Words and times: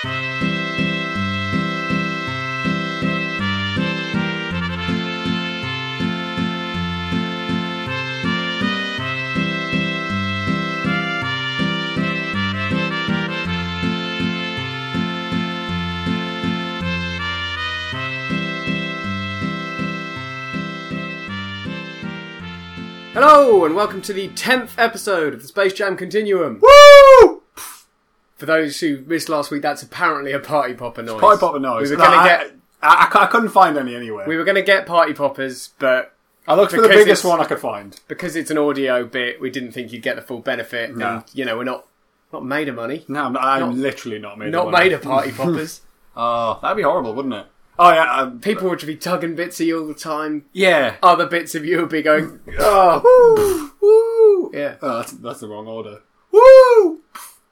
Hello, 0.00 0.10
and 23.64 23.74
welcome 23.74 24.00
to 24.02 24.12
the 24.12 24.28
10th 24.28 24.78
episode 24.78 25.34
of 25.34 25.42
the 25.42 25.48
Space 25.48 25.72
Jam 25.72 25.96
Continuum. 25.96 26.60
Woo! 26.62 26.87
For 28.38 28.46
those 28.46 28.80
who 28.80 28.98
missed 29.06 29.28
last 29.28 29.50
week, 29.50 29.62
that's 29.62 29.82
apparently 29.82 30.32
a 30.32 30.38
party 30.38 30.72
popper 30.74 31.02
noise. 31.02 31.20
Party 31.20 31.38
popper 31.40 31.58
noise. 31.58 31.90
We 31.90 31.96
were 31.96 32.02
No, 32.02 32.08
going 32.08 32.18
to 32.18 32.24
I, 32.24 32.28
get 32.28 32.52
I, 32.82 33.10
I, 33.12 33.22
I 33.24 33.26
couldn't 33.26 33.48
find 33.50 33.76
any 33.76 33.94
anywhere. 33.94 34.26
we 34.26 34.36
were 34.36 34.44
going 34.44 34.54
to 34.54 34.62
get 34.62 34.86
party 34.86 35.12
poppers, 35.12 35.70
but 35.80 36.14
I 36.46 36.54
looked 36.54 36.72
for 36.72 36.80
the 36.80 36.88
biggest 36.88 37.24
one 37.24 37.40
I 37.40 37.44
could 37.44 37.58
find. 37.60 37.98
because 38.08 38.36
it's 38.36 38.50
an 38.50 38.56
audio 38.58 39.04
bit, 39.04 39.40
we 39.40 39.50
didn't 39.50 39.72
think 39.72 39.92
you'd 39.92 40.02
get 40.02 40.16
the 40.16 40.22
full 40.22 40.38
benefit. 40.40 40.96
No. 40.96 41.08
And 41.16 41.24
you 41.34 41.44
know, 41.44 41.56
we're 41.58 41.64
not 41.64 41.86
not 42.32 42.44
made 42.44 42.68
of 42.68 42.74
money, 42.76 43.04
No, 43.08 43.24
I'm, 43.24 43.32
not, 43.32 43.42
I'm 43.44 43.60
Not- 43.60 43.74
literally 43.74 44.18
not 44.18 44.38
made. 44.38 44.52
not 44.52 44.66
of 44.66 44.72
money. 44.72 44.84
made 44.84 44.92
of 44.92 45.02
party 45.02 45.32
poppers. 45.36 45.80
Oh, 46.16 46.58
that'd 46.62 46.76
be 46.76 46.82
horrible, 46.84 47.14
wouldn't 47.14 47.34
it? 47.34 47.46
Oh 47.80 47.90
yeah, 47.92 48.12
um, 48.22 48.40
People 48.40 48.68
would 48.70 48.84
be 48.86 48.96
tugging 48.96 49.34
bits 49.34 49.60
of 49.60 49.66
you 49.66 49.80
all 49.80 49.86
the 49.86 49.94
time. 49.94 50.44
yeah. 50.52 50.96
Other 51.02 51.26
bits 51.26 51.54
of 51.54 51.64
you 51.64 51.78
would 51.80 51.88
be 51.90 52.02
going, 52.02 52.40
oh, 52.60 53.72
Woo! 53.80 54.50
yeah. 54.58 54.76
Oh, 54.82 54.98
that's, 54.98 55.12
that's 55.12 55.40
the 55.40 55.48
wrong 55.48 55.66
order. 55.66 56.00
Woo! 56.32 57.00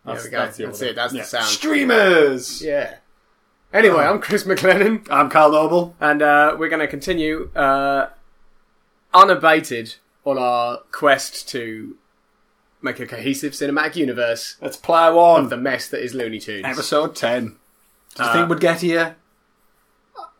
There 0.06 0.14
we 0.24 0.30
go. 0.30 0.38
That's, 0.38 0.56
the 0.56 0.66
That's 0.66 0.82
it. 0.82 0.96
That's 0.96 1.12
the 1.12 1.24
sound. 1.24 1.46
Streamers. 1.46 2.62
Yeah. 2.62 2.96
Anyway, 3.72 4.04
I'm 4.04 4.20
Chris 4.20 4.44
McLennan. 4.44 5.06
I'm 5.10 5.28
Carl 5.28 5.50
Noble. 5.52 5.94
And 6.00 6.22
uh, 6.22 6.56
we're 6.58 6.68
going 6.68 6.80
to 6.80 6.86
continue 6.88 7.50
uh, 7.54 8.08
unabated 9.12 9.96
on 10.24 10.38
our 10.38 10.78
quest 10.92 11.48
to 11.50 11.96
make 12.82 13.00
a 13.00 13.06
cohesive 13.06 13.52
cinematic 13.52 13.96
universe 13.96 14.56
Let's 14.60 14.76
plow 14.76 15.18
on 15.18 15.44
of 15.44 15.50
the 15.50 15.56
mess 15.56 15.88
that 15.88 16.02
is 16.02 16.14
Looney 16.14 16.38
Tunes. 16.38 16.64
Episode 16.64 17.16
ten. 17.16 17.56
Do 18.14 18.22
you 18.22 18.28
Uh, 18.28 18.32
think 18.32 18.48
we'd 18.48 18.60
get 18.60 18.80
here? 18.80 19.16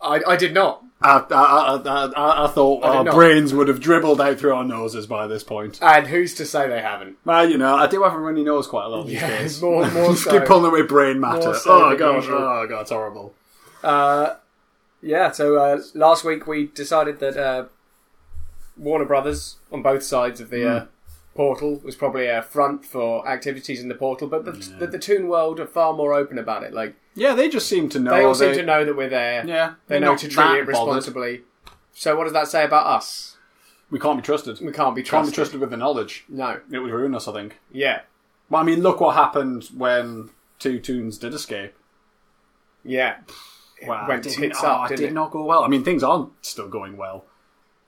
I, 0.01 0.21
I 0.27 0.37
did 0.37 0.55
not. 0.55 0.83
I, 1.03 1.19
I, 1.31 1.77
I, 1.77 2.07
I, 2.17 2.45
I, 2.45 2.49
thought 2.49 2.83
I 2.85 2.89
our 2.97 3.05
not. 3.05 3.15
brains 3.15 3.53
would 3.53 3.69
have 3.69 3.81
dribbled 3.81 4.19
out 4.21 4.39
through 4.39 4.55
our 4.55 4.65
noses 4.65 5.07
by 5.07 5.27
this 5.27 5.45
point. 5.45 5.79
And 5.83 6.07
who's 6.07 6.33
to 6.37 6.47
say 6.47 6.69
they 6.69 6.81
haven't? 6.81 7.19
Well, 7.25 7.49
you 7.49 7.59
know, 7.59 7.77
I 7.77 7.87
do 7.87 8.03
have 8.03 8.15
a 8.15 8.19
runny 8.19 8.43
nose 8.43 8.67
quite 8.67 8.87
a 8.87 8.89
lot 8.89 9.07
these 9.07 9.21
Yeah, 9.21 9.29
days. 9.39 9.61
more, 9.63 9.91
more 9.91 10.17
so. 10.17 10.31
Keep 10.31 10.47
pulling 10.49 10.71
away 10.73 10.83
brain 10.83 11.21
matter. 11.21 11.39
More 11.49 11.55
so 11.55 11.71
oh 11.85 11.89
than 11.91 11.99
god, 11.99 12.15
usual. 12.17 12.39
oh 12.39 12.67
god, 12.67 12.81
it's 12.81 12.91
horrible. 12.91 13.35
Uh, 13.85 14.35
yeah, 15.03 15.31
so 15.33 15.57
uh, 15.57 15.81
last 15.95 16.25
week 16.25 16.47
we 16.47 16.69
decided 16.69 17.21
that 17.21 17.37
uh, 17.37 17.67
Warner 18.79 19.05
Brothers, 19.05 19.57
on 19.71 19.83
both 19.83 20.03
sides 20.03 20.41
of 20.41 20.49
the 20.51 20.63
Hmm. 20.63 20.69
uh, 20.69 20.85
portal, 21.37 21.81
was 21.85 21.95
probably 21.97 22.27
a 22.27 22.43
front 22.43 22.85
for 22.85 23.27
activities 23.29 23.81
in 23.83 23.89
the 23.89 23.95
portal, 23.95 24.27
but 24.29 24.45
the, 24.45 24.53
Yeah. 24.53 24.79
the, 24.79 24.87
the 24.89 24.99
Toon 24.99 25.29
World 25.29 25.61
are 25.61 25.67
far 25.67 25.93
more 25.93 26.13
open 26.15 26.39
about 26.39 26.63
it. 26.65 26.73
Like, 26.73 26.97
Yeah, 27.15 27.35
they 27.35 27.49
just 27.49 27.69
seem 27.69 27.89
to 27.91 28.01
know. 28.01 28.11
they 28.11 28.25
all 28.25 28.35
seem 28.35 28.55
to 28.55 28.63
know 28.65 28.85
that 28.85 28.97
we're 28.97 29.09
there. 29.09 29.47
Yeah, 29.47 29.75
They 29.87 30.01
know 30.01 30.17
to 30.17 30.29
treat 30.29 30.33
it 30.33 30.37
bothered. 30.37 30.69
responsibly. 30.69 31.43
So 31.93 32.17
what 32.17 32.25
does 32.25 32.33
that 32.33 32.49
say 32.49 32.65
about 32.65 32.87
us? 32.87 33.37
We 33.91 34.01
can't 34.01 34.19
be 34.19 34.23
trusted. 34.23 34.59
We 34.61 34.73
can't 34.73 34.95
be 34.97 35.03
Can't 35.03 35.11
trusted. 35.11 35.33
be 35.33 35.37
trusted 35.37 35.61
with 35.61 35.71
the 35.71 35.77
knowledge. 35.77 36.25
No. 36.29 36.61
It 36.73 36.79
would 36.81 36.91
ruin 36.91 37.15
us, 37.15 37.29
I 37.29 37.33
think. 37.33 37.59
Yeah. 37.71 38.01
Well, 38.51 38.61
I 38.61 38.65
mean, 38.65 38.81
look 38.83 39.01
what 39.01 39.15
happened 39.15 39.65
when 39.77 40.31
Two 40.59 40.81
Toons 40.81 41.19
did 41.19 41.33
escape. 41.35 41.75
Yeah. 42.85 43.19
It 43.81 43.89
Wow, 43.89 44.07
went 44.09 44.27
it 44.27 44.31
didn't- 44.31 44.43
tits 44.51 44.61
oh, 44.65 44.69
up, 44.69 44.87
it 44.87 44.97
didn't 44.97 45.01
did 45.03 45.11
it? 45.11 45.15
not 45.15 45.31
go 45.31 45.45
well. 45.45 45.63
I 45.63 45.69
mean, 45.69 45.85
things 45.85 46.03
aren't 46.03 46.31
still 46.45 46.69
going 46.69 46.97
well. 46.97 47.27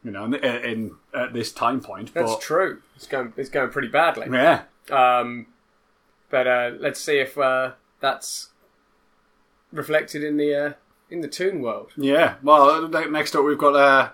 You 0.05 0.13
know, 0.13 0.25
in, 0.27 0.35
in 0.35 0.91
at 1.13 1.33
this 1.33 1.53
time 1.53 1.81
point. 1.81 2.15
That's 2.15 2.33
but, 2.33 2.41
true. 2.41 2.83
It's 2.97 3.07
going. 3.07 3.33
It's 3.37 3.49
going 3.51 3.71
pretty 3.71 3.89
badly. 3.89 4.29
Yeah, 4.31 4.63
Um, 4.91 5.47
but 6.31 6.47
uh, 6.47 6.71
let's 6.79 7.01
see 7.01 7.19
if 7.19 7.37
uh, 7.37 7.73
that's 8.01 8.51
reflected 9.73 10.23
in 10.23 10.37
the 10.37 10.55
uh, 10.55 10.73
in 11.11 11.21
the 11.21 11.29
Toon 11.29 11.61
World. 11.63 11.91
yeah. 11.97 12.35
Well, 12.43 12.89
next 12.89 13.35
up 13.35 13.45
we've 13.45 13.59
got 13.59 13.75
uh, 13.75 14.11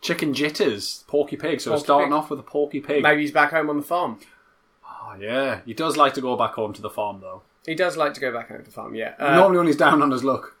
Chicken 0.00 0.32
Jitters, 0.32 1.04
Porky 1.06 1.36
Pig. 1.36 1.60
So 1.60 1.72
Porky 1.72 1.84
starting 1.84 2.08
Pig. 2.10 2.14
off 2.18 2.30
with 2.30 2.40
a 2.40 2.44
Porky 2.44 2.80
Pig. 2.80 3.02
Maybe 3.02 3.20
he's 3.22 3.32
back 3.32 3.50
home 3.50 3.68
on 3.68 3.76
the 3.76 3.82
farm. 3.82 4.18
Oh, 4.84 5.14
yeah, 5.20 5.60
he 5.64 5.74
does 5.74 5.96
like 5.96 6.14
to 6.14 6.20
go 6.20 6.36
back 6.36 6.52
home 6.52 6.72
to 6.72 6.82
the 6.82 6.90
farm 6.90 7.20
though. 7.20 7.42
He 7.66 7.74
does 7.74 7.96
like 7.96 8.14
to 8.14 8.20
go 8.20 8.32
back 8.32 8.48
home 8.48 8.58
to 8.58 8.64
the 8.64 8.70
farm. 8.70 8.94
Yeah. 8.94 9.14
Uh, 9.18 9.36
Normally, 9.36 9.58
when 9.58 9.66
he's 9.66 9.76
down 9.76 10.00
on 10.02 10.10
his 10.10 10.24
luck. 10.24 10.54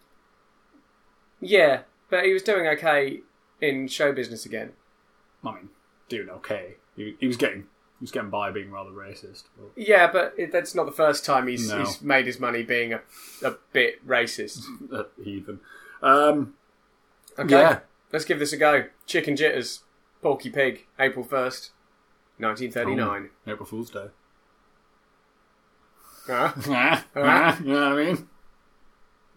Yeah, 1.40 1.82
but 2.10 2.24
he 2.24 2.32
was 2.32 2.42
doing 2.42 2.66
okay 2.66 3.20
in 3.60 3.88
show 3.88 4.12
business 4.12 4.44
again. 4.46 4.72
I 5.44 5.52
mean, 5.52 5.68
doing 6.08 6.28
okay. 6.30 6.74
He, 6.96 7.16
he 7.20 7.26
was 7.26 7.36
getting 7.36 7.60
he 7.98 8.02
was 8.04 8.10
getting 8.12 8.30
by 8.30 8.50
being 8.50 8.70
rather 8.70 8.90
racist. 8.90 9.44
But, 9.56 9.70
Yeah, 9.76 10.10
but 10.10 10.34
it, 10.36 10.52
that's 10.52 10.74
not 10.74 10.86
the 10.86 10.92
first 10.92 11.24
time 11.24 11.48
he's, 11.48 11.68
No. 11.68 11.80
he's 11.80 12.00
made 12.00 12.26
his 12.26 12.38
money 12.38 12.62
being 12.62 12.92
a, 12.92 13.00
a 13.44 13.56
bit 13.72 14.06
racist. 14.06 14.62
uh, 14.92 15.04
heathen. 15.22 15.60
Um, 16.02 16.54
Okay, 17.38 17.54
Yeah. 17.58 17.80
let's 18.12 18.24
give 18.24 18.38
this 18.40 18.52
a 18.52 18.56
go. 18.56 18.84
Chicken 19.06 19.36
Jitters, 19.36 19.80
Porky 20.22 20.50
Pig, 20.50 20.86
April 20.98 21.24
1st, 21.24 21.70
1939. 22.38 23.30
April 23.46 23.66
Fool's 23.66 23.90
Day. 23.90 24.06
Uh, 26.28 26.52
ah, 27.16 27.58
you 27.60 27.72
know 27.72 27.90
what 27.90 27.98
I 27.98 28.04
mean? 28.04 28.28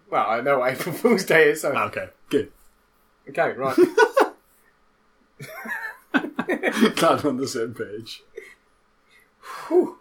well, 0.09 0.30
I 0.30 0.42
know 0.42 0.59
what 0.59 0.74
April 0.74 0.94
Fool's 0.96 1.26
Day 1.26 1.50
is, 1.52 1.62
so. 1.62 1.72
Okay, 1.72 2.09
good. 2.30 2.52
Okay, 3.30 3.52
right. 3.53 3.78
Glad 6.96 7.24
we're 7.24 7.29
on 7.29 7.38
the 7.38 7.47
same 7.47 7.74
page. 7.74 8.24
Whew. 9.68 9.97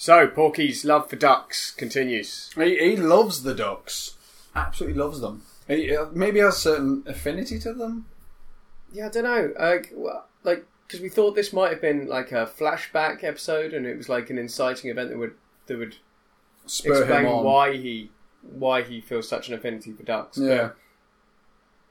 So, 0.00 0.26
Porky's 0.28 0.84
love 0.84 1.10
for 1.10 1.16
ducks 1.16 1.70
continues. 1.70 2.50
He, 2.54 2.78
he 2.78 2.96
loves 2.96 3.42
the 3.42 3.54
ducks. 3.54 4.16
Absolutely 4.54 4.98
loves 4.98 5.20
them. 5.20 5.42
Uh, 5.68 6.06
maybe 6.12 6.40
has 6.40 6.56
certain 6.56 7.02
affinity 7.06 7.58
to 7.60 7.72
them. 7.72 8.06
Yeah, 8.92 9.06
I 9.06 9.08
don't 9.10 9.24
know. 9.24 9.52
Like, 9.58 9.92
well, 9.94 10.26
like 10.44 10.64
because 10.86 11.00
we 11.00 11.08
thought 11.10 11.34
this 11.34 11.52
might 11.52 11.70
have 11.70 11.80
been 11.82 12.06
like 12.06 12.32
a 12.32 12.46
flashback 12.46 13.22
episode, 13.22 13.74
and 13.74 13.84
it 13.86 13.96
was 13.96 14.08
like 14.08 14.30
an 14.30 14.38
inciting 14.38 14.90
event 14.90 15.10
that 15.10 15.18
would 15.18 15.34
that 15.66 15.78
would 15.78 15.96
Spur 16.66 16.98
explain 17.00 17.20
him 17.26 17.32
on. 17.32 17.44
why 17.44 17.76
he 17.76 18.10
why 18.42 18.82
he 18.82 19.00
feels 19.00 19.28
such 19.28 19.48
an 19.48 19.54
affinity 19.54 19.92
for 19.92 20.02
ducks. 20.04 20.38
Yeah. 20.38 20.70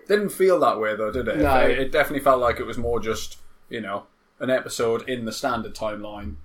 Didn't 0.08 0.30
feel 0.30 0.59
that 0.62 0.80
way 0.80 0.96
though, 0.96 1.12
did 1.12 1.28
it? 1.28 1.38
No. 1.38 1.58
It, 1.68 1.78
it 1.80 1.92
definitely 1.92 2.24
felt 2.24 2.40
like 2.40 2.59
it 2.59 2.64
was 2.66 2.78
more 2.78 3.00
just, 3.00 3.38
you 3.70 3.82
know, 3.82 4.06
an 4.40 4.50
episode 4.50 5.08
in 5.09 5.26
the 5.26 5.32
standard 5.34 5.76
timeline 5.76 6.36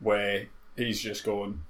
where 0.00 0.46
he's 0.76 1.00
just 1.00 1.24
going. 1.24 1.62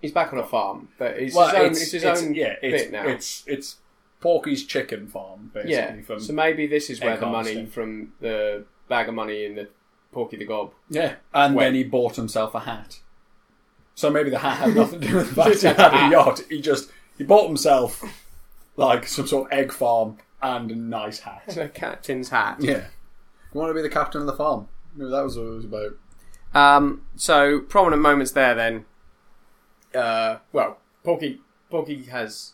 He's 0.00 0.12
back 0.12 0.32
on 0.32 0.38
a 0.38 0.44
farm, 0.46 0.88
but 0.98 1.16
it's 1.18 1.34
Well, 1.34 1.48
his 1.48 1.54
own, 1.56 1.70
it's, 1.72 1.82
it's 1.82 1.92
his 1.92 2.02
it's- 2.04 2.22
own 2.22 2.34
yeah, 2.34 2.54
it's, 2.62 2.82
bit 2.84 2.92
now. 2.92 3.06
it's 3.08 3.44
it's 3.46 3.76
Porky's 4.22 4.64
chicken 4.64 5.06
farm 5.06 5.50
basically. 5.52 5.72
yeah, 5.74 6.00
From, 6.00 6.20
so 6.20 6.32
maybe 6.32 6.66
this 6.66 6.88
is 6.88 7.00
where 7.00 7.16
the 7.18 7.26
money 7.26 7.52
harvesting. 7.54 7.66
from 7.66 8.12
the 8.20 8.64
bag 8.88 9.08
of 9.08 9.14
money 9.14 9.44
in 9.44 9.56
the 9.56 9.68
Porky 10.12 10.36
the 10.38 10.46
Gob. 10.46 10.72
yeah, 10.88 11.16
and 11.34 11.58
then 11.58 11.74
he 11.74 11.84
bought 11.84 12.16
himself 12.16 12.54
a 12.54 12.60
hat. 12.60 13.00
So 13.94 14.08
maybe 14.10 14.30
the 14.30 14.38
hat 14.38 14.56
had 14.58 14.76
nothing 14.82 15.00
to 15.02 15.08
do 15.08 15.16
with 15.16 15.34
the 15.34 15.42
fact 15.42 15.60
he 15.60 15.66
had 15.66 15.92
a 15.94 16.10
yacht. 16.10 16.40
He 16.48 16.60
just 16.62 16.90
he 17.18 17.24
bought 17.24 17.46
himself 17.48 18.02
like 18.76 19.06
some 19.06 19.26
sort 19.26 19.52
of 19.52 19.58
egg 19.58 19.72
farm 19.72 20.16
and 20.42 20.70
a 20.70 20.74
nice 20.76 21.20
hat. 21.20 21.56
A 21.60 21.68
captain's 21.68 22.30
hat. 22.30 22.56
Yeah. 22.60 22.86
You 23.52 23.60
want 23.60 23.70
to 23.70 23.74
be 23.74 23.82
the 23.82 23.90
captain 23.90 24.20
of 24.22 24.26
the 24.26 24.32
farm? 24.32 24.68
Maybe 24.94 25.10
that 25.10 25.22
was 25.22 25.36
what 25.36 25.46
it 25.46 25.50
was 25.50 25.64
about. 25.64 25.90
Um, 26.54 27.02
so 27.16 27.60
prominent 27.60 28.02
moments 28.02 28.32
there. 28.32 28.54
Then, 28.54 28.84
uh, 29.94 30.38
well, 30.52 30.78
Porky 31.04 31.40
Porky 31.70 32.04
has 32.04 32.52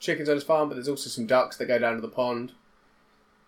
chickens 0.00 0.28
on 0.28 0.34
his 0.36 0.44
farm, 0.44 0.68
but 0.68 0.74
there's 0.76 0.88
also 0.88 1.08
some 1.10 1.26
ducks 1.26 1.56
that 1.56 1.66
go 1.66 1.78
down 1.78 1.96
to 1.96 2.00
the 2.00 2.08
pond. 2.08 2.52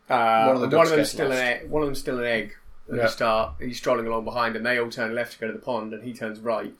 Uh, 0.09 0.45
One 0.47 0.57
of 0.57 0.61
the 0.63 0.67
ducks 0.69 0.77
one 0.77 0.87
of 0.89 0.97
them's 0.97 1.11
still 1.11 1.31
an 1.31 1.39
egg. 1.39 1.71
One 1.71 1.83
of 1.83 1.89
them's 1.89 2.01
still 2.01 2.19
an 2.19 2.25
egg. 2.27 2.55
At 2.89 2.97
Yeah. 2.97 3.03
the 3.03 3.09
start, 3.09 3.55
he's 3.61 3.77
strolling 3.79 4.07
along 4.09 4.25
behind, 4.25 4.57
and 4.57 4.67
they 4.67 4.79
all 4.79 4.91
turn 4.91 5.15
left 5.15 5.35
to 5.35 5.39
go 5.39 5.47
to 5.47 5.53
the 5.53 5.61
pond, 5.61 5.93
and 5.93 6.03
he 6.03 6.13
turns 6.13 6.41
right. 6.41 6.75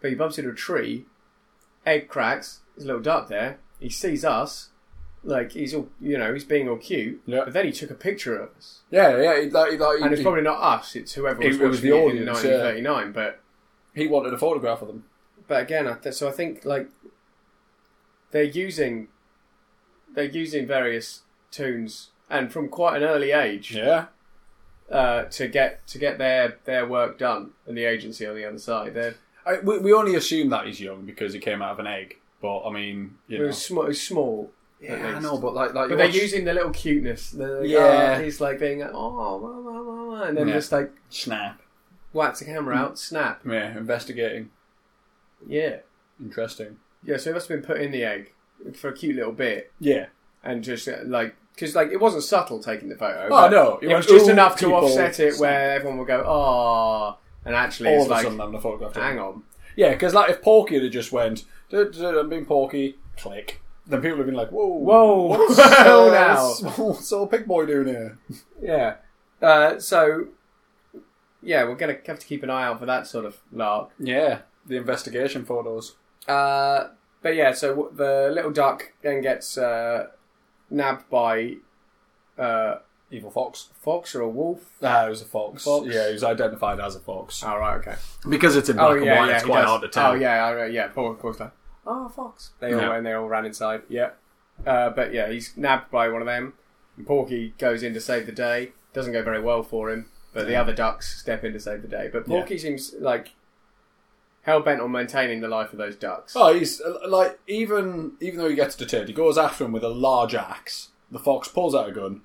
But 0.00 0.10
he 0.10 0.16
bumps 0.16 0.38
into 0.38 0.50
a 0.50 0.54
tree. 0.54 1.06
Egg 1.84 2.08
cracks. 2.08 2.60
There's 2.74 2.84
a 2.84 2.86
little 2.88 3.02
duck 3.02 3.28
there. 3.28 3.58
He 3.78 3.88
sees 3.88 4.24
us. 4.24 4.70
Like 5.22 5.52
he's 5.52 5.74
all, 5.74 5.88
you 6.00 6.18
know, 6.18 6.32
he's 6.32 6.44
being 6.44 6.68
all 6.68 6.76
cute. 6.76 7.20
Yeah. 7.26 7.42
But 7.44 7.52
then 7.52 7.66
he 7.66 7.72
took 7.72 7.90
a 7.90 7.94
picture 7.94 8.36
of 8.36 8.50
us, 8.56 8.80
Yeah, 8.90 9.16
yeah. 9.20 9.40
He, 9.42 9.50
like, 9.50 9.72
he, 9.72 9.78
like, 9.78 10.00
and 10.00 10.12
it's 10.12 10.18
he, 10.20 10.22
probably 10.24 10.42
not 10.42 10.60
us. 10.60 10.94
It's 10.94 11.14
whoever 11.14 11.42
It 11.42 11.48
was 11.48 11.58
was 11.58 11.80
the 11.80 11.88
it 11.88 11.94
in 11.94 12.00
audience, 12.28 12.44
yeah. 12.44 12.58
1939. 12.62 13.12
But 13.12 13.40
he 13.94 14.06
wanted 14.06 14.34
a 14.34 14.38
photograph 14.38 14.82
of 14.82 14.88
them. 14.88 15.04
but 15.48 15.62
again, 15.62 15.86
I 15.88 15.94
th- 15.94 16.14
so 16.14 16.28
I 16.28 16.32
think 16.32 16.64
like 16.64 16.88
they're 18.36 18.44
using 18.66 19.08
they're 20.14 20.24
using 20.24 20.66
various 20.66 21.22
tunes 21.50 22.10
and 22.28 22.52
from 22.52 22.68
quite 22.68 22.96
an 23.00 23.02
early 23.08 23.30
age 23.32 23.74
Yeah. 23.74 24.06
uh, 24.90 25.22
to 25.24 25.48
get 25.48 25.86
to 25.88 25.98
get 25.98 26.18
their 26.18 26.58
their 26.64 26.86
work 26.86 27.18
done 27.18 27.52
and 27.66 27.76
the 27.76 27.84
agency 27.84 28.26
on 28.26 28.34
the 28.36 28.44
other 28.44 28.58
side. 28.58 28.92
They're 28.94 29.14
I, 29.46 29.58
we, 29.60 29.78
we 29.78 29.92
only 29.92 30.14
assume 30.16 30.50
that 30.50 30.66
he's 30.66 30.80
young 30.80 31.06
because 31.06 31.32
he 31.32 31.38
came 31.38 31.62
out 31.62 31.70
of 31.72 31.78
an 31.78 31.86
egg. 31.86 32.16
But 32.42 32.64
I 32.66 32.70
mean, 32.72 33.16
you 33.28 33.36
it 33.36 33.40
know. 33.40 33.46
was 33.46 33.64
small, 33.64 33.84
it 33.84 33.88
was 33.88 34.02
small 34.02 34.50
yeah, 34.80 35.14
I 35.16 35.20
know, 35.20 35.38
but 35.38 35.54
like, 35.54 35.72
like 35.72 35.88
but 35.88 35.96
they're 35.96 36.06
watch- 36.08 36.16
using 36.16 36.44
the 36.44 36.52
little 36.52 36.70
cuteness. 36.70 37.32
Like, 37.32 37.62
Yeah. 37.64 38.16
oh, 38.18 38.22
he's 38.22 38.42
like 38.42 38.58
being 38.60 38.80
like, 38.80 38.90
oh, 38.92 39.14
wah, 39.16 39.36
wah, 39.38 40.08
wah, 40.08 40.22
and 40.24 40.36
then 40.36 40.48
Yeah. 40.48 40.54
just 40.54 40.70
like 40.70 40.90
snap. 41.08 41.62
whacks 42.12 42.40
the 42.40 42.44
camera 42.44 42.76
out, 42.76 42.98
snap. 42.98 43.40
Yeah, 43.46 43.74
investigating. 43.76 44.50
Yeah, 45.46 45.78
Interesting. 46.20 46.76
Yeah. 47.06 47.16
So 47.16 47.30
he 47.30 47.34
must 47.34 47.48
have 47.48 47.60
been 47.60 47.66
put 47.66 47.80
in 47.80 47.90
the 47.92 48.04
egg 48.04 48.32
for 48.74 48.88
a 48.88 48.92
cute 48.92 49.16
little 49.16 49.32
bit, 49.32 49.72
Yeah. 49.80 50.06
and 50.44 50.62
just 50.64 50.86
uh, 50.88 50.96
like 51.06 51.34
because 51.54 51.74
like 51.74 51.88
it 51.90 52.00
wasn't 52.00 52.22
subtle 52.24 52.62
taking 52.62 52.88
the 52.88 52.96
photo. 52.96 53.26
Oh 53.26 53.28
but 53.30 53.50
no, 53.50 53.78
It 53.80 53.94
was 53.94 54.06
just 54.06 54.28
enough 54.28 54.56
to 54.58 54.74
offset 54.74 55.18
it 55.20 55.38
where 55.38 55.72
everyone 55.72 55.98
will 55.98 56.04
go, 56.04 56.22
ah, 56.26 57.16
and 57.44 57.54
actually 57.54 57.90
all 57.90 57.96
it's 57.96 58.04
of 58.06 58.10
a 58.10 58.14
like, 58.14 58.22
sudden 58.24 58.38
having 58.38 58.54
a 58.54 58.60
photograph. 58.60 58.94
hang 58.94 59.18
on. 59.18 59.42
Yeah, 59.76 59.90
because 59.92 60.12
like 60.14 60.30
if 60.30 60.42
Porky 60.42 60.82
had 60.82 60.90
just 60.92 61.12
went, 61.12 61.44
"Duh, 61.70 61.84
duh, 61.84 62.12
duh, 62.12 62.20
I'm 62.20 62.28
being 62.30 62.46
Porky, 62.46 62.96
click, 63.18 63.60
then 63.86 64.00
people 64.00 64.18
would 64.18 64.26
have 64.26 64.26
been 64.26 64.34
like, 64.34 64.50
whoa, 64.50 64.66
Whoa, 64.66 65.22
what's, 65.28 65.58
uh, 65.58 66.10
now." 66.10 66.48
what's, 66.48 66.78
what's 66.78 67.12
old 67.12 67.30
Pig 67.30 67.46
Boy 67.46 67.66
doing 67.66 67.86
here? 67.88 68.18
Yeah. 68.62 68.94
Uh, 69.42 69.78
so, 69.78 70.28
yeah, 71.42 71.64
we're 71.64 71.74
going 71.74 71.94
to 71.94 72.02
have 72.06 72.18
to 72.18 72.26
keep 72.26 72.42
an 72.42 72.48
eye 72.50 72.64
out 72.64 72.80
for 72.80 72.86
that 72.86 73.06
sort 73.06 73.26
of 73.26 73.36
lark. 73.52 73.90
Yeah, 73.98 74.38
the 74.66 74.76
investigation 74.76 75.44
photos. 75.44 75.96
Uh, 76.26 76.88
but 77.22 77.34
yeah, 77.34 77.52
so 77.52 77.90
the 77.94 78.30
little 78.32 78.50
duck 78.50 78.92
then 79.02 79.20
gets 79.20 79.56
uh, 79.58 80.08
nabbed 80.70 81.08
by 81.10 81.56
uh, 82.38 82.76
Evil 83.10 83.30
fox. 83.30 83.68
fox 83.80 84.14
or 84.16 84.22
a 84.22 84.28
wolf. 84.28 84.60
Ah, 84.82 85.06
it 85.06 85.10
was 85.10 85.22
a 85.22 85.26
fox. 85.26 85.62
Fox. 85.64 85.86
Yeah, 85.88 86.08
he 86.08 86.12
was 86.14 86.24
identified 86.24 86.80
as 86.80 86.96
a 86.96 87.00
fox 87.00 87.42
Oh, 87.44 87.56
right, 87.56 87.76
okay. 87.76 87.94
because 88.28 88.56
it's 88.56 88.68
in 88.68 88.80
Oh, 88.80 88.86
black 88.88 88.96
and 88.96 89.06
yeah, 89.06 89.20
white. 89.20 89.28
yeah, 89.28 89.34
it's 89.36 89.44
he 89.44 89.48
quite 89.50 89.60
does. 89.60 89.68
hard 89.70 89.82
to 89.82 89.88
tell. 89.88 90.10
Oh, 90.10 90.14
yeah, 90.14 90.48
oh, 90.48 90.66
yeah, 90.66 90.88
Paul, 90.88 91.14
Paul's 91.14 91.38
like, 91.38 91.52
oh, 91.86 92.08
fox. 92.08 92.50
They 92.58 92.72
all, 92.72 92.80
Yeah. 92.80 92.96
and 92.96 93.06
they 93.06 93.12
all 93.12 93.28
ran 93.28 93.44
inside, 93.46 93.82
yeah. 93.88 94.10
Uh, 94.66 94.90
but 94.90 95.14
yeah, 95.14 95.30
he's 95.30 95.56
nabbed 95.56 95.88
by 95.92 96.08
one 96.08 96.20
of 96.20 96.26
them. 96.26 96.54
And 96.96 97.06
Porky 97.06 97.54
goes 97.58 97.82
in 97.84 97.94
to 97.94 98.00
save 98.00 98.26
the 98.26 98.32
day. 98.32 98.72
Doesn't 98.92 99.12
go 99.12 99.22
very 99.22 99.40
well 99.40 99.62
for 99.62 99.88
him, 99.90 100.10
but 100.32 100.48
the 100.48 100.56
other 100.56 100.74
ducks 100.74 101.20
step 101.20 101.44
in 101.44 101.52
to 101.52 101.60
save 101.60 101.82
the 101.82 101.88
day. 101.88 102.08
But 102.12 102.26
Yeah. 102.26 102.38
Porky 102.38 102.58
seems 102.58 102.92
like 102.98 103.34
hell 104.46 104.60
bent 104.60 104.80
on 104.80 104.90
maintaining 104.92 105.40
the 105.42 105.48
life 105.48 105.72
of 105.72 105.78
those 105.78 105.96
ducks. 105.96 106.32
Oh, 106.34 106.54
he's 106.54 106.80
uh, 106.80 106.98
like 107.08 107.38
even 107.46 108.12
even 108.20 108.38
though 108.38 108.48
he 108.48 108.56
gets 108.56 108.74
deterred, 108.76 109.08
he 109.08 109.12
goes 109.14 109.36
after 109.36 109.64
him 109.64 109.72
with 109.72 109.82
a 109.84 109.88
large 109.90 110.34
axe. 110.34 110.88
The 111.10 111.18
fox 111.18 111.48
pulls 111.48 111.74
out 111.74 111.88
a 111.88 111.92
gun, 111.92 112.22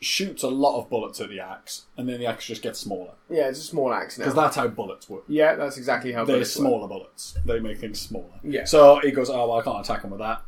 shoots 0.00 0.42
a 0.42 0.48
lot 0.48 0.78
of 0.78 0.88
bullets 0.88 1.20
at 1.20 1.28
the 1.28 1.40
axe, 1.40 1.86
and 1.96 2.08
then 2.08 2.20
the 2.20 2.26
axe 2.26 2.46
just 2.46 2.62
gets 2.62 2.78
smaller 2.78 3.12
Yeah, 3.28 3.48
it's 3.48 3.58
a 3.58 3.62
small 3.62 3.92
axe 3.92 4.16
now. 4.18 4.24
because 4.24 4.34
that's 4.36 4.56
how 4.56 4.68
bullets 4.68 5.08
work. 5.08 5.24
yeah, 5.28 5.54
that's 5.56 5.76
exactly 5.76 6.12
how 6.12 6.24
They're 6.24 6.36
bullets 6.36 6.56
work. 6.56 6.62
smaller 6.68 6.88
bullets. 6.88 7.36
They 7.44 7.58
make 7.60 7.78
things 7.78 8.00
smaller. 8.00 8.38
Yeah. 8.42 8.64
So 8.64 9.00
he 9.00 9.10
goes, 9.10 9.28
"Oh, 9.28 9.48
well, 9.48 9.58
I 9.58 9.62
can't 9.62 9.80
attack 9.84 10.02
him 10.04 10.10
with 10.10 10.20
that." 10.20 10.42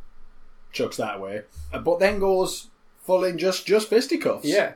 Chucks 0.71 0.95
that 0.97 1.17
away, 1.17 1.41
Uh, 1.73 1.79
but 1.79 1.99
then 1.99 2.19
goes 2.19 2.69
full 3.05 3.25
in 3.25 3.37
just 3.37 3.65
just 3.65 3.89
fisticuffs. 3.89 4.45
Yeah, 4.45 4.73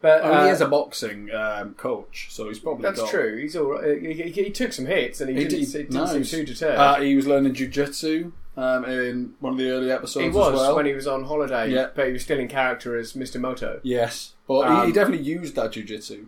but 0.00 0.24
I 0.24 0.28
mean, 0.28 0.36
uh, 0.38 0.44
he 0.46 0.50
is 0.50 0.60
a 0.60 0.68
boxing 0.68 1.30
um, 1.32 1.74
coach, 1.74 2.28
so 2.30 2.48
he's 2.48 2.58
probably 2.58 2.82
that's 2.82 3.00
got- 3.00 3.10
true. 3.10 3.36
He's 3.38 3.54
all 3.56 3.66
right. 3.72 4.00
He, 4.00 4.12
he, 4.14 4.30
he 4.30 4.50
took 4.50 4.72
some 4.72 4.86
hits 4.86 5.20
and 5.20 5.30
he, 5.30 5.36
He 5.36 5.44
didn't, 5.44 5.58
did- 5.60 5.66
he 5.66 5.72
didn't 5.84 5.92
nice. 5.94 6.12
seem 6.12 6.24
too 6.40 6.44
deterred. 6.52 6.76
Uh, 6.78 7.00
he 7.00 7.14
was 7.16 7.26
learning 7.26 7.54
jujitsu 7.54 8.32
um, 8.56 8.84
in 8.86 9.34
one 9.40 9.52
of 9.54 9.58
the 9.58 9.70
early 9.70 9.90
episodes 9.90 10.24
he 10.24 10.30
was 10.30 10.54
as 10.54 10.58
well. 10.60 10.76
when 10.76 10.86
he 10.86 10.92
was 10.94 11.06
on 11.06 11.24
holiday, 11.24 11.70
Yeah. 11.70 11.88
but 11.94 12.06
he 12.06 12.12
was 12.12 12.22
still 12.22 12.38
in 12.38 12.48
character 12.48 12.96
as 12.98 13.12
Mr. 13.12 13.40
Moto. 13.40 13.80
Yes, 13.82 14.34
but 14.48 14.66
Um, 14.66 14.86
he, 14.86 14.92
definitely 14.92 15.24
used 15.24 15.54
that 15.56 15.72
jujitsu 15.72 16.26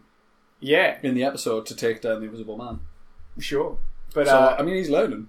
Yeah, 0.60 0.98
in 1.02 1.14
the 1.14 1.24
episode 1.24 1.66
to 1.66 1.74
take 1.76 2.00
down 2.02 2.20
the 2.20 2.26
Invisible 2.26 2.56
Man. 2.58 2.80
sure. 3.38 3.78
But 4.14 4.26
so 4.26 4.36
uh, 4.38 4.56
I 4.58 4.62
mean, 4.62 4.76
he's 4.76 4.90
learning. 4.90 5.28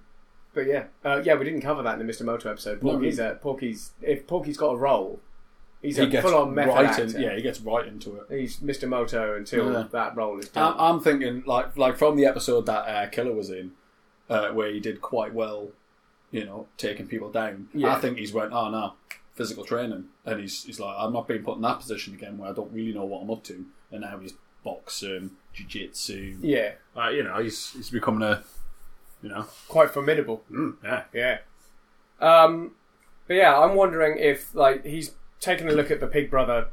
but 0.54 0.68
yeah, 0.68 0.86
uh, 1.06 1.22
yeah, 1.24 1.36
we 1.36 1.46
didn't 1.46 1.62
cover 1.62 1.82
that 1.84 1.98
in 2.00 2.06
the 2.06 2.14
Mr. 2.14 2.24
Moto 2.24 2.52
episode. 2.52 2.84
No, 2.84 2.92
Porky's 2.92 3.18
a, 3.20 3.40
Porky's 3.42 3.92
if 4.02 4.28
Porky's 4.28 4.58
got 4.58 4.72
a 4.74 4.78
role, 4.78 5.20
he's 5.84 6.00
a 6.00 6.06
he 6.06 6.10
gets 6.10 6.26
full 6.28 6.36
on 6.36 6.56
method 6.56 6.74
right 6.74 6.86
actor. 6.88 7.04
in, 7.04 7.22
yeah, 7.22 7.36
he 7.36 7.42
gets 7.44 7.60
right 7.62 7.86
into 7.88 8.16
it. 8.16 8.26
He's 8.30 8.58
Mr. 8.58 8.88
Moto 8.90 9.36
until 9.38 9.72
Yeah. 9.72 9.84
that 9.92 10.16
role 10.16 10.40
is 10.40 10.50
done. 10.50 10.74
I'm, 10.74 10.96
I'm 10.96 11.00
thinking 11.02 11.44
like 11.46 11.78
like 11.78 11.98
from 11.98 12.16
the 12.16 12.26
episode 12.26 12.66
that 12.66 12.88
uh, 12.88 13.08
Killer 13.10 13.34
was 13.34 13.52
in, 13.52 13.74
uh, 14.30 14.50
where 14.50 14.72
he 14.72 14.80
did 14.80 15.02
quite 15.02 15.34
well, 15.36 15.70
you 16.32 16.44
know, 16.46 16.66
taking 16.78 17.06
people 17.08 17.30
down. 17.32 17.68
Yeah. 17.74 17.94
I 17.96 18.00
think 18.00 18.18
he's 18.18 18.34
went, 18.34 18.52
oh 18.54 18.70
no, 18.72 18.94
physical 19.36 19.64
training, 19.64 20.06
and 20.26 20.40
he's 20.40 20.64
he's 20.64 20.80
like, 20.80 20.96
I'm 20.98 21.14
not 21.14 21.28
being 21.28 21.44
put 21.44 21.58
in 21.58 21.62
that 21.62 21.80
position 21.80 22.16
again 22.16 22.38
where 22.40 22.50
I 22.50 22.54
don't 22.54 22.72
really 22.74 22.94
know 22.94 23.06
what 23.06 23.22
I'm 23.22 23.30
up 23.32 23.44
to, 23.46 23.66
and 23.92 24.02
now 24.02 24.18
he's 24.20 24.34
boxing, 24.64 25.32
jiu-jitsu. 25.54 26.38
yeah, 26.42 26.72
Uh, 26.96 27.10
you 27.10 27.22
know, 27.24 27.38
he's 27.42 27.72
he's 27.74 27.90
becoming 27.90 28.22
a, 28.24 28.44
you 29.22 29.28
know, 29.30 29.46
quite 29.68 29.90
formidable. 29.92 30.44
mm, 30.50 30.76
yeah, 30.84 31.04
Yeah. 31.14 31.38
Um, 32.22 32.76
but 33.28 33.34
yeah, 33.36 33.58
I'm 33.60 33.76
wondering 33.76 34.18
if 34.18 34.54
like 34.56 34.86
he's 34.86 35.12
taken 35.44 35.68
a 35.70 35.72
look 35.74 35.92
at 35.92 36.00
the 36.00 36.08
Pig 36.08 36.30
Brother 36.30 36.68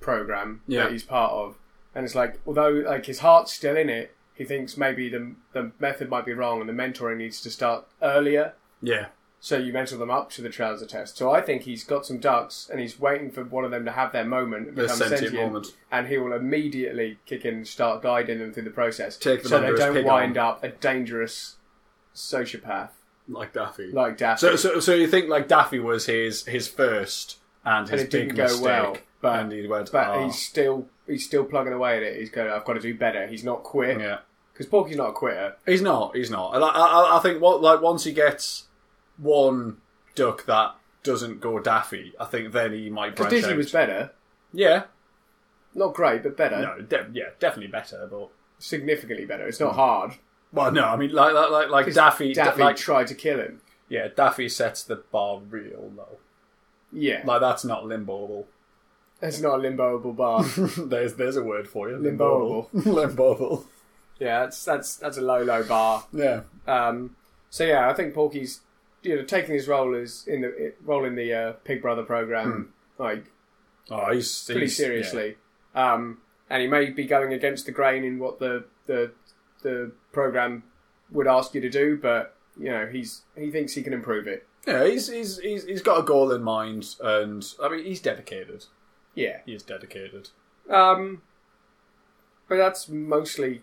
program 0.00 0.62
Yeah. 0.66 0.84
that 0.84 0.92
he's 0.92 1.02
part 1.04 1.32
of, 1.32 1.56
and 1.94 2.04
it's 2.04 2.14
like 2.14 2.40
although 2.46 2.70
like 2.70 3.06
his 3.06 3.20
heart's 3.20 3.52
still 3.52 3.76
in 3.76 3.88
it, 3.90 4.14
he 4.34 4.44
thinks 4.44 4.76
maybe 4.76 5.08
the 5.08 5.34
the 5.52 5.72
method 5.78 6.08
might 6.08 6.24
be 6.24 6.32
wrong 6.32 6.60
and 6.60 6.68
the 6.68 6.72
mentoring 6.72 7.16
needs 7.18 7.40
to 7.42 7.50
start 7.50 7.86
earlier. 8.02 8.54
yeah. 8.82 9.06
So 9.40 9.56
you 9.56 9.72
mentor 9.72 9.98
them 9.98 10.10
up 10.10 10.30
to 10.32 10.42
the 10.42 10.48
trouser 10.48 10.84
test. 10.84 11.16
So 11.16 11.30
I 11.30 11.40
think 11.40 11.62
he's 11.62 11.84
got 11.84 12.04
some 12.04 12.18
ducks 12.18 12.68
and 12.68 12.80
he's 12.80 12.98
waiting 12.98 13.30
for 13.30 13.44
one 13.44 13.64
of 13.64 13.70
them 13.70 13.84
to 13.84 13.92
have 13.92 14.10
their 14.10 14.24
moment, 14.24 14.66
and 14.66 14.76
The 14.76 14.82
become 14.82 14.96
sentient 14.96 15.20
sentient, 15.20 15.46
moment. 15.52 15.76
and 15.92 16.08
he 16.08 16.18
will 16.18 16.32
immediately 16.32 17.18
kick 17.24 17.44
in 17.44 17.54
and 17.54 17.68
start 17.68 18.02
guiding 18.02 18.40
them 18.40 18.52
through 18.52 18.64
the 18.64 18.70
process, 18.70 19.16
Take 19.16 19.42
them 19.44 19.50
so 19.50 19.60
they 19.60 19.72
don't 19.76 20.04
wind 20.04 20.36
arm. 20.38 20.54
up 20.56 20.64
a 20.64 20.70
dangerous 20.70 21.54
sociopath 22.16 22.90
like 23.28 23.52
Daffy. 23.52 23.92
like 23.92 24.16
Daffy. 24.18 24.40
So, 24.40 24.56
so, 24.56 24.80
so 24.80 24.94
you 24.94 25.06
think 25.06 25.28
like 25.28 25.46
Daffy 25.46 25.78
was 25.78 26.06
his 26.06 26.44
his 26.46 26.66
first 26.66 27.36
and 27.64 27.88
his 27.88 28.00
and 28.00 28.08
it 28.08 28.10
big 28.10 28.28
didn't 28.28 28.36
go 28.36 28.42
mistake, 28.44 28.64
well. 28.64 28.96
But 29.20 29.40
and 29.40 29.52
he 29.52 29.66
went, 29.66 29.90
but 29.92 30.08
"Oh." 30.08 30.26
he's 30.26 30.38
still 30.38 30.86
he's 31.06 31.24
still 31.24 31.44
plugging 31.44 31.72
away 31.72 31.96
at 31.96 32.02
it. 32.02 32.20
He's 32.20 32.30
going. 32.30 32.50
I've 32.50 32.64
got 32.64 32.74
to 32.74 32.80
do 32.80 32.94
better. 32.96 33.26
He's 33.26 33.44
not 33.44 33.62
quit 33.62 34.00
yeah, 34.00 34.18
because 34.52 34.66
Porky's 34.66 34.96
not 34.96 35.10
a 35.10 35.12
quitter. 35.12 35.56
he's 35.66 35.82
not, 35.82 36.14
he's 36.14 36.30
not. 36.30 36.54
I, 36.54 36.58
I, 36.58 37.18
I 37.18 37.20
think 37.20 37.40
what 37.40 37.60
like 37.60 37.80
once 37.80 38.04
he 38.04 38.12
gets 38.12 38.64
one 39.16 39.78
duck 40.14 40.46
that 40.46 40.74
doesn't 41.02 41.40
go 41.40 41.58
Daffy, 41.58 42.12
I 42.20 42.26
think 42.26 42.52
then 42.52 42.72
he 42.72 42.90
might 42.90 43.16
Because 43.16 43.30
Disney 43.30 43.52
out. 43.52 43.56
was 43.56 43.72
better, 43.72 44.12
yeah, 44.52 44.84
not 45.74 45.94
great, 45.94 46.22
but 46.22 46.36
better, 46.36 46.60
no, 46.60 46.82
de- 46.82 47.10
yeah, 47.12 47.30
definitely 47.40 47.70
better, 47.70 48.06
but 48.10 48.30
significantly 48.58 49.24
better. 49.26 49.46
It's 49.48 49.60
not 49.60 49.72
hmm. 49.72 49.78
hard. 49.78 50.12
well, 50.52 50.70
no, 50.70 50.84
I 50.84 50.96
mean 50.96 51.12
like 51.12 51.34
like 51.34 51.50
like, 51.50 51.70
like 51.70 51.94
Daffy, 51.94 52.32
Daffy 52.34 52.62
like 52.62 52.76
tried 52.76 53.08
to 53.08 53.14
kill 53.14 53.40
him. 53.40 53.60
yeah, 53.88 54.08
Daffy 54.14 54.48
sets 54.48 54.84
the 54.84 54.96
bar 54.96 55.40
real 55.40 55.92
low. 55.96 56.18
Yeah, 56.92 57.22
Like 57.24 57.40
that's 57.40 57.64
not 57.64 57.84
limboable. 57.84 58.46
it's 59.20 59.40
not 59.40 59.56
a 59.60 59.62
limboable 59.62 60.16
bar. 60.16 60.42
there's 60.86 61.14
there's 61.14 61.36
a 61.36 61.42
word 61.42 61.68
for 61.68 61.90
you, 61.90 61.96
Limboable. 61.96 62.70
limboable. 62.72 63.66
yeah, 64.18 64.40
that's 64.40 64.64
that's 64.64 64.96
that's 64.96 65.18
a 65.18 65.22
low 65.22 65.42
low 65.42 65.62
bar. 65.64 66.04
Yeah, 66.12 66.42
Um, 66.66 67.16
so 67.50 67.64
yeah, 67.64 67.88
I 67.90 67.94
think 67.94 68.14
Porky's 68.14 68.60
you 69.02 69.16
know 69.16 69.22
taking 69.24 69.54
his 69.54 69.68
role 69.68 69.94
as 69.94 70.24
in 70.26 70.40
the 70.40 70.72
role 70.84 71.04
in 71.04 71.14
the 71.14 71.32
uh, 71.32 71.52
Pig 71.64 71.82
Brother 71.82 72.02
program 72.02 72.72
like 72.98 73.24
oh, 73.90 74.12
he's 74.12 74.44
pretty 74.46 74.60
he's- 74.62 74.78
yeah. 74.78 74.84
seriously. 74.86 75.36
Um, 75.74 76.18
and 76.50 76.62
he 76.62 76.66
may 76.68 76.90
be 76.90 77.04
going 77.04 77.32
against 77.34 77.66
the 77.66 77.72
grain 77.72 78.02
in 78.04 78.18
what 78.18 78.38
the, 78.38 78.64
the 78.86 79.12
the 79.62 79.92
program 80.12 80.62
would 81.12 81.26
ask 81.28 81.54
you 81.54 81.60
to 81.60 81.68
do, 81.70 81.98
but 82.00 82.34
you 82.58 82.70
know 82.70 82.86
he's 82.86 83.22
he 83.36 83.50
thinks 83.50 83.74
he 83.74 83.82
can 83.82 83.92
improve 83.92 84.26
it. 84.26 84.46
Yeah, 84.68 84.84
he's, 84.86 85.08
he's 85.08 85.38
he's 85.38 85.64
he's 85.64 85.82
got 85.82 85.98
a 86.00 86.02
goal 86.02 86.30
in 86.32 86.42
mind, 86.42 86.94
and 87.02 87.44
I 87.62 87.68
mean 87.68 87.84
he's 87.84 88.00
dedicated. 88.00 88.66
Yeah. 89.14 89.38
He 89.46 89.54
is 89.54 89.62
dedicated. 89.62 90.28
Um, 90.70 91.22
but 92.48 92.56
that's 92.56 92.88
mostly 92.88 93.62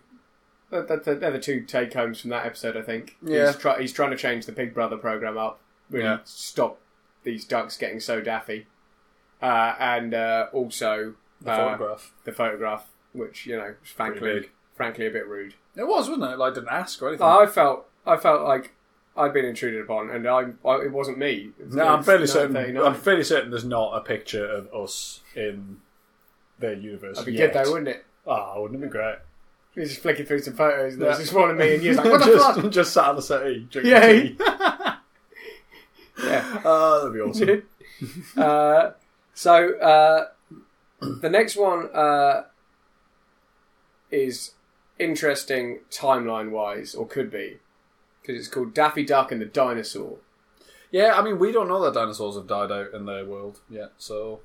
that, 0.70 0.88
that, 0.88 1.04
that- 1.04 1.20
they're 1.20 1.30
the 1.30 1.38
two 1.38 1.62
take 1.62 1.94
homes 1.94 2.20
from 2.20 2.30
that 2.30 2.44
episode. 2.44 2.76
I 2.76 2.82
think. 2.82 3.16
Yeah. 3.22 3.46
He's, 3.46 3.56
try, 3.56 3.80
he's 3.80 3.92
trying 3.92 4.10
to 4.10 4.16
change 4.16 4.46
the 4.46 4.52
Pig 4.52 4.74
Brother 4.74 4.96
program 4.96 5.38
up. 5.38 5.60
Really 5.90 6.04
Yeah. 6.06 6.18
stop 6.24 6.80
these 7.22 7.44
ducks 7.44 7.76
getting 7.76 8.00
so 8.00 8.20
daffy, 8.20 8.66
uh, 9.42 9.74
and 9.78 10.12
uh, 10.14 10.46
also 10.52 11.14
The 11.40 11.50
uh, 11.52 11.56
photograph. 11.56 12.12
the 12.24 12.32
photograph, 12.32 12.86
which 13.12 13.46
you 13.46 13.56
know, 13.56 13.74
frankly, 13.82 14.50
frankly, 14.74 15.06
a 15.06 15.10
bit 15.10 15.26
rude. 15.26 15.54
It 15.76 15.86
was, 15.86 16.08
wasn't 16.08 16.30
it? 16.32 16.38
Like 16.38 16.54
didn't 16.54 16.68
ask 16.70 17.00
or 17.02 17.08
anything. 17.08 17.26
I 17.26 17.46
felt, 17.46 17.86
I 18.06 18.16
felt 18.16 18.42
like 18.42 18.74
I'd 19.16 19.32
been 19.32 19.44
intruded 19.44 19.80
upon, 19.82 20.10
and 20.10 20.26
I, 20.28 20.46
I 20.64 20.82
it 20.84 20.92
wasn't 20.92 21.18
me. 21.18 21.52
It 21.58 21.66
was- 21.66 21.74
no, 21.76 21.86
I'm 21.88 22.02
fairly 22.02 22.26
certain. 22.26 22.56
I'm 22.76 22.94
fairly 22.94 23.24
certain 23.24 23.50
there's 23.50 23.64
not 23.64 23.96
a 23.96 24.00
picture 24.00 24.46
of 24.46 24.72
us 24.74 25.20
in 25.34 25.78
their 26.58 26.74
universe. 26.74 27.18
That'd 27.18 27.32
be 27.32 27.38
yet. 27.38 27.52
good 27.52 27.64
though, 27.64 27.70
wouldn't 27.72 27.88
it? 27.88 28.04
Oh, 28.26 28.62
wouldn't 28.62 28.82
it 28.82 28.86
be 28.86 28.90
great? 28.90 29.16
He's 29.74 29.90
just 29.90 30.00
flicking 30.02 30.24
through 30.26 30.40
some 30.40 30.54
photos. 30.54 30.94
And 30.94 31.02
there's 31.02 31.18
just 31.18 31.32
one 31.34 31.50
of 31.50 31.56
me 31.58 31.74
and 31.74 31.82
you're 31.82 31.94
like, 31.94 32.04
what 32.10 32.20
the 32.24 32.32
just, 32.32 32.60
fuck? 32.60 32.70
just 32.72 32.92
sat 32.94 33.04
on 33.08 33.16
the 33.16 33.22
settee 33.22 33.66
drinking 33.70 33.92
Yeah. 33.92 34.10
tea. 34.12 34.36
Yeah. 36.24 36.62
Oh, 36.64 36.98
that'd 37.00 37.12
be 37.12 37.20
awesome. 37.20 37.62
uh, 38.38 38.92
so 39.34 39.78
uh, 39.78 40.28
the 41.20 41.28
next 41.28 41.56
one 41.56 41.90
uh, 41.94 42.44
is 44.10 44.52
interesting 44.98 45.80
timeline 45.90 46.50
wise, 46.50 46.94
or 46.94 47.06
could 47.06 47.30
be, 47.30 47.58
because 48.26 48.38
it's 48.46 48.52
called 48.52 48.74
Daffy 48.74 49.04
Duck 49.04 49.30
and 49.32 49.40
the 49.40 49.44
Dinosaur. 49.46 50.18
Yeah, 50.90 51.14
I 51.18 51.22
mean, 51.22 51.38
we 51.38 51.52
don't 51.52 51.68
know 51.68 51.82
that 51.84 51.94
dinosaurs 51.94 52.36
have 52.36 52.46
died 52.46 52.72
out 52.72 52.94
in 52.94 53.06
their 53.06 53.24
world 53.24 53.60
yet, 53.68 53.92
so 53.98 54.40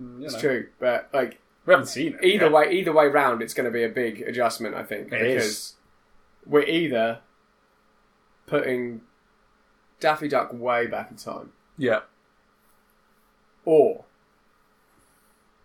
mm, 0.00 0.18
you 0.20 0.24
It's 0.26 0.34
know. 0.34 0.40
true, 0.40 0.68
but 0.78 1.08
like 1.12 1.40
We 1.66 1.72
haven't 1.72 1.86
seen 1.86 2.14
it. 2.14 2.24
either 2.24 2.44
yet. 2.46 2.52
way, 2.52 2.72
either 2.72 2.92
way 2.92 3.06
round, 3.06 3.42
it's 3.42 3.54
going 3.54 3.64
to 3.64 3.70
be 3.70 3.82
a 3.84 3.88
big 3.88 4.20
adjustment. 4.22 4.74
I 4.74 4.82
think 4.84 5.06
It 5.06 5.10
because 5.10 5.44
is. 5.46 5.74
we're 6.46 6.64
either 6.64 7.20
putting 8.46 9.00
Daffy 10.00 10.28
Duck 10.28 10.50
way 10.52 10.86
back 10.86 11.10
in 11.10 11.16
time, 11.16 11.52
Yeah, 11.78 12.00
or 13.64 14.04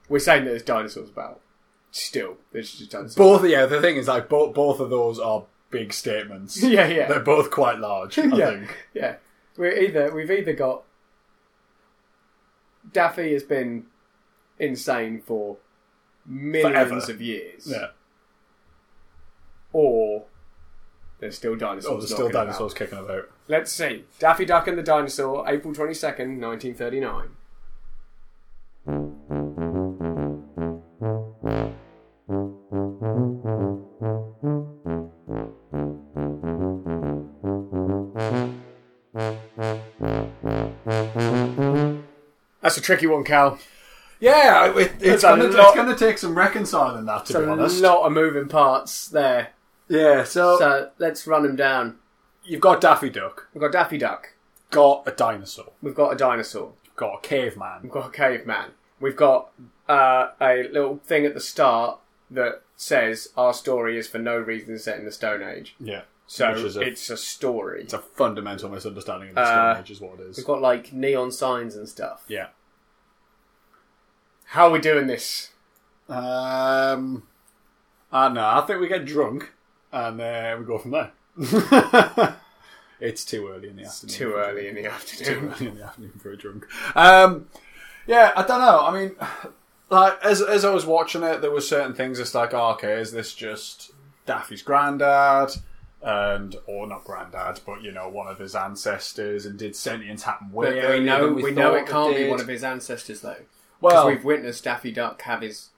we're 0.09 0.19
saying 0.19 0.43
that 0.45 0.51
there's 0.51 0.63
dinosaurs 0.63 1.09
about. 1.09 1.41
Still, 1.91 2.37
there's 2.51 2.73
just 2.73 2.91
dinosaurs. 2.91 3.15
both. 3.15 3.45
Yeah, 3.49 3.65
the 3.65 3.81
thing 3.81 3.95
is, 3.97 4.07
like, 4.07 4.27
both 4.29 4.53
both 4.53 4.79
of 4.79 4.89
those 4.89 5.19
are 5.19 5.45
big 5.69 5.93
statements. 5.93 6.61
yeah, 6.63 6.87
yeah. 6.87 7.07
They're 7.07 7.19
both 7.19 7.51
quite 7.51 7.79
large. 7.79 8.17
I 8.19 8.23
yeah, 8.35 8.49
think. 8.51 8.77
yeah. 8.93 9.15
We're 9.57 9.77
either 9.77 10.13
we've 10.13 10.29
either 10.31 10.53
got 10.53 10.83
Daffy 12.91 13.33
has 13.33 13.43
been 13.43 13.85
insane 14.59 15.21
for 15.21 15.57
millions 16.25 16.89
Forever. 16.89 17.11
of 17.11 17.21
years, 17.21 17.67
Yeah. 17.67 17.87
or 19.73 20.25
there's 21.19 21.35
still 21.37 21.55
dinosaurs. 21.55 21.85
Oh, 21.93 21.97
there's 21.97 22.05
still 22.11 22.25
knocking 22.25 22.31
about. 22.35 22.43
dinosaurs 22.45 22.73
kicking 22.73 22.99
about. 22.99 23.29
Let's 23.47 23.71
see. 23.71 24.05
Daffy 24.19 24.45
Duck 24.45 24.67
and 24.67 24.77
the 24.77 24.83
Dinosaur, 24.83 25.45
April 25.47 25.73
twenty 25.73 25.93
second, 25.93 26.39
nineteen 26.39 26.73
thirty 26.75 26.99
nine. 26.99 27.29
That's 42.75 42.83
a 42.83 42.85
tricky 42.85 43.07
one, 43.07 43.23
Cal. 43.23 43.57
Yeah, 44.19 44.69
it, 44.77 44.77
It's 44.99 45.03
it's 45.03 45.23
a 45.23 45.27
gonna, 45.27 45.43
lot- 45.45 45.67
it's 45.67 45.75
gonna 45.75 45.95
take 45.95 46.17
some 46.17 46.37
reconciling 46.37 47.05
that, 47.05 47.25
to 47.27 47.39
be 47.39 47.45
a 47.45 47.55
lot 47.55 48.05
of 48.05 48.11
moving 48.11 48.47
parts 48.49 49.07
there. 49.07 49.49
Yeah, 49.87 50.23
so, 50.25 50.57
So 50.59 50.89
let's 50.97 51.25
run 51.27 51.43
them 51.43 51.55
down. 51.55 51.99
you've 52.43 52.59
got 52.61 52.81
Daffy 52.81 53.09
Duck, 53.09 53.47
We've 53.53 53.61
got 53.61 53.71
Daffy 53.71 53.97
Duck. 53.97 54.33
got 54.71 55.03
a 55.05 55.11
dinosaur, 55.11 55.71
We've 55.81 55.95
got 55.95 56.09
a 56.11 56.15
dinosaur. 56.17 56.73
got 56.97 57.13
a 57.15 57.21
caveman. 57.21 57.79
We've 57.83 57.91
got 57.91 58.07
a 58.07 58.11
caveman. 58.11 58.71
We've 58.99 59.15
got 59.15 59.51
uh, 59.87 60.29
a 60.41 60.63
little 60.69 60.97
thing 60.97 61.25
at 61.25 61.33
the 61.33 61.39
start 61.41 61.99
that 62.31 62.61
says 62.75 63.29
our 63.37 63.53
story 63.53 63.97
is 63.97 64.07
for 64.07 64.17
no 64.17 64.37
reason 64.37 64.77
set 64.79 64.97
in 64.99 65.05
the 65.05 65.11
Stone 65.11 65.43
Age. 65.43 65.75
Yeah, 65.79 66.01
So 66.27 66.53
Which 66.53 66.63
is 66.63 66.77
a- 66.77 66.81
it's 66.81 67.09
a 67.09 67.17
story. 67.17 67.83
it's 67.83 67.93
a 67.93 67.99
fundamental 67.99 68.69
misunderstanding 68.69 69.29
of 69.29 69.35
the 69.35 69.41
Uh, 69.41 69.73
Stone 69.73 69.83
Age, 69.83 69.91
is 69.91 70.01
what 70.01 70.19
it 70.19 70.27
is. 70.27 70.37
We've 70.37 70.45
got 70.47 70.61
like 70.61 70.91
neon 70.93 71.31
signs 71.31 71.75
and 71.75 71.87
stuff. 71.87 72.23
Yeah. 72.27 72.47
How 74.45 74.67
are 74.67 74.71
we 74.71 74.79
doing 74.79 75.07
this? 75.07 75.51
Um, 76.07 77.23
I 78.11 78.25
don't 78.25 78.35
know. 78.35 78.47
I 78.47 78.63
think 78.65 78.79
we 78.79 78.87
get 78.87 79.05
drunk 79.05 79.51
and 79.91 80.21
uh, 80.21 80.55
we 80.59 80.65
go 80.65 80.77
from 80.77 80.91
there. 80.91 81.11
it's 82.99 83.25
too 83.25 83.49
early 83.49 83.69
in 83.69 83.75
the 83.75 83.85
afternoon. 83.85 84.15
Too 84.15 84.31
for 84.31 84.41
a 84.41 84.47
early 84.47 84.67
in 84.67 84.83
drunk. 84.83 85.05
the 85.05 85.23
Too 85.23 85.53
early 85.53 85.67
in 85.67 85.77
the 85.77 85.83
afternoon 85.83 86.13
for 86.19 86.31
a 86.31 86.37
drunk. 86.37 86.67
Um, 86.95 87.47
yeah, 88.07 88.31
I 88.35 88.43
don't 88.43 88.61
know. 88.61 88.79
I 88.81 88.93
mean, 88.93 89.15
like 89.89 90.23
as 90.23 90.41
as 90.41 90.63
I 90.63 90.73
was 90.73 90.85
watching 90.85 91.23
it, 91.23 91.41
there 91.41 91.51
were 91.51 91.61
certain 91.61 91.93
things. 91.93 92.19
It's 92.19 92.35
like, 92.35 92.53
oh, 92.53 92.71
okay, 92.71 92.99
is 92.99 93.11
this 93.11 93.33
just 93.33 93.91
Daffy's 94.25 94.61
granddad? 94.61 95.51
And 96.01 96.55
or 96.67 96.85
not 96.85 97.03
granddad, 97.03 97.61
but 97.65 97.81
you 97.81 97.91
know, 97.91 98.07
one 98.07 98.27
of 98.27 98.37
his 98.37 98.53
ancestors, 98.53 99.47
and 99.47 99.57
did 99.57 99.75
sentience 99.75 100.21
happen 100.21 100.51
way 100.51 100.99
we 100.99 101.03
know 101.03 101.25
than 101.25 101.35
we, 101.35 101.43
we, 101.45 101.51
know 101.51 101.73
it 101.73 101.87
can't 101.87 102.15
be 102.15 102.29
one 102.29 102.39
of 102.39 102.47
his 102.47 102.63
ancestors 102.63 103.21
though, 103.21 103.33
because 103.33 103.45
Well, 103.93 104.07
we've 104.07 104.23
witnessed 104.23 104.63
Daffy 104.63 104.91
Duck 104.91 105.21
have 105.23 105.41
his 105.41 105.69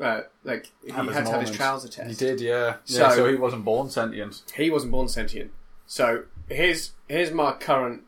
uh, 0.00 0.22
like 0.44 0.70
he 0.84 0.92
had 0.92 1.06
his 1.06 1.16
to 1.16 1.30
have 1.32 1.40
his 1.40 1.50
trouser 1.50 1.88
test. 1.88 2.08
He 2.20 2.26
did, 2.26 2.40
yeah. 2.40 2.76
So- 2.84 3.00
yeah. 3.02 3.10
So 3.14 3.28
he 3.28 3.34
wasn't 3.36 3.64
born 3.64 3.90
sentient. 3.90 4.42
he 4.54 4.70
wasn't 4.70 4.92
born 4.92 5.08
sentient. 5.08 5.50
So 5.86 6.24
here's 6.48 6.92
here's 7.08 7.30
my 7.32 7.52
current 7.52 8.02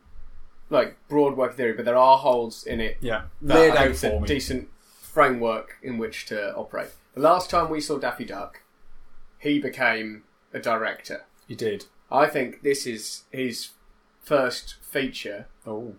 like 0.69 0.95
broad 1.09 1.35
work 1.35 1.55
theory, 1.55 1.73
but 1.73 1.83
there 1.85 1.97
are 1.97 2.17
holes 2.17 2.63
in 2.63 2.79
it 2.79 2.97
Yeah, 3.01 3.23
that 3.41 3.55
laid 3.55 3.71
out 3.71 3.95
think 3.95 4.13
a 4.13 4.15
for 4.17 4.21
me. 4.21 4.27
decent 4.27 4.69
framework 5.01 5.75
in 5.83 5.97
which 5.97 6.25
to 6.27 6.55
operate. 6.55 6.89
The 7.13 7.21
last 7.21 7.49
time 7.49 7.69
we 7.69 7.81
saw 7.81 7.97
Daffy 7.97 8.23
Duck, 8.23 8.61
he 9.37 9.59
became 9.59 10.23
a 10.53 10.59
director. 10.59 11.25
He 11.47 11.55
did. 11.55 11.85
I 12.09 12.27
think 12.27 12.61
this 12.61 12.85
is 12.87 13.23
his 13.31 13.69
first 14.23 14.75
feature. 14.81 15.47
Oh, 15.67 15.95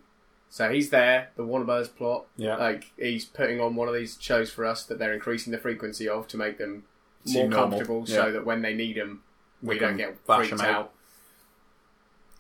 So 0.53 0.71
he's 0.71 0.91
there, 0.91 1.31
the 1.37 1.47
Warner 1.47 1.65
Brothers 1.65 1.89
plot. 1.89 2.27
yeah. 2.37 2.57
Like 2.57 2.93
he's 2.99 3.25
putting 3.25 3.59
on 3.59 3.75
one 3.75 3.89
of 3.89 3.95
these 3.95 4.19
shows 4.21 4.51
for 4.51 4.67
us 4.67 4.85
that 4.85 4.99
they're 4.99 5.15
increasing 5.15 5.51
the 5.51 5.57
frequency 5.59 6.07
of 6.07 6.29
to 6.29 6.37
make 6.37 6.59
them 6.59 6.85
more 7.27 7.49
normal, 7.49 7.71
comfortable, 7.71 8.05
yeah. 8.07 8.17
so 8.17 8.33
that 8.33 8.45
when 8.45 8.61
they 8.61 8.75
need 8.75 8.99
them, 8.99 9.23
we 9.63 9.77
We 9.77 9.79
don't 9.79 9.97
get 9.97 10.19
freaked 10.27 10.53
out. 10.61 10.61
out. 10.61 10.93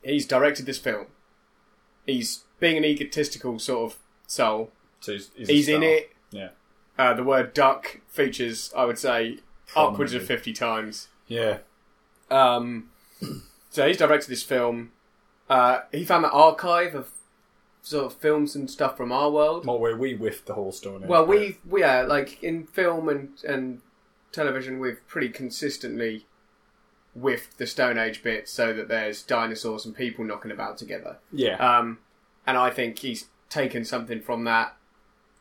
He's 0.04 0.26
directed 0.26 0.66
this 0.66 0.76
film. 0.76 1.07
He's 2.04 2.45
being 2.61 2.76
an 2.76 2.85
egotistical 2.85 3.59
sort 3.59 3.92
of 3.92 3.99
soul. 4.26 4.73
So 5.00 5.12
he's, 5.12 5.31
he's, 5.35 5.49
He's 5.49 5.69
in 5.71 5.83
it. 5.83 6.11
Yeah. 6.31 6.50
Uh, 6.99 7.14
the 7.14 7.25
word 7.25 7.54
duck 7.54 8.02
features, 8.09 8.71
I 8.76 8.85
would 8.85 8.99
say, 8.99 9.38
upwards 9.75 10.12
of 10.12 10.23
fifty 10.23 10.52
times. 10.52 11.09
Yeah. 11.28 11.61
Um, 12.31 12.90
so 13.71 13.87
he's 13.88 13.97
directed 13.97 14.28
this 14.28 14.42
film. 14.42 14.92
Uh, 15.49 15.81
he 15.92 16.04
found 16.04 16.25
the 16.25 16.31
archive 16.31 16.95
of 16.95 17.09
sort 17.83 18.07
of 18.07 18.15
films 18.15 18.55
and 18.55 18.71
stuff 18.71 18.97
from 18.97 19.12
our 19.12 19.31
world. 19.31 19.67
Well, 19.67 19.79
where 19.79 19.97
we 19.97 20.15
whiffed 20.15 20.47
the 20.47 20.55
whole 20.55 20.73
Stone 20.73 21.03
Age. 21.03 21.09
Well, 21.09 21.27
we 21.27 21.59
we 21.69 21.83
are 21.83 22.05
like 22.07 22.43
in 22.43 22.67
film 22.67 23.09
and 23.09 23.31
and 23.45 23.83
television, 24.31 24.79
we've 24.79 25.07
pretty 25.07 25.29
consistently 25.29 26.27
whiffed 27.15 27.59
the 27.59 27.67
Stone 27.67 27.99
Age 27.99 28.23
bit, 28.23 28.49
so 28.49 28.73
that 28.73 28.89
there's 28.89 29.23
dinosaurs 29.23 29.85
and 29.85 29.95
people 29.95 30.25
knocking 30.25 30.51
about 30.51 30.79
together. 30.79 31.19
yeah. 31.31 31.57
Um, 31.57 31.99
and 32.47 32.57
I 32.57 32.71
think 32.71 32.99
he's 32.99 33.27
taken 33.49 33.85
something 33.85 34.21
from 34.21 34.45
that 34.45 34.77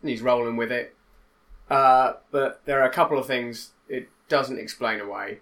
and 0.01 0.09
he's 0.09 0.21
rolling 0.21 0.57
with 0.57 0.71
it. 0.71 0.95
Uh, 1.69 2.13
but 2.31 2.61
there 2.65 2.79
are 2.81 2.87
a 2.87 2.93
couple 2.93 3.17
of 3.17 3.25
things 3.25 3.71
it 3.87 4.09
doesn't 4.27 4.59
explain 4.59 4.99
away. 4.99 5.39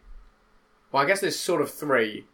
Well, 0.91 1.03
I 1.03 1.05
guess 1.05 1.19
there's 1.21 1.39
sort 1.39 1.61
of 1.61 1.71
three. 1.71 2.25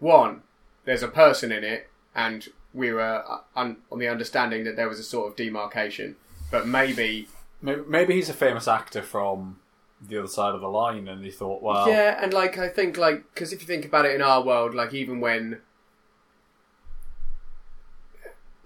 One, 0.00 0.42
there's 0.84 1.02
a 1.02 1.08
person 1.08 1.52
in 1.52 1.64
it, 1.64 1.88
and 2.14 2.48
we 2.74 2.92
were 2.92 3.00
uh, 3.26 3.38
un- 3.56 3.78
on 3.90 3.98
the 3.98 4.08
understanding 4.08 4.64
that 4.64 4.76
there 4.76 4.88
was 4.88 4.98
a 4.98 5.04
sort 5.04 5.30
of 5.30 5.36
demarcation. 5.36 6.16
But 6.50 6.66
maybe, 6.66 7.28
maybe, 7.62 7.82
maybe 7.88 8.14
he's 8.14 8.28
a 8.28 8.34
famous 8.34 8.68
actor 8.68 9.02
from 9.02 9.60
the 10.06 10.18
other 10.18 10.28
side 10.28 10.54
of 10.54 10.60
the 10.60 10.68
line, 10.68 11.08
and 11.08 11.24
he 11.24 11.30
thought, 11.30 11.62
well, 11.62 11.88
yeah, 11.88 12.18
and 12.22 12.34
like 12.34 12.58
I 12.58 12.68
think, 12.68 12.96
like 12.98 13.24
because 13.32 13.52
if 13.52 13.60
you 13.60 13.66
think 13.66 13.84
about 13.84 14.04
it 14.04 14.14
in 14.14 14.20
our 14.22 14.42
world, 14.42 14.74
like 14.74 14.92
even 14.92 15.20
when, 15.20 15.60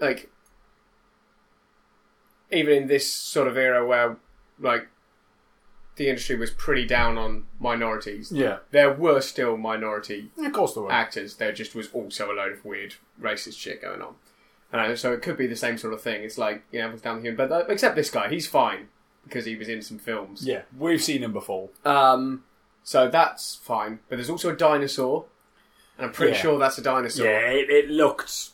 like, 0.01 0.31
even 2.51 2.75
in 2.75 2.89
this 2.89 3.13
sort 3.13 3.47
of 3.47 3.57
era 3.57 3.87
where, 3.87 4.17
like, 4.59 4.89
the 5.99 6.09
industry 6.09 6.37
was 6.37 6.51
pretty 6.51 6.87
down 6.87 7.19
on 7.19 7.45
minorities, 7.61 8.33
yeah, 8.33 8.59
there 8.71 8.93
were 8.93 9.21
still 9.21 9.57
minority 9.59 10.31
of 10.39 10.53
course 10.53 10.73
there 10.75 10.83
were. 10.85 10.93
actors. 10.93 11.37
There 11.37 11.53
just 11.53 11.75
was 11.75 11.91
also 11.93 12.33
a 12.33 12.35
load 12.35 12.53
of 12.53 12.65
weird 12.65 12.95
racist 13.21 13.59
shit 13.59 13.83
going 13.83 14.01
on. 14.01 14.15
And 14.73 14.99
so 14.99 15.13
it 15.13 15.23
could 15.23 15.37
be 15.37 15.47
the 15.47 15.57
same 15.57 15.79
sort 15.79 15.95
of 15.95 16.01
thing. 16.03 16.23
It's 16.23 16.37
like 16.39 16.63
you 16.73 16.81
know, 16.81 16.93
down 16.97 17.17
the 17.17 17.23
human, 17.23 17.37
but 17.37 17.53
uh, 17.53 17.65
except 17.69 17.97
this 17.97 18.11
guy, 18.11 18.29
he's 18.29 18.47
fine 18.47 18.89
because 19.25 19.45
he 19.45 19.57
was 19.57 19.69
in 19.69 19.83
some 19.83 19.99
films. 19.99 20.47
yeah, 20.47 20.63
we've 20.79 21.03
seen 21.03 21.23
him 21.23 21.33
before. 21.33 21.69
Um, 21.85 22.45
so 22.83 23.09
that's 23.09 23.57
fine. 23.57 24.01
But 24.09 24.17
there's 24.17 24.31
also 24.31 24.51
a 24.51 24.57
dinosaur, 24.57 25.27
and 25.97 26.07
I'm 26.07 26.13
pretty 26.13 26.33
Yeah. 26.33 26.39
sure 26.43 26.59
that's 26.59 26.79
a 26.79 26.83
dinosaur. 26.83 27.27
Yeah, 27.27 27.51
it, 27.51 27.69
it 27.71 27.91
looked 27.91 28.51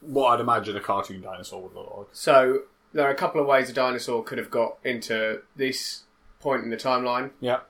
what 0.00 0.30
I'd 0.34 0.40
imagine 0.40 0.76
a 0.76 0.80
cartoon 0.80 1.20
dinosaur 1.20 1.62
would 1.62 1.74
look 1.74 1.94
like. 1.96 2.06
So 2.12 2.62
there 2.92 3.06
are 3.06 3.10
a 3.10 3.14
couple 3.16 3.40
of 3.40 3.46
ways 3.46 3.68
a 3.70 3.72
dinosaur 3.72 4.22
could 4.24 4.38
have 4.38 4.50
got 4.50 4.78
into 4.84 5.42
this 5.56 6.02
point 6.42 6.64
in 6.64 6.70
the 6.70 6.76
timeline. 6.76 7.30
Yeah, 7.40 7.60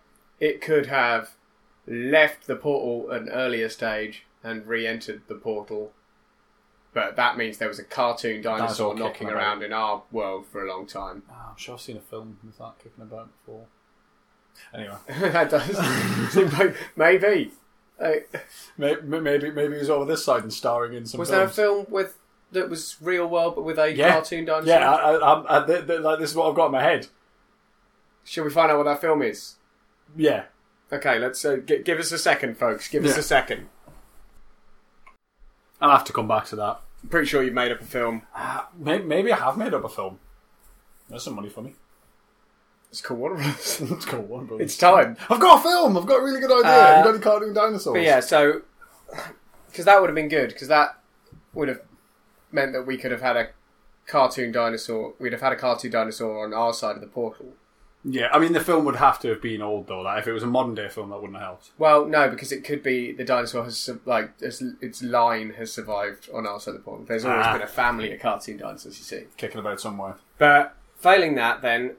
It 0.41 0.61
could 0.61 0.87
have 0.87 1.31
left 1.87 2.47
the 2.47 2.57
portal 2.57 3.13
at 3.13 3.23
an 3.23 3.29
earlier 3.29 3.69
stage 3.69 4.25
and 4.43 4.67
re-entered 4.67 5.23
the 5.29 5.35
portal. 5.37 5.93
But 6.95 7.17
that 7.17 7.37
means 7.39 7.59
there 7.59 7.69
was 7.69 7.79
a 7.79 7.85
cartoon 7.85 8.43
dinosaur, 8.43 8.59
Dinosaur 8.59 8.95
knocking 8.97 9.13
kicking 9.13 9.29
around 9.31 9.63
in 9.63 9.73
our 9.73 10.03
world 10.11 10.47
for 10.47 10.65
a 10.65 10.69
long 10.69 10.87
time. 10.87 11.23
oh, 11.31 11.51
I'm 11.51 11.57
sure 11.57 11.75
I've 11.77 11.81
seen 11.81 11.97
a 11.97 12.01
film 12.01 12.39
with 12.45 12.59
that 12.59 12.75
kicking 12.79 13.03
about 13.03 13.31
before. 13.39 13.65
Anyway, 14.75 14.97
that 15.33 15.49
does 15.51 15.65
seem 16.33 16.49
like 16.51 16.77
maybe. 16.97 17.53
Maybe 18.77 19.01
maybe, 19.07 19.51
maybe 19.51 19.79
he's 19.79 19.89
over 19.89 20.05
this 20.05 20.25
side 20.25 20.43
and 20.43 20.53
starring 20.53 20.93
in 20.95 21.07
some. 21.07 21.19
was 21.21 21.31
there 21.31 21.45
a 21.45 21.49
films. 21.49 21.87
film 21.87 21.87
with 21.89 22.19
that 22.51 22.69
was 22.69 22.97
real 23.01 23.27
world 23.27 23.55
but 23.55 23.63
with 23.63 23.79
a 23.79 23.95
Yeah. 23.95 24.13
cartoon 24.13 24.45
dinosaur? 24.45 24.69
Yeah, 24.79 24.91
I, 24.91 25.13
I, 25.13 25.17
I, 25.17 25.63
I, 25.63 25.67
th- 25.67 25.87
th- 25.87 26.01
like 26.01 26.19
this 26.19 26.31
is 26.31 26.37
what 26.37 26.49
I've 26.51 26.55
got 26.57 26.67
in 26.67 26.73
my 26.73 26.83
head. 26.83 27.07
Shall 28.25 28.45
we 28.45 28.51
find 28.51 28.71
out 28.71 28.79
what 28.79 28.85
that 28.85 29.01
film 29.01 29.23
is? 29.23 29.57
Yeah, 30.17 30.45
Okay, 30.93 31.19
let's 31.19 31.43
uh, 31.45 31.57
g- 31.57 31.79
give 31.83 31.99
us 31.99 32.13
a 32.13 32.19
second, 32.19 32.59
folks. 32.59 32.87
Give 32.89 33.03
us 33.07 33.13
Yeah. 33.15 33.21
a 33.21 33.23
second. 33.23 33.69
I'll 35.81 35.91
have 35.91 36.05
to 36.05 36.13
come 36.13 36.29
back 36.29 36.45
to 36.47 36.57
that. 36.57 36.81
I'm 37.03 37.09
pretty 37.09 37.27
sure 37.27 37.43
you've 37.43 37.55
made 37.55 37.73
up 37.73 37.81
a 37.81 37.85
film. 37.85 38.23
Uh, 38.35 38.65
maybe, 38.79 39.05
maybe 39.05 39.33
I 39.33 39.39
have 39.39 39.57
made 39.57 39.75
up 39.75 39.85
a 39.85 39.89
film. 39.89 40.19
There's 41.09 41.25
some 41.25 41.35
money 41.35 41.49
for 41.49 41.63
me. 41.63 41.75
It's 42.91 43.01
called 43.01 43.21
Warner 43.21 43.37
Bros. 43.37 43.81
Let's 43.81 44.05
go 44.11 44.21
one. 44.21 44.47
bro. 44.47 44.59
it's 44.59 44.77
time. 44.77 45.17
I've 45.31 45.41
got 45.41 45.61
a 45.61 45.63
film. 45.63 45.97
I've 45.97 46.07
got 46.07 46.21
a 46.21 46.23
really 46.25 46.41
good 46.41 46.53
idea. 46.53 46.71
Uh, 46.71 46.99
you 46.99 47.05
got 47.05 47.15
any 47.15 47.19
cartoon 47.21 47.55
dinosaurs? 47.55 47.95
But 47.95 48.03
yeah, 48.03 48.21
so 48.21 48.63
because 49.71 49.87
that 49.87 49.99
would 50.01 50.11
have 50.11 50.15
been 50.15 50.29
good 50.29 50.51
because 50.51 50.69
that 50.69 50.99
would 51.55 51.69
have 51.69 51.81
meant 52.53 52.75
that 52.75 52.87
we 52.87 52.99
could 52.99 53.11
have 53.11 53.23
had 53.23 53.37
a 53.37 53.49
cartoon 54.07 54.53
dinosaur. 54.53 55.15
We'd 55.19 55.33
have 55.33 55.41
had 55.41 55.53
a 55.53 55.57
cartoon 55.57 55.91
dinosaur 55.91 56.45
on 56.45 56.53
our 56.53 56.75
side 56.75 56.95
of 56.97 57.01
the 57.01 57.07
portal. 57.09 57.55
Yeah, 58.05 58.29
I 58.33 58.39
mean 58.41 58.53
the 58.53 58.61
film 58.61 58.85
would 58.85 58.97
have 58.97 59.21
to 59.21 59.29
have 59.29 59.41
been 59.41 59.63
old 59.63 59.87
though. 59.87 60.01
Like 60.01 60.19
if 60.21 60.27
it 60.27 60.33
was 60.33 60.43
a 60.43 60.47
modern 60.49 60.75
day 60.75 60.89
film, 60.89 61.11
that 61.11 61.21
wouldn't 61.21 61.39
have 61.39 61.47
helped. 61.47 61.71
Well, 61.79 62.05
no, 62.07 62.29
because 62.29 62.51
it 62.51 62.65
could 62.65 62.83
be 62.83 63.13
the 63.13 63.25
dinosaur 63.25 63.63
has 63.65 63.77
su- 63.77 64.01
like 64.05 64.33
its, 64.41 64.61
its 64.81 65.03
line 65.03 65.51
has 65.57 65.73
survived 65.73 66.29
on 66.35 66.45
our 66.47 66.59
side 66.59 66.73
of 66.75 66.79
the 66.79 66.85
portal. 66.85 67.05
There's 67.07 67.25
always 67.25 67.47
Ah. 67.47 67.53
been 67.53 67.63
a 67.63 67.67
family 67.69 68.13
of 68.13 68.21
cartoon 68.21 68.57
dinosaurs, 68.57 68.99
you 68.99 69.05
see. 69.05 69.27
Kicking 69.37 69.61
about 69.61 69.81
somewhere. 69.81 70.17
But 70.39 70.75
failing 70.97 71.37
that, 71.37 71.63
then 71.63 71.95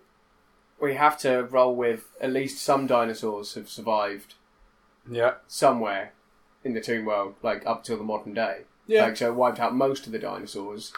we 0.82 0.96
have 0.96 1.18
to 1.20 1.44
roll 1.50 1.74
with 1.76 2.10
at 2.20 2.34
least 2.34 2.62
some 2.62 2.86
dinosaurs 2.86 3.54
have 3.54 3.70
survived 3.70 4.34
Yeah, 5.10 5.36
somewhere 5.48 6.12
in 6.66 6.74
the 6.74 6.82
Toon 6.82 7.06
world, 7.06 7.36
like 7.42 7.66
up 7.66 7.84
till 7.86 7.98
the 7.98 8.04
modern 8.04 8.34
day. 8.34 8.64
yeah. 8.88 9.04
Like 9.06 9.16
so, 9.18 9.28
it 9.30 9.36
wiped 9.36 9.60
out 9.62 9.74
most 9.74 10.06
of 10.06 10.12
the 10.12 10.20
dinosaurs, 10.20 10.92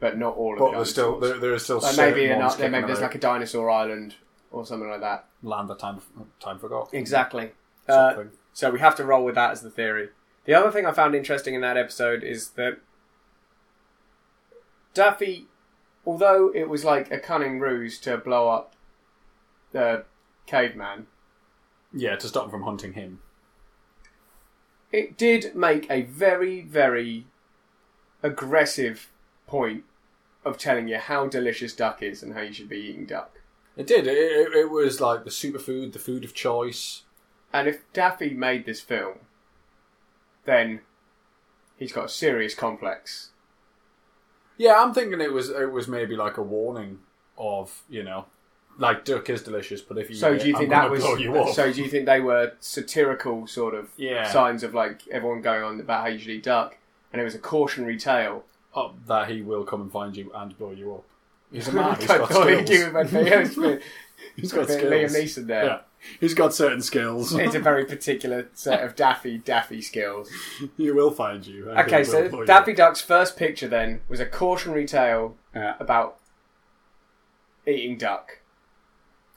but 0.00 0.18
not 0.18 0.36
all 0.36 0.52
of 0.52 0.58
them. 0.58 0.66
but 0.66 0.70
the 0.72 0.76
there's 0.76 0.92
dinosaurs. 0.94 1.16
still 1.16 1.20
there, 1.20 1.38
there 1.40 1.54
is 1.54 1.62
still 1.64 1.78
like 1.80 1.94
certain 1.94 2.14
maybe, 2.14 2.30
an, 2.30 2.38
ones 2.40 2.56
there, 2.56 2.68
maybe 2.70 2.86
there's 2.86 2.98
about. 2.98 3.06
like 3.08 3.14
a 3.14 3.18
dinosaur 3.20 3.70
island 3.70 4.14
or 4.54 4.64
something 4.64 4.88
like 4.88 5.00
that. 5.00 5.26
land 5.42 5.68
that 5.68 5.78
time 5.78 6.00
time 6.40 6.58
forgot. 6.58 6.88
Exactly. 6.92 7.52
Uh, 7.88 8.24
so 8.52 8.70
we 8.70 8.80
have 8.80 8.96
to 8.96 9.04
roll 9.04 9.24
with 9.24 9.34
that 9.34 9.50
as 9.50 9.60
the 9.62 9.70
theory. 9.70 10.08
The 10.46 10.54
other 10.54 10.70
thing 10.70 10.86
I 10.86 10.92
found 10.92 11.14
interesting 11.14 11.54
in 11.54 11.60
that 11.62 11.76
episode 11.76 12.22
is 12.22 12.50
that 12.50 12.78
Daffy, 14.94 15.46
although 16.06 16.50
it 16.54 16.68
was 16.68 16.84
like 16.84 17.10
a 17.10 17.18
cunning 17.18 17.58
ruse 17.60 17.98
to 18.00 18.16
blow 18.16 18.48
up 18.48 18.74
the 19.72 20.04
caveman, 20.46 21.06
yeah, 21.92 22.16
to 22.16 22.28
stop 22.28 22.44
him 22.44 22.50
from 22.50 22.62
hunting 22.62 22.92
him. 22.92 23.20
it 24.92 25.16
did 25.18 25.54
make 25.56 25.90
a 25.90 26.02
very, 26.02 26.60
very 26.62 27.26
aggressive 28.22 29.10
point 29.46 29.84
of 30.44 30.56
telling 30.58 30.88
you 30.88 30.98
how 30.98 31.26
delicious 31.26 31.74
duck 31.74 32.02
is 32.02 32.22
and 32.22 32.34
how 32.34 32.40
you 32.40 32.52
should 32.52 32.68
be 32.68 32.78
eating 32.78 33.06
duck. 33.06 33.40
It 33.76 33.86
did. 33.86 34.06
It, 34.06 34.16
it, 34.16 34.52
it 34.56 34.70
was 34.70 35.00
like 35.00 35.24
the 35.24 35.30
superfood, 35.30 35.92
the 35.92 35.98
food 35.98 36.24
of 36.24 36.32
choice. 36.34 37.02
And 37.52 37.68
if 37.68 37.80
Daffy 37.92 38.30
made 38.34 38.66
this 38.66 38.80
film, 38.80 39.18
then 40.44 40.80
he's 41.76 41.92
got 41.92 42.06
a 42.06 42.08
serious 42.08 42.54
complex. 42.54 43.30
Yeah, 44.56 44.74
I'm 44.80 44.94
thinking 44.94 45.20
it 45.20 45.32
was 45.32 45.50
it 45.50 45.72
was 45.72 45.88
maybe 45.88 46.16
like 46.16 46.36
a 46.36 46.42
warning 46.42 47.00
of 47.36 47.82
you 47.88 48.04
know, 48.04 48.26
like 48.78 49.04
duck 49.04 49.28
is 49.30 49.42
delicious, 49.42 49.80
but 49.80 49.98
if 49.98 50.08
you 50.10 50.16
So 50.16 50.38
do 50.38 50.46
you 50.48 50.56
think 50.56 50.70
that 50.70 50.90
was? 50.90 51.00
blow 51.00 51.16
you 51.16 51.36
up. 51.36 51.54
So 51.54 51.72
do 51.72 51.82
you 51.82 51.88
think 51.88 52.06
they 52.06 52.20
were 52.20 52.52
satirical 52.60 53.46
sort 53.48 53.74
of 53.74 53.88
Yeah. 53.96 54.30
signs 54.30 54.62
of 54.62 54.72
like 54.74 55.06
everyone 55.08 55.42
going 55.42 55.62
on 55.64 55.80
about 55.80 56.02
how 56.02 56.06
you 56.08 56.18
should 56.18 56.30
eat 56.30 56.44
duck, 56.44 56.78
and 57.12 57.20
it 57.20 57.24
was 57.24 57.34
a 57.34 57.40
cautionary 57.40 57.98
tale? 57.98 58.44
Oh, 58.76 58.94
that 59.06 59.28
he 59.30 59.42
will 59.42 59.64
come 59.64 59.80
and 59.80 59.90
find 59.92 60.16
you 60.16 60.32
and 60.34 60.56
blow 60.58 60.70
you 60.72 60.94
up. 60.94 61.04
He's 61.54 61.68
a 61.68 61.72
man. 61.78 61.96
He's 62.00 62.10
I 62.10 62.18
got 62.18 62.30
skills. 62.30 62.68
give 62.68 62.88
him 62.88 62.96
a 62.96 63.04
bit- 63.04 63.82
He's 64.36 64.52
got 64.52 64.68
skills. 64.68 64.92
Liam 64.92 65.10
Neeson 65.22 65.46
there. 65.46 65.64
Yeah, 65.64 65.78
he's 66.18 66.34
got 66.34 66.52
certain 66.52 66.82
skills. 66.82 67.32
It's 67.34 67.54
a 67.54 67.60
very 67.60 67.84
particular 67.94 68.48
set 68.52 68.82
of 68.82 68.96
Daffy 68.96 69.38
Daffy 69.38 69.80
skills. 69.80 70.28
You 70.76 70.94
will 70.96 71.10
find 71.12 71.46
you. 71.46 71.70
and 71.70 71.78
Okay, 71.80 71.98
will 71.98 72.04
so 72.30 72.44
Daffy. 72.44 72.72
Duck's 72.74 73.00
first 73.00 73.36
picture 73.36 73.68
then 73.68 74.00
was 74.08 74.18
a 74.20 74.26
cautionary 74.26 74.86
tale 74.86 75.36
Yeah. 75.54 75.74
about 75.78 76.18
eating 77.66 77.96
duck, 77.96 78.40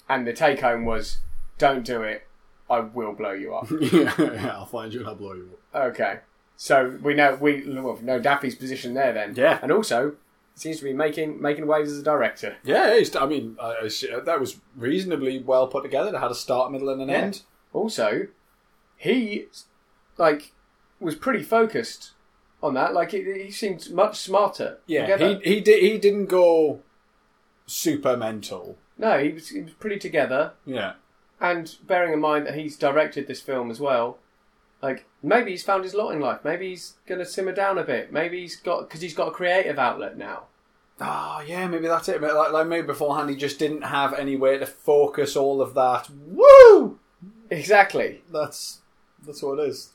and 0.09 0.25
the 0.25 0.33
take 0.33 0.61
home 0.61 0.83
was, 0.85 1.19
"Don't 1.57 1.85
do 1.85 2.01
it. 2.01 2.23
I 2.69 2.79
will 2.79 3.13
blow 3.13 3.31
you 3.33 3.53
up." 3.55 3.67
yeah, 3.69 4.13
yeah, 4.19 4.51
I'll 4.55 4.65
find 4.65 4.91
you 4.93 5.01
and 5.01 5.09
I'll 5.09 5.15
blow 5.15 5.33
you 5.33 5.51
up. 5.73 5.81
Okay, 5.89 6.19
so 6.55 6.97
we 7.03 7.13
know 7.13 7.35
we 7.39 7.63
well, 7.79 7.99
know 8.01 8.19
Daffy's 8.19 8.55
position 8.55 8.93
there 8.95 9.13
then. 9.13 9.33
Yeah. 9.35 9.59
and 9.61 9.71
also 9.71 10.15
seems 10.59 10.77
to 10.79 10.83
be 10.83 10.93
making 10.93 11.41
making 11.41 11.67
waves 11.67 11.91
as 11.91 11.99
a 11.99 12.03
director. 12.03 12.57
Yeah, 12.63 12.95
he's, 12.97 13.15
I 13.15 13.25
mean, 13.25 13.55
that 13.59 14.39
was 14.39 14.59
reasonably 14.75 15.39
well 15.39 15.67
put 15.67 15.83
together. 15.83 16.13
It 16.15 16.19
had 16.19 16.31
a 16.31 16.35
start, 16.35 16.71
middle, 16.71 16.89
and 16.89 17.01
an 17.01 17.09
Yeah. 17.09 17.15
end. 17.15 17.41
Also, 17.73 18.27
he 18.95 19.45
like 20.17 20.53
was 20.99 21.15
pretty 21.15 21.43
focused 21.43 22.11
on 22.63 22.73
that. 22.73 22.93
Like 22.93 23.11
he, 23.11 23.21
he 23.43 23.51
seemed 23.51 23.91
much 23.91 24.17
smarter. 24.19 24.79
Yeah, 24.87 25.01
together. 25.07 25.39
he 25.43 25.55
he 25.55 25.61
did 25.61 25.81
he 25.83 25.97
didn't 25.97 26.25
go 26.25 26.81
super 27.65 28.15
mental. 28.17 28.77
no, 28.97 29.19
he 29.23 29.31
was, 29.31 29.49
he 29.49 29.61
was 29.61 29.73
pretty 29.73 29.99
together. 29.99 30.53
Yeah, 30.65 30.93
And 31.39 31.75
bearing 31.85 32.13
in 32.13 32.19
mind 32.21 32.47
that 32.47 32.55
he's 32.55 32.77
directed 32.77 33.27
this 33.27 33.41
film 33.41 33.69
as 33.69 33.79
well, 33.79 34.17
like 34.81 35.05
maybe 35.23 35.51
he's 35.51 35.63
found 35.63 35.83
his 35.83 35.93
lot 35.93 36.11
in 36.11 36.19
life. 36.19 36.39
Maybe 36.43 36.69
he's 36.69 36.93
going 37.07 37.19
to 37.19 37.25
simmer 37.25 37.51
down 37.51 37.77
a 37.77 37.83
bit. 37.83 38.11
Maybe 38.11 38.41
he's 38.41 38.55
got 38.55 38.87
because 38.87 39.01
he's 39.01 39.13
got 39.13 39.29
a 39.29 39.31
creative 39.31 39.79
outlet 39.79 40.17
now. 40.17 40.43
Oh, 40.99 41.43
yeah, 41.45 41.67
maybe 41.67 41.87
that's 41.87 42.09
it. 42.09 42.21
But 42.21 42.35
Like, 42.35 42.51
like 42.51 42.67
maybe 42.67 42.87
beforehand 42.87 43.29
he 43.29 43.35
just 43.35 43.59
didn't 43.59 43.83
have 43.83 44.13
any 44.13 44.35
way 44.35 44.57
to 44.57 44.65
focus 44.65 45.35
all 45.35 45.61
of 45.61 45.73
that. 45.75 46.09
Woo! 46.09 46.99
Exactly. 47.49 48.21
That's 48.31 48.81
that's 49.25 49.41
what 49.41 49.59
it 49.59 49.69
is. 49.69 49.93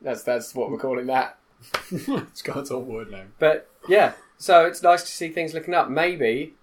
That's 0.00 0.22
that's 0.22 0.54
what 0.54 0.70
we're 0.70 0.78
calling 0.78 1.06
that. 1.06 1.38
it's 1.90 2.42
got 2.42 2.58
its 2.58 2.70
own 2.70 2.86
word 2.86 3.10
now. 3.10 3.24
But 3.38 3.68
yeah, 3.88 4.12
so 4.38 4.66
it's 4.66 4.82
nice 4.82 5.02
to 5.02 5.10
see 5.10 5.28
things 5.28 5.54
looking 5.54 5.74
up. 5.74 5.88
Maybe, 5.88 6.54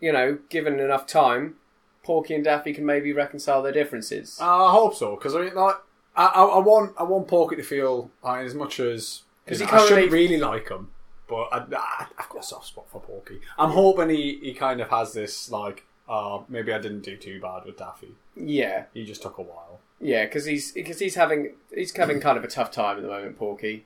you 0.00 0.12
know, 0.12 0.38
given 0.48 0.80
enough 0.80 1.06
time, 1.06 1.56
Porky 2.02 2.34
and 2.34 2.44
Daffy 2.44 2.72
can 2.72 2.86
maybe 2.86 3.12
reconcile 3.12 3.62
their 3.62 3.72
differences. 3.72 4.38
Ah, 4.40 4.68
I 4.68 4.72
hope 4.72 4.94
so 4.94 5.16
because 5.16 5.34
I 5.34 5.42
mean, 5.42 5.54
like, 5.54 5.76
I, 6.16 6.26
I, 6.26 6.42
I 6.44 6.58
want 6.58 6.94
I 6.98 7.02
want 7.02 7.28
Porky 7.28 7.56
to 7.56 7.62
feel 7.62 8.10
like, 8.22 8.44
as 8.46 8.54
much 8.54 8.78
as 8.80 9.22
'Cause 9.46 9.60
you 9.60 9.66
he 9.66 9.72
I 9.72 9.76
currently- 9.76 9.88
shouldn't 9.88 10.12
really 10.12 10.36
like 10.38 10.68
him, 10.68 10.90
but 11.28 11.44
I, 11.52 11.58
I, 11.76 12.06
I've 12.18 12.28
got 12.28 12.40
a 12.40 12.46
soft 12.46 12.66
spot 12.66 12.86
for 12.90 13.00
Porky. 13.00 13.40
I'm 13.58 13.70
hoping 13.70 14.10
he, 14.10 14.38
he 14.42 14.54
kind 14.54 14.80
of 14.80 14.88
has 14.90 15.12
this 15.12 15.50
like, 15.50 15.84
oh, 16.08 16.44
maybe 16.48 16.72
I 16.72 16.78
didn't 16.78 17.00
do 17.02 17.16
too 17.16 17.40
bad 17.40 17.64
with 17.66 17.76
Daffy. 17.78 18.14
yeah, 18.36 18.84
He 18.94 19.04
just 19.04 19.22
took 19.22 19.38
a 19.38 19.42
while. 19.42 19.80
yeah, 20.00 20.24
because 20.24 20.44
he's 20.46 20.72
because 20.72 20.98
he's 20.98 21.14
having 21.16 21.54
he's 21.74 21.94
having 21.96 22.20
kind 22.20 22.38
of 22.38 22.44
a 22.44 22.48
tough 22.48 22.70
time 22.70 22.96
at 22.96 23.02
the 23.02 23.08
moment. 23.08 23.38
Porky, 23.38 23.84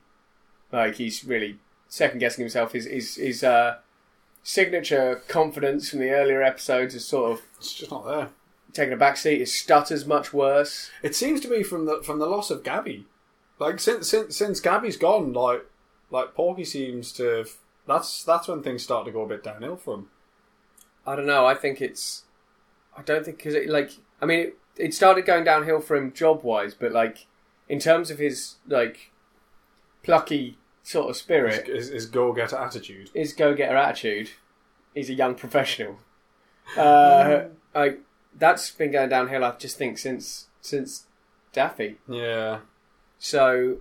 like 0.71 0.95
he's 0.95 1.23
really 1.25 1.57
second 1.87 2.19
guessing 2.19 2.43
himself. 2.43 2.71
His 2.73 2.85
his 2.85 3.15
his 3.15 3.43
uh, 3.43 3.77
signature 4.43 5.21
confidence 5.27 5.89
from 5.89 5.99
the 5.99 6.09
earlier 6.11 6.41
episodes 6.41 6.95
is 6.95 7.05
sort 7.05 7.31
of 7.33 7.41
It's 7.57 7.73
just 7.73 7.91
not 7.91 8.05
there. 8.05 8.29
Taking 8.73 8.93
a 8.93 8.97
back 8.97 9.17
seat. 9.17 9.39
His 9.39 9.53
stutter's 9.53 10.05
much 10.05 10.33
worse. 10.33 10.91
It 11.03 11.15
seems 11.15 11.41
to 11.41 11.47
be 11.47 11.63
from 11.63 11.85
the 11.85 12.01
from 12.03 12.19
the 12.19 12.27
loss 12.27 12.49
of 12.51 12.63
Gabby. 12.63 13.05
Like 13.59 13.79
since 13.79 14.09
since 14.09 14.35
since 14.37 14.59
Gabby's 14.59 14.97
gone, 14.97 15.33
like 15.33 15.65
like 16.11 16.33
Porky 16.33 16.65
seems 16.65 17.11
to. 17.13 17.23
Have, 17.23 17.51
that's 17.87 18.23
that's 18.23 18.47
when 18.47 18.61
things 18.61 18.83
start 18.83 19.05
to 19.05 19.11
go 19.11 19.23
a 19.23 19.27
bit 19.27 19.43
downhill 19.43 19.75
for 19.75 19.95
him. 19.95 20.09
I 21.05 21.15
don't 21.15 21.25
know. 21.25 21.45
I 21.45 21.55
think 21.55 21.81
it's. 21.81 22.23
I 22.97 23.01
don't 23.01 23.25
think 23.25 23.37
because 23.37 23.55
it 23.55 23.69
like. 23.69 23.91
I 24.21 24.25
mean, 24.25 24.39
it, 24.39 24.57
it 24.77 24.93
started 24.93 25.25
going 25.25 25.43
downhill 25.43 25.79
for 25.79 25.95
him 25.95 26.13
job 26.13 26.43
wise, 26.43 26.73
but 26.73 26.91
like 26.91 27.27
in 27.67 27.79
terms 27.79 28.11
of 28.11 28.19
his 28.19 28.55
like 28.67 29.11
plucky 30.03 30.57
sort 30.83 31.05
of 31.05 31.15
His, 31.15 31.17
spirit, 31.19 31.67
his, 31.67 31.89
his 31.89 32.05
go 32.07 32.33
getter 32.33 32.57
attitude. 32.57 33.09
his 33.13 33.33
go 33.33 33.53
getter 33.53 33.77
attitude, 33.77 34.31
he's 34.93 35.09
a 35.09 35.13
young 35.13 35.35
professional. 35.35 35.99
Uh, 36.77 37.45
like 37.73 37.99
that's 38.37 38.69
been 38.71 38.91
going 38.91 39.09
downhill. 39.09 39.43
I 39.43 39.51
just 39.57 39.77
think 39.77 39.97
since 39.97 40.47
since 40.61 41.05
Daffy. 41.53 41.97
Yeah. 42.07 42.59
So 43.17 43.77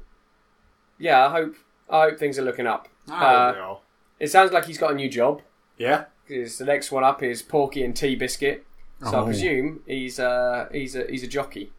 yeah, 0.99 1.27
I 1.27 1.31
hope 1.31 1.55
I 1.91 2.03
hope 2.05 2.19
things 2.19 2.39
are 2.39 2.43
looking 2.43 2.67
up. 2.67 2.89
I 3.09 3.13
Uh, 3.13 3.47
hope 3.47 3.55
they 3.55 3.61
are. 3.61 3.79
It 4.21 4.31
sounds 4.31 4.53
like 4.53 4.65
he's 4.67 4.79
got 4.79 4.91
a 4.93 4.95
new 4.95 5.09
job. 5.09 5.43
Yeah. 5.77 6.07
'cause 6.29 6.59
the 6.59 6.65
next 6.67 6.93
one 6.93 7.05
up 7.05 7.23
is 7.23 7.41
Porky 7.41 7.83
and 7.83 7.97
Tea 7.97 8.15
Biscuit. 8.15 8.67
So 9.03 9.19
I 9.19 9.21
Oh. 9.21 9.25
presume 9.25 9.83
he's 9.87 10.19
uh, 10.21 10.69
he's 10.73 10.95
a 10.97 11.07
he's 11.09 11.23
a 11.23 11.29
jockey, 11.29 11.73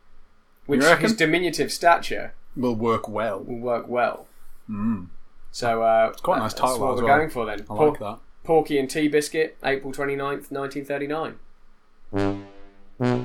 which 0.65 0.82
reckon? 0.82 1.01
his 1.03 1.15
diminutive 1.15 1.71
stature 1.71 2.34
Will 2.55 2.75
work 2.75 3.08
well. 3.10 3.39
will 3.43 3.60
work 3.60 3.88
well. 3.88 4.25
Mm. 4.69 5.08
So 5.51 5.84
uh, 5.84 6.10
it's 6.13 6.21
quite 6.21 6.38
a 6.38 6.39
nice 6.39 6.53
That's 6.53 6.62
title 6.62 6.79
what 6.79 6.93
as 6.93 7.01
we're 7.01 7.08
well. 7.08 7.17
going 7.17 7.29
for 7.29 7.45
then. 7.45 7.60
I 7.62 7.63
Por- 7.63 7.89
like 7.89 7.99
that. 7.99 8.19
Porky 8.43 8.79
and 8.79 8.89
Tea 8.89 9.08
Biscuit, 9.10 9.58
April 9.63 9.91
29th, 9.91 10.49
1939. 10.49 11.38
He's 12.99 13.15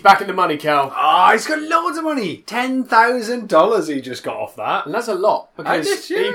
back 0.00 0.22
in 0.22 0.28
the 0.28 0.32
money, 0.32 0.56
Cal. 0.56 0.90
Ah, 0.94 1.32
he's 1.32 1.46
got 1.46 1.60
loads 1.60 1.98
of 1.98 2.04
money. 2.04 2.38
Ten 2.38 2.84
thousand 2.84 3.50
dollars 3.50 3.88
he 3.88 4.00
just 4.00 4.22
got 4.22 4.36
off 4.36 4.56
that. 4.56 4.86
And 4.86 4.94
that's 4.94 5.08
a 5.08 5.14
lot 5.14 5.54
because 5.58 5.86
did, 5.86 6.04
he, 6.04 6.24
yeah. 6.24 6.32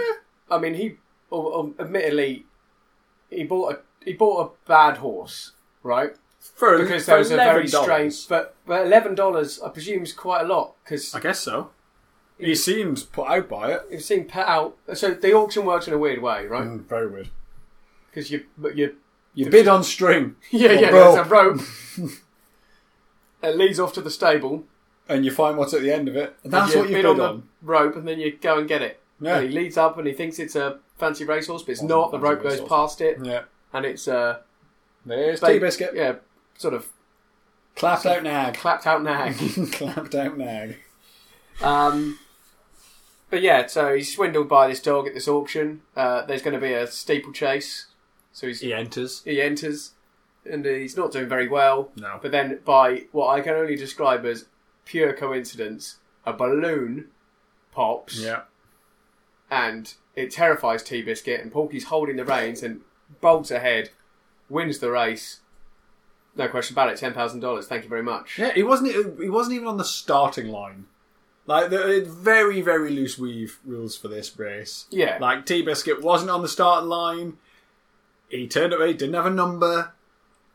I 0.52 0.60
mean, 0.60 0.76
he, 0.76 0.98
oh, 1.32 1.74
admittedly, 1.80 2.46
he 3.32 3.44
bought 3.44 3.74
a 3.74 3.80
he 4.06 4.14
bought 4.14 4.52
a 4.52 4.68
bad 4.68 4.98
horse, 4.98 5.54
right? 5.82 6.12
For 6.40 6.78
Because 6.78 7.04
for 7.06 7.12
there 7.12 7.18
was 7.20 7.32
a 7.32 7.36
very 7.38 7.68
strange, 7.68 8.28
but 8.28 8.56
but 8.66 8.86
eleven 8.86 9.16
dollars, 9.16 9.62
I 9.62 9.70
presume, 9.70 10.04
is 10.04 10.14
quite 10.14 10.42
a 10.42 10.48
lot 10.48 10.76
because 10.84 11.14
I 11.16 11.20
guess 11.20 11.40
so. 11.40 11.72
He 12.38 12.56
seems 12.56 13.04
put 13.04 13.28
out 13.28 13.50
by 13.50 13.74
it. 13.74 13.82
you've 13.92 14.02
seen 14.02 14.24
put 14.26 14.46
out. 14.46 14.78
So 14.94 15.12
the 15.12 15.34
auction 15.34 15.66
works 15.66 15.88
in 15.88 15.94
a 15.94 15.98
weird 15.98 16.22
way, 16.22 16.46
right? 16.46 16.64
Mm, 16.66 16.86
very 16.88 17.08
weird. 17.10 17.30
Because 18.10 18.32
you, 18.32 18.46
but 18.58 18.78
you, 18.78 18.96
You 19.34 19.50
bid 19.50 19.68
on 19.68 19.84
string. 19.84 20.36
yeah, 20.52 20.72
yeah, 20.72 20.90
rope. 20.90 21.16
there's 21.16 21.28
a 21.28 21.30
rope. 21.30 21.62
it 23.44 23.58
leads 23.58 23.80
off 23.80 23.94
to 23.94 24.02
the 24.02 24.10
stable. 24.10 24.64
and 25.08 25.26
you 25.26 25.32
find 25.32 25.58
what's 25.58 25.74
at 25.74 25.82
the 25.82 25.92
end 25.92 26.08
of 26.08 26.16
it. 26.16 26.36
and 26.44 26.54
That's 26.54 26.76
what 26.76 26.90
you 26.90 26.96
bid 26.96 27.04
bid 27.04 27.06
on 27.06 27.20
on. 27.22 27.36
the 27.38 27.44
rope, 27.68 27.96
and 27.96 28.08
then 28.08 28.20
you 28.20 28.32
go 28.38 28.58
and 28.58 28.68
get 28.68 28.82
it. 28.82 29.02
Yeah. 29.22 29.40
And 29.40 29.50
he 29.50 29.56
leads 29.56 29.78
up, 29.78 29.98
and 29.98 30.08
he 30.08 30.14
thinks 30.14 30.40
it's 30.40 30.56
a 30.56 30.80
fancy 30.98 31.26
racehorse, 31.26 31.64
but 31.64 31.72
it's 31.74 31.82
Wasn't 31.82 32.12
The 32.12 32.20
fancy 32.20 32.24
rope 32.24 32.44
goes 32.44 32.52
racehorse. 32.54 32.70
past 32.70 33.02
it, 33.02 33.18
Yeah. 33.22 33.42
and 33.74 33.86
it's 33.86 34.08
uh, 34.08 34.40
There's 35.06 35.40
ba- 35.42 35.48
tea 35.54 35.60
biscuit. 35.60 35.92
Yeah, 35.94 36.16
sort 36.60 36.74
of 36.76 36.88
Clapped 37.76 38.06
out 38.06 38.24
nag. 38.24 38.56
clapped 38.56 38.86
out 38.86 39.02
nag. 39.04 39.36
Clapped 39.72 40.14
out 40.14 40.38
nag. 40.38 40.78
Um, 41.62 42.20
but 43.30 43.42
yeah, 43.42 43.68
so 43.68 43.96
he's 43.96 44.14
swindled 44.14 44.50
by 44.50 44.68
this 44.68 44.82
dog 44.82 45.08
at 45.08 45.14
this 45.14 45.28
auction. 45.30 45.82
Uh, 45.96 46.26
there's 46.26 46.42
going 46.42 46.54
to 46.54 46.60
be 46.60 46.74
a 46.74 46.88
steeplechase, 46.88 47.86
so 48.34 48.48
he's, 48.48 48.60
He 48.60 48.74
enters. 48.74 49.22
he 49.24 49.42
enters, 49.42 49.92
and 50.50 50.66
he's 50.66 50.98
not 50.98 51.14
doing 51.14 51.30
very 51.30 51.48
well. 51.48 51.92
No. 51.96 52.20
But 52.22 52.32
then, 52.32 52.60
by 52.66 53.04
what 53.14 53.28
I 53.30 53.40
can 53.42 53.54
only 53.54 53.78
describe 53.78 54.26
as 54.26 54.46
pure 54.84 55.14
coincidence, 55.14 56.00
a 56.26 56.34
balloon 56.34 57.08
pops, 57.72 58.20
Yeah. 58.20 58.42
and 59.50 59.94
it 60.18 60.32
terrifies 60.32 60.84
Tea 60.84 61.02
Biscuit, 61.04 61.40
and 61.40 61.50
Porky's 61.52 61.86
holding 61.86 62.18
the 62.18 62.26
reins 62.26 62.62
and 62.62 62.82
bolts 63.22 63.52
ahead, 63.52 63.92
wins 64.50 64.80
the 64.80 64.92
race. 64.92 65.40
No 66.40 66.48
question 66.48 66.74
about 66.74 66.90
it. 66.90 66.98
Ten 66.98 67.14
thousand 67.14 67.42
dollars. 67.42 67.68
Thank 67.68 67.84
you 67.84 67.90
very 67.90 68.02
much. 68.02 68.40
Yeah, 68.40 68.54
he 68.54 68.64
wasn't. 68.64 69.20
He 69.22 69.30
wasn't 69.30 69.56
even 69.56 69.68
on 69.68 69.78
the 69.78 69.84
starting 69.84 70.48
line. 70.48 70.86
Like 71.46 71.70
the 71.70 72.06
very, 72.08 72.62
very 72.62 72.92
loose 72.92 73.18
weave 73.18 73.60
rules 73.66 73.98
for 73.98 74.08
this 74.08 74.38
race. 74.38 74.86
Yeah. 74.90 75.18
Like 75.20 75.46
Tea 75.46 75.64
Biscuit 75.64 76.02
wasn't 76.02 76.32
on 76.32 76.42
the 76.42 76.48
starting 76.48 76.90
line. 76.90 77.38
He 78.30 78.48
turned 78.48 78.74
away. 78.74 78.94
Didn't 78.94 79.16
have 79.16 79.26
a 79.26 79.32
number. 79.32 79.94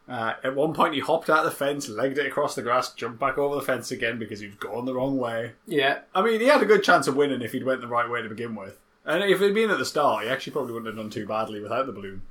Uh, 0.08 0.34
at 0.44 0.54
one 0.54 0.72
point, 0.74 0.94
he 0.94 1.00
hopped 1.00 1.30
out 1.30 1.44
the 1.44 1.50
fence, 1.50 1.88
legged 1.88 2.18
it 2.18 2.26
across 2.26 2.54
the 2.54 2.62
grass, 2.62 2.92
jumped 2.92 3.18
back 3.18 3.38
over 3.38 3.54
the 3.54 3.62
fence 3.62 3.90
again 3.90 4.18
because 4.18 4.40
he 4.40 4.46
was 4.46 4.56
going 4.56 4.84
the 4.84 4.94
wrong 4.94 5.16
way. 5.16 5.52
Yeah. 5.66 6.00
I 6.14 6.22
mean, 6.22 6.40
he 6.40 6.46
had 6.46 6.62
a 6.62 6.66
good 6.66 6.84
chance 6.84 7.06
of 7.06 7.16
winning 7.16 7.42
if 7.42 7.52
he'd 7.52 7.64
went 7.64 7.80
the 7.80 7.88
right 7.88 8.08
way 8.08 8.22
to 8.22 8.28
begin 8.28 8.54
with. 8.54 8.78
And 9.04 9.24
if 9.24 9.40
he'd 9.40 9.54
been 9.54 9.70
at 9.70 9.78
the 9.78 9.84
start, 9.84 10.24
he 10.24 10.30
actually 10.30 10.52
probably 10.52 10.72
wouldn't 10.72 10.94
have 10.94 11.02
done 11.02 11.10
too 11.10 11.26
badly 11.26 11.60
without 11.60 11.86
the 11.86 11.92
balloon. 11.92 12.22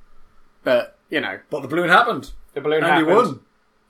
But 0.62 0.93
you 1.10 1.20
know, 1.20 1.38
But 1.50 1.60
the 1.62 1.68
balloon 1.68 1.88
happened, 1.88 2.32
the 2.54 2.60
balloon 2.60 2.82
and 2.84 2.86
happened 2.86 3.08
he 3.08 3.14
won. 3.14 3.40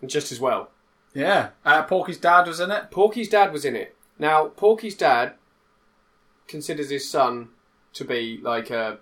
just 0.07 0.33
as 0.33 0.40
well. 0.40 0.70
Yeah, 1.14 1.50
uh, 1.64 1.83
Porky's 1.85 2.18
dad 2.18 2.46
was 2.46 2.59
in 2.61 2.70
it. 2.70 2.90
Porky's 2.90 3.29
dad 3.29 3.53
was 3.53 3.64
in 3.64 3.77
it. 3.77 3.96
Now, 4.18 4.46
Porky's 4.48 4.96
dad 4.96 5.35
considers 6.48 6.90
his 6.90 7.09
son 7.09 7.48
to 7.94 8.05
be 8.05 8.38
like 8.42 8.70
a 8.70 8.98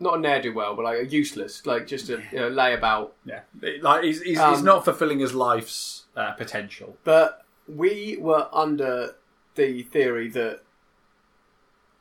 not 0.00 0.16
a 0.16 0.20
ne'er 0.20 0.42
do 0.42 0.52
well, 0.52 0.74
but 0.74 0.84
like 0.84 0.98
a 0.98 1.06
useless, 1.06 1.64
like 1.66 1.86
just 1.86 2.08
a 2.10 2.20
you 2.32 2.38
know, 2.40 2.50
layabout. 2.50 3.10
Yeah, 3.24 3.40
like 3.82 4.02
he's 4.04 4.18
he's, 4.22 4.38
he's 4.38 4.38
Um, 4.40 4.64
not 4.64 4.84
fulfilling 4.84 5.20
his 5.20 5.34
life's 5.34 6.04
uh, 6.16 6.32
potential. 6.32 6.96
But 7.04 7.44
we 7.68 8.16
were 8.20 8.48
under 8.52 9.14
the 9.54 9.82
theory 9.84 10.28
that, 10.30 10.60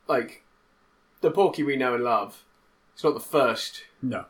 like, 0.07 0.43
the 1.21 1.29
Porky 1.31 1.61
we 1.63 1.75
know 1.75 1.93
and 1.93 2.03
love, 2.03 2.43
it's 2.95 3.03
not 3.03 3.13
the 3.13 3.19
first 3.19 3.83
No. 4.01 4.25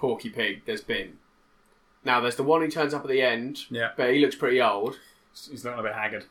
Porky 0.00 0.30
Pig 0.30 0.62
there's 0.64 0.80
been. 0.80 1.18
Now, 2.04 2.20
there's 2.20 2.36
the 2.36 2.42
one 2.42 2.62
who 2.62 2.70
turns 2.70 2.94
up 2.94 3.02
at 3.02 3.10
the 3.10 3.20
end, 3.20 3.66
Yeah, 3.70 3.90
but 3.94 4.14
he 4.14 4.20
looks 4.20 4.34
pretty 4.34 4.60
old. 4.60 4.98
he's 5.50 5.62
looking 5.64 5.78
a 5.80 5.82
bit 5.82 5.92
haggard. 5.94 6.24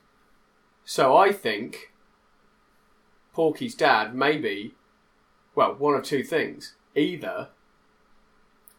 So 0.83 1.15
I 1.15 1.31
think 1.31 1.91
Porky's 3.33 3.75
dad 3.75 4.15
maybe, 4.15 4.73
well, 5.53 5.75
one 5.75 5.93
of 5.93 6.03
two 6.03 6.23
things. 6.23 6.75
Either 6.95 7.49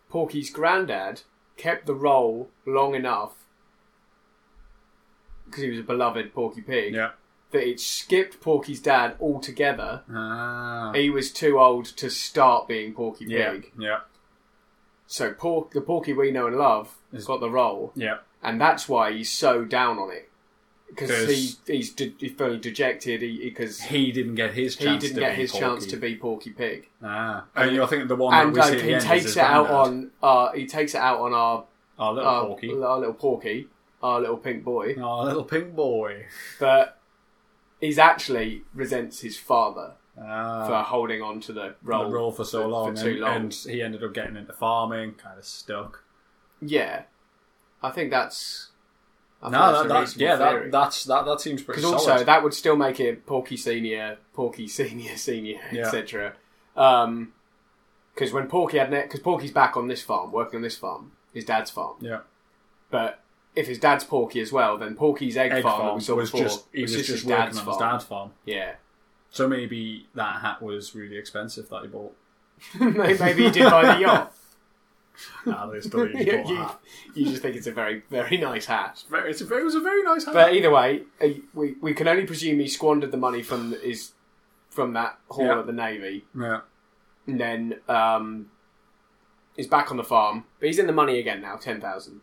Porky's 0.08 0.50
granddad 0.50 1.22
kept 1.56 1.86
the 1.86 1.94
role 1.94 2.50
long 2.66 2.96
enough 2.96 3.34
because 5.46 5.62
he 5.62 5.70
was 5.70 5.78
a 5.78 5.82
beloved 5.84 6.34
Porky 6.34 6.60
Pig 6.62 6.94
Yeah. 6.94 7.10
that 7.52 7.66
it 7.68 7.78
skipped 7.78 8.40
Porky's 8.40 8.80
dad 8.80 9.16
altogether. 9.20 10.02
Ah. 10.12 10.90
He 10.94 11.08
was 11.10 11.32
too 11.32 11.60
old 11.60 11.84
to 11.98 12.10
start 12.10 12.66
being 12.66 12.92
Porky 12.94 13.26
Pig. 13.26 13.70
yeah. 13.78 13.88
Yeah. 13.88 13.98
So 15.12 15.32
Por- 15.32 15.66
the 15.72 15.80
Porky 15.80 16.12
we 16.12 16.30
know 16.30 16.46
and 16.46 16.56
love 16.56 16.96
has 17.12 17.24
got 17.24 17.40
the 17.40 17.50
role, 17.50 17.90
Yeah. 17.96 18.18
and 18.44 18.60
that's 18.60 18.88
why 18.88 19.10
he's 19.12 19.28
so 19.30 19.64
down 19.64 19.98
on 19.98 20.12
it 20.12 20.30
because 20.88 21.10
'Cause- 21.10 21.58
he, 21.66 21.74
he's 21.76 21.90
de- 21.92 22.14
he's 22.18 22.30
very 22.30 22.58
dejected 22.58 23.20
because 23.20 23.80
He 23.80 24.12
didn't 24.12 24.36
get 24.36 24.54
his 24.54 24.76
he 24.78 24.84
chance. 24.84 25.02
didn't 25.02 25.16
to 25.16 25.20
get 25.20 25.34
be 25.34 25.42
his 25.42 25.50
Porky. 25.50 25.66
chance 25.66 25.86
to 25.86 25.96
be 25.96 26.14
Porky 26.16 26.50
Pig, 26.50 26.88
Ah. 27.02 27.44
And 27.56 27.74
you're 27.74 27.88
thinking 27.88 28.06
the 28.06 28.14
one 28.14 28.32
and 28.34 28.50
that 28.50 28.52
we 28.54 28.60
like, 28.60 28.68
see 28.68 28.74
he 28.74 28.80
at 28.80 28.86
the 28.86 28.92
end 28.94 29.02
is 29.02 29.04
takes 29.08 29.24
his 29.24 29.36
it 29.36 29.40
out 29.42 29.66
granddad. 29.66 30.10
on 30.22 30.38
uh, 30.48 30.52
he 30.52 30.66
takes 30.66 30.94
it 30.94 30.98
out 31.00 31.18
on 31.20 31.34
our 31.34 31.64
our 31.98 32.12
little 32.14 32.30
our, 32.30 32.46
Porky. 32.46 32.70
our 32.72 32.98
little 33.00 33.14
Porky, 33.14 33.68
our 34.04 34.20
little 34.20 34.36
pink 34.36 34.62
boy, 34.62 34.94
Our 34.94 35.24
little 35.24 35.44
pink 35.44 35.74
boy. 35.74 36.26
but 36.60 36.98
he's 37.80 37.98
actually 37.98 38.62
resents 38.74 39.20
his 39.22 39.36
father 39.36 39.94
Ah. 40.18 40.66
for 40.66 40.82
holding 40.82 41.22
on 41.22 41.40
to 41.40 41.52
the 41.52 41.74
role, 41.82 42.04
the 42.04 42.10
role 42.14 42.32
for 42.32 42.44
so 42.44 42.66
long, 42.66 42.94
for 42.96 43.02
too 43.02 43.10
and, 43.12 43.20
long. 43.20 43.36
and 43.36 43.54
he 43.54 43.80
ended 43.82 44.02
up 44.04 44.12
getting 44.14 44.36
into 44.36 44.52
farming, 44.52 45.14
kind 45.14 45.38
of 45.38 45.44
stuck. 45.44 46.02
Yeah, 46.60 47.02
I 47.82 47.90
think 47.90 48.10
that's. 48.10 48.68
I 49.42 49.46
think 49.46 49.52
No, 49.52 49.88
that's 49.88 50.12
that, 50.14 50.20
yeah, 50.20 50.36
that, 50.36 50.70
that's 50.70 51.04
that. 51.04 51.24
That 51.24 51.40
seems 51.40 51.62
pretty 51.62 51.80
Because 51.80 51.94
also 51.94 52.22
that 52.24 52.42
would 52.42 52.52
still 52.52 52.76
make 52.76 53.00
it 53.00 53.24
Porky 53.24 53.56
Senior, 53.56 54.18
Porky 54.34 54.68
Senior, 54.68 55.16
Senior, 55.16 55.60
Yeah. 55.72 55.86
etc. 55.86 56.34
Because 56.74 58.32
when 58.32 58.48
Porky 58.48 58.76
had 58.78 58.90
net, 58.90 59.04
because 59.04 59.20
Porky's 59.20 59.50
back 59.52 59.76
on 59.76 59.88
this 59.88 60.02
farm, 60.02 60.32
working 60.32 60.56
on 60.56 60.62
this 60.62 60.76
farm, 60.76 61.12
his 61.32 61.44
dad's 61.46 61.70
farm. 61.70 61.96
yeah, 62.00 62.20
But 62.90 63.20
if 63.56 63.66
his 63.66 63.78
dad's 63.78 64.04
Porky 64.04 64.40
as 64.40 64.52
well, 64.52 64.76
then 64.76 64.94
Porky's 64.94 65.36
egg, 65.38 65.52
egg 65.52 65.62
farm, 65.62 65.80
farm 66.00 66.00
we 66.08 66.14
was, 66.20 66.30
before 66.30 66.46
just 66.46 66.64
he 66.72 66.82
was, 66.82 66.92
just, 66.96 67.08
his 67.08 67.24
working 67.24 67.38
dad's 67.46 67.58
on 67.58 67.64
farm. 67.64 67.76
his 67.78 67.80
dad's 67.80 68.04
farm. 68.04 68.30
Yeah, 68.44 68.74
So 69.30 69.48
maybe 69.48 70.06
that 70.14 70.40
hat 70.40 70.60
was 70.60 70.94
really 70.94 71.16
expensive 71.16 71.68
that 71.70 71.82
he 71.82 71.88
bought. 71.88 72.16
maybe 72.80 73.44
he 73.44 73.50
did 73.50 73.70
buy 73.70 73.94
the 73.94 74.00
yacht. 74.00 74.34
Nah, 75.44 75.66
they 75.66 75.80
still 75.80 76.06
he 76.06 76.24
you, 76.24 76.32
bought 76.38 76.46
a 76.46 76.48
you, 76.48 76.56
hat. 76.56 76.80
you 77.14 77.24
just 77.26 77.42
think 77.42 77.54
it's 77.54 77.66
a 77.66 77.72
very, 77.72 78.02
very 78.08 78.38
nice 78.38 78.64
hat. 78.64 79.02
Very- 79.10 79.30
It's 79.30 79.42
a 79.42 79.44
very, 79.44 79.60
it 79.60 79.64
was 79.64 79.74
a 79.74 79.80
very 79.80 80.02
nice 80.02 80.24
hat. 80.24 80.32
But 80.32 80.54
either 80.54 80.70
way, 80.70 81.02
uh, 81.22 81.28
we 81.52 81.74
we 81.82 81.92
can 81.92 82.08
only 82.08 82.24
presume 82.24 82.58
he 82.58 82.68
squandered 82.68 83.10
the 83.10 83.18
money 83.18 83.42
from 83.42 83.72
his 83.82 84.12
from 84.70 84.94
that 84.94 85.18
haul 85.30 85.44
Yeah. 85.46 85.58
at 85.58 85.66
the 85.66 85.72
navy. 85.74 86.24
yeah, 86.34 86.60
and 87.26 87.38
then 87.38 87.80
um, 87.86 88.46
he's 89.56 89.66
back 89.66 89.90
on 89.90 89.98
the 89.98 90.04
farm. 90.04 90.44
But 90.58 90.68
he's 90.68 90.78
in 90.78 90.86
the 90.86 90.92
money 90.94 91.18
again 91.18 91.42
now, 91.42 91.56
ten 91.56 91.82
thousand. 91.82 92.22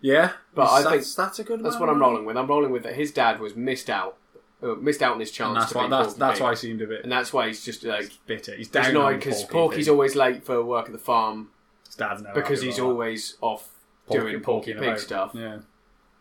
yeah. 0.00 0.32
But 0.56 0.70
I 0.70 0.82
that's, 0.82 0.90
think 1.14 1.16
that's 1.16 1.38
a 1.38 1.44
good. 1.44 1.62
That's 1.62 1.76
amount 1.76 1.80
what 1.80 1.88
I'm 1.90 1.94
of 1.96 2.00
money. 2.00 2.10
rolling 2.12 2.26
with. 2.26 2.36
I'm 2.36 2.46
rolling 2.48 2.72
with 2.72 2.82
that. 2.82 2.94
His 2.96 3.12
dad 3.12 3.38
was 3.38 3.54
missed 3.54 3.88
out, 3.88 4.16
uh, 4.62 4.74
missed 4.74 5.02
out 5.02 5.14
on 5.14 5.20
his 5.20 5.30
chance 5.30 5.48
And 5.50 5.56
that's 5.62 5.72
to 5.72 5.78
why 5.78 5.88
that's 5.88 6.14
that's 6.14 6.40
why 6.40 6.50
he 6.50 6.56
seemed 6.56 6.82
a 6.82 6.86
bit 6.86 7.02
and 7.04 7.12
that's 7.12 7.32
why 7.32 7.46
he's 7.48 7.64
just 7.64 7.84
like 7.84 8.10
bitter. 8.26 8.52
He's 8.52 8.66
he's 8.66 8.68
down 8.68 8.86
annoyed 8.90 9.16
because 9.20 9.42
Porky 9.44 9.52
Porky's 9.52 9.84
Pig. 9.86 9.92
always 9.92 10.16
late 10.16 10.44
for 10.44 10.64
work 10.64 10.86
at 10.86 10.92
the 10.92 10.98
farm 10.98 11.50
His 11.86 11.94
dad's 11.94 12.22
never 12.22 12.34
because 12.40 12.60
he's 12.62 12.78
always 12.78 13.36
off. 13.40 13.70
Porky- 14.06 14.22
doing 14.30 14.40
Porky 14.42 14.72
Porkying 14.74 14.78
Pig 14.94 14.98
stuff, 15.00 15.32
Yeah, 15.34 15.58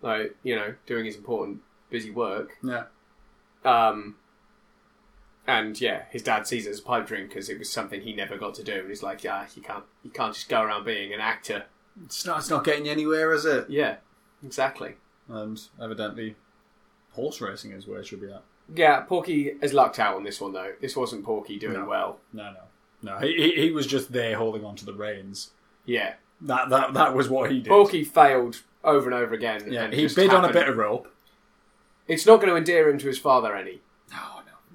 like 0.02 0.36
you 0.44 0.56
know, 0.56 0.76
doing 0.86 1.06
his 1.06 1.16
important 1.16 1.62
busy 1.90 2.12
work. 2.12 2.58
yeah. 2.62 2.84
Um, 3.64 4.16
and 5.48 5.80
yeah, 5.80 6.04
his 6.12 6.22
dad 6.22 6.46
sees 6.46 6.68
it 6.68 6.72
as 6.72 6.80
a 6.80 6.84
pipe 6.84 7.08
dream 7.08 7.28
because 7.28 7.50
it 7.50 7.58
was 7.58 7.72
something 7.72 8.02
he 8.02 8.14
never 8.14 8.38
got 8.38 8.54
to 8.56 8.64
do, 8.64 8.74
and 8.82 8.90
he's 8.90 9.02
like, 9.04 9.24
yeah, 9.24 9.46
you 9.56 9.62
can't, 9.62 9.86
you 10.04 10.10
can't 10.12 10.34
just 10.34 10.50
go 10.50 10.62
around 10.62 10.84
being 10.84 11.14
an 11.14 11.22
actor. 11.22 11.64
It's 12.06 12.26
not. 12.26 12.40
It's 12.40 12.50
not 12.50 12.64
getting 12.66 12.86
you 12.86 12.92
anywhere, 12.92 13.32
is 13.34 13.46
it? 13.46 13.70
Yeah, 13.70 13.96
exactly. 14.44 14.96
And 15.30 15.60
evidently, 15.82 16.36
horse 17.18 17.42
racing 17.42 17.72
is 17.72 17.86
where 17.88 18.00
it 18.00 18.06
should 18.08 18.22
be 18.22 18.32
at. 18.32 18.44
Yeah, 18.74 19.02
Porky 19.02 19.54
has 19.62 19.74
lucked 19.74 20.00
out 20.00 20.16
on 20.16 20.24
this 20.24 20.40
one 20.40 20.54
though. 20.54 20.72
This 20.82 20.96
wasn't 20.96 21.26
Porky 21.26 21.58
doing 21.60 21.74
No. 21.74 21.86
well. 21.86 22.20
No, 22.34 22.52
no, 22.54 23.12
no. 23.14 23.18
He, 23.20 23.34
he 23.36 23.62
he 23.64 23.72
was 23.72 23.86
just 23.88 24.12
there 24.12 24.36
holding 24.38 24.64
on 24.66 24.76
to 24.78 24.86
the 24.86 24.94
reins. 24.94 25.52
Yeah, 25.86 26.14
That 26.42 26.70
that 26.70 26.94
that 26.94 27.16
was 27.16 27.30
what 27.30 27.52
he 27.52 27.60
did. 27.60 27.68
Porky 27.70 28.04
failed 28.04 28.62
over 28.84 29.10
and 29.10 29.14
over 29.14 29.34
again. 29.34 29.64
Yeah, 29.72 29.84
and 29.84 29.94
he 29.94 30.04
just 30.04 30.16
bid 30.16 30.30
on 30.30 30.44
a 30.44 30.48
happened- 30.48 30.54
bit 30.54 30.70
of 30.70 30.78
rope. 30.78 31.08
It's 32.08 32.26
not 32.26 32.38
going 32.38 32.50
to 32.50 32.56
endear 32.56 32.88
him 32.90 32.98
to 33.00 33.08
his 33.08 33.20
father 33.20 33.54
any. 33.56 33.82
No, 34.12 34.18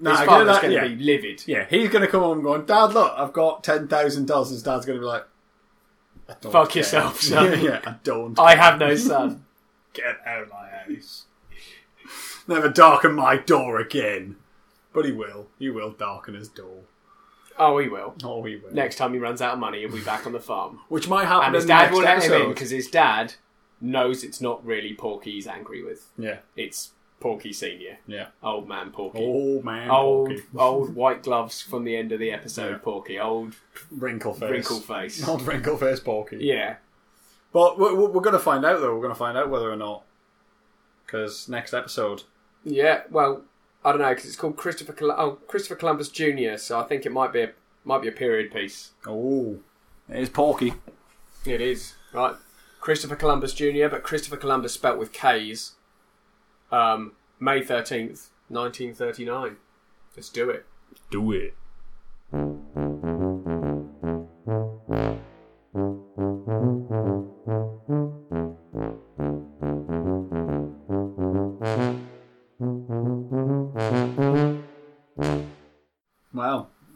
no. 0.00 0.11
His 0.11 0.20
father's 0.20 0.59
going 0.59 0.70
to 0.70 0.74
yeah. 0.76 0.88
be 0.88 0.96
livid. 1.02 1.42
Yeah, 1.46 1.66
he's 1.70 1.88
going 1.88 2.02
to 2.05 2.11
come 2.11 2.20
home 2.22 2.42
going, 2.42 2.66
Dad, 2.66 2.92
look, 2.92 3.11
I've 3.16 3.33
got 3.33 3.64
ten 3.64 3.88
thousand 3.88 4.26
dollars. 4.26 4.50
His 4.50 4.62
dad's 4.62 4.85
going 4.85 4.98
to 4.98 5.00
be 5.00 5.07
like, 5.07 5.24
I 6.28 6.35
don't 6.40 6.52
Fuck 6.52 6.70
care." 6.70 6.81
yourself, 6.81 7.20
son. 7.22 7.52
yeah, 7.52 7.59
yeah, 7.59 7.81
I 7.87 7.94
don't. 8.05 8.38
I 8.38 8.55
have 8.57 8.78
no 8.78 8.94
son. 8.96 9.44
get 9.94 10.16
out 10.26 10.42
of 10.42 10.48
my 10.50 10.68
house. 10.68 11.24
Never 12.48 12.68
darken 12.68 13.14
my 13.14 13.37
door 13.37 13.78
again. 13.81 14.37
But 14.92 15.05
he 15.05 15.12
will. 15.12 15.46
He 15.59 15.70
will 15.70 15.90
darken 15.90 16.35
his 16.35 16.48
door. 16.48 16.83
Oh, 17.59 17.78
he 17.78 17.88
will. 17.88 18.14
Oh, 18.24 18.42
he 18.44 18.57
will. 18.57 18.72
Next 18.72 18.96
time 18.96 19.12
he 19.12 19.18
runs 19.18 19.40
out 19.42 19.55
of 19.55 19.59
money, 19.59 19.81
he'll 19.81 19.92
be 19.92 20.00
back 20.02 20.26
on 20.26 20.33
the 20.33 20.40
farm. 20.40 20.81
Which 20.88 21.09
might 21.09 21.26
happen 21.26 21.46
And 21.46 21.55
his 21.55 21.64
in 21.64 21.68
the 21.68 21.74
dad 21.74 21.83
next 21.83 21.92
will 21.94 22.02
let 22.02 22.09
him 22.18 22.22
in 22.24 22.33
episode. 22.33 22.48
because 22.55 22.70
his 22.70 22.88
dad 22.88 23.35
knows 23.81 24.24
it's 24.24 24.40
not 24.40 24.64
really 24.64 24.94
Porky 24.94 25.33
he's 25.33 25.46
angry 25.46 25.83
with. 25.85 26.07
Yeah, 26.18 26.38
It's 26.57 26.92
Porky 27.20 27.52
Senior, 27.52 27.98
yeah. 28.07 28.26
old 28.42 28.68
man 28.68 28.90
Porky, 28.90 29.18
Oh 29.22 29.61
man, 29.62 29.90
old 29.90 30.28
Porky. 30.28 30.42
old 30.59 30.94
white 30.94 31.22
gloves 31.22 31.61
from 31.61 31.85
the 31.85 31.96
end 31.96 32.11
of 32.12 32.18
the 32.20 32.31
episode. 32.33 32.70
Yeah. 32.72 32.78
Porky, 32.78 33.18
old 33.20 33.55
wrinkle 33.90 34.35
face, 34.35 34.50
wrinkle 34.50 34.81
face. 34.81 35.28
old 35.28 35.42
wrinkle 35.46 35.76
face, 35.76 36.00
Porky. 36.00 36.38
Yeah, 36.40 36.76
But 37.52 37.78
we're, 37.78 37.94
we're 37.94 38.20
going 38.22 38.33
to 38.33 38.38
find 38.38 38.64
out 38.64 38.81
though. 38.81 38.94
We're 38.94 39.02
going 39.02 39.14
to 39.14 39.18
find 39.18 39.37
out 39.38 39.50
whether 39.50 39.70
or 39.70 39.76
not 39.76 40.02
because 41.07 41.48
next 41.48 41.74
episode. 41.74 42.22
Yeah. 42.64 43.03
Well, 43.11 43.42
I 43.85 43.92
don't 43.92 44.01
know 44.01 44.11
because 44.11 44.27
it's 44.27 44.37
called 44.37 44.57
Christopher 44.57 44.92
Col- 44.92 45.12
oh, 45.12 45.33
Christopher 45.46 45.77
Columbus 45.77 46.09
Junior. 46.09 46.57
So 46.59 46.79
I 46.79 46.85
think 46.85 47.07
it 47.07 47.12
might 47.12 47.33
be 47.33 47.42
a 47.42 47.53
might 47.85 48.03
be 48.03 48.09
a 48.09 48.12
period 48.12 48.53
piece. 48.53 48.92
Oh, 49.07 49.59
it 50.09 50.20
is 50.20 50.29
Porky. 50.29 50.75
It 51.44 51.61
is 51.61 51.94
right. 52.12 52.35
Christopher 52.81 53.16
Columbus 53.16 53.55
Junior, 53.55 53.88
but 53.88 54.03
Christopher 54.03 54.37
Columbus 54.37 54.72
spelt 54.72 54.98
with 54.98 55.12
K's. 55.12 55.72
Um, 56.70 57.12
May 57.38 57.62
thirteenth, 57.62 58.31
nineteen 58.48 58.94
thirty 58.94 59.25
nine. 59.25 59.57
Let's 60.16 60.29
do 60.29 60.51
it. 60.51 60.66
Do 61.11 61.33
it. 61.33 61.55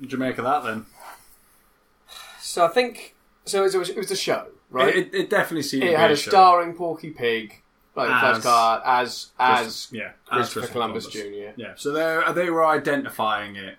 What'd 0.07 0.12
you 0.21 0.25
make 0.25 0.38
of 0.38 0.45
that 0.45 0.62
then? 0.62 0.87
So 2.40 2.64
I 2.64 2.69
think 2.69 3.16
so. 3.45 3.64
It 3.64 3.75
was, 3.75 3.88
it 3.88 3.97
was 3.97 4.11
a 4.12 4.16
show, 4.16 4.47
right? 4.71 4.95
It, 4.95 5.09
it, 5.09 5.14
it 5.14 5.31
definitely 5.31 5.64
seemed 5.64 5.83
It 5.83 5.87
to 5.87 5.92
be 5.95 5.97
had 6.01 6.12
a 6.12 6.16
show. 6.16 6.31
starring 6.31 6.75
Porky 6.75 7.11
Pig, 7.11 7.61
like 7.97 8.09
As- 8.09 8.21
first 8.37 8.42
card, 8.47 8.83
as 8.85 9.31
as 9.40 9.88
yeah, 9.90 10.12
as 10.31 10.53
Christopher 10.53 10.73
Columbus 10.75 11.09
Jr. 11.09 11.55
Yeah, 11.57 11.73
so 11.75 11.90
they 11.90 12.33
they 12.35 12.51
were 12.51 12.64
identifying 12.64 13.57
it. 13.57 13.79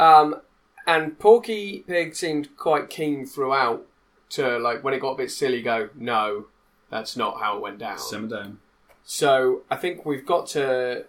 Um, 0.00 0.40
and 0.84 1.16
Porky 1.16 1.84
Pig 1.86 2.16
seemed 2.16 2.56
quite 2.56 2.90
keen 2.90 3.24
throughout 3.24 3.86
to 4.30 4.58
like 4.58 4.82
when 4.82 4.94
it 4.94 4.98
got 4.98 5.12
a 5.12 5.16
bit 5.16 5.30
silly, 5.30 5.62
go 5.62 5.90
no, 5.94 6.46
that's 6.90 7.16
not 7.16 7.38
how 7.38 7.56
it 7.56 7.62
went 7.62 7.78
down. 7.78 7.98
Simmer 7.98 8.26
down. 8.26 8.58
So 9.04 9.62
I 9.70 9.76
think 9.76 10.04
we've 10.04 10.26
got 10.26 10.48
to 10.48 11.04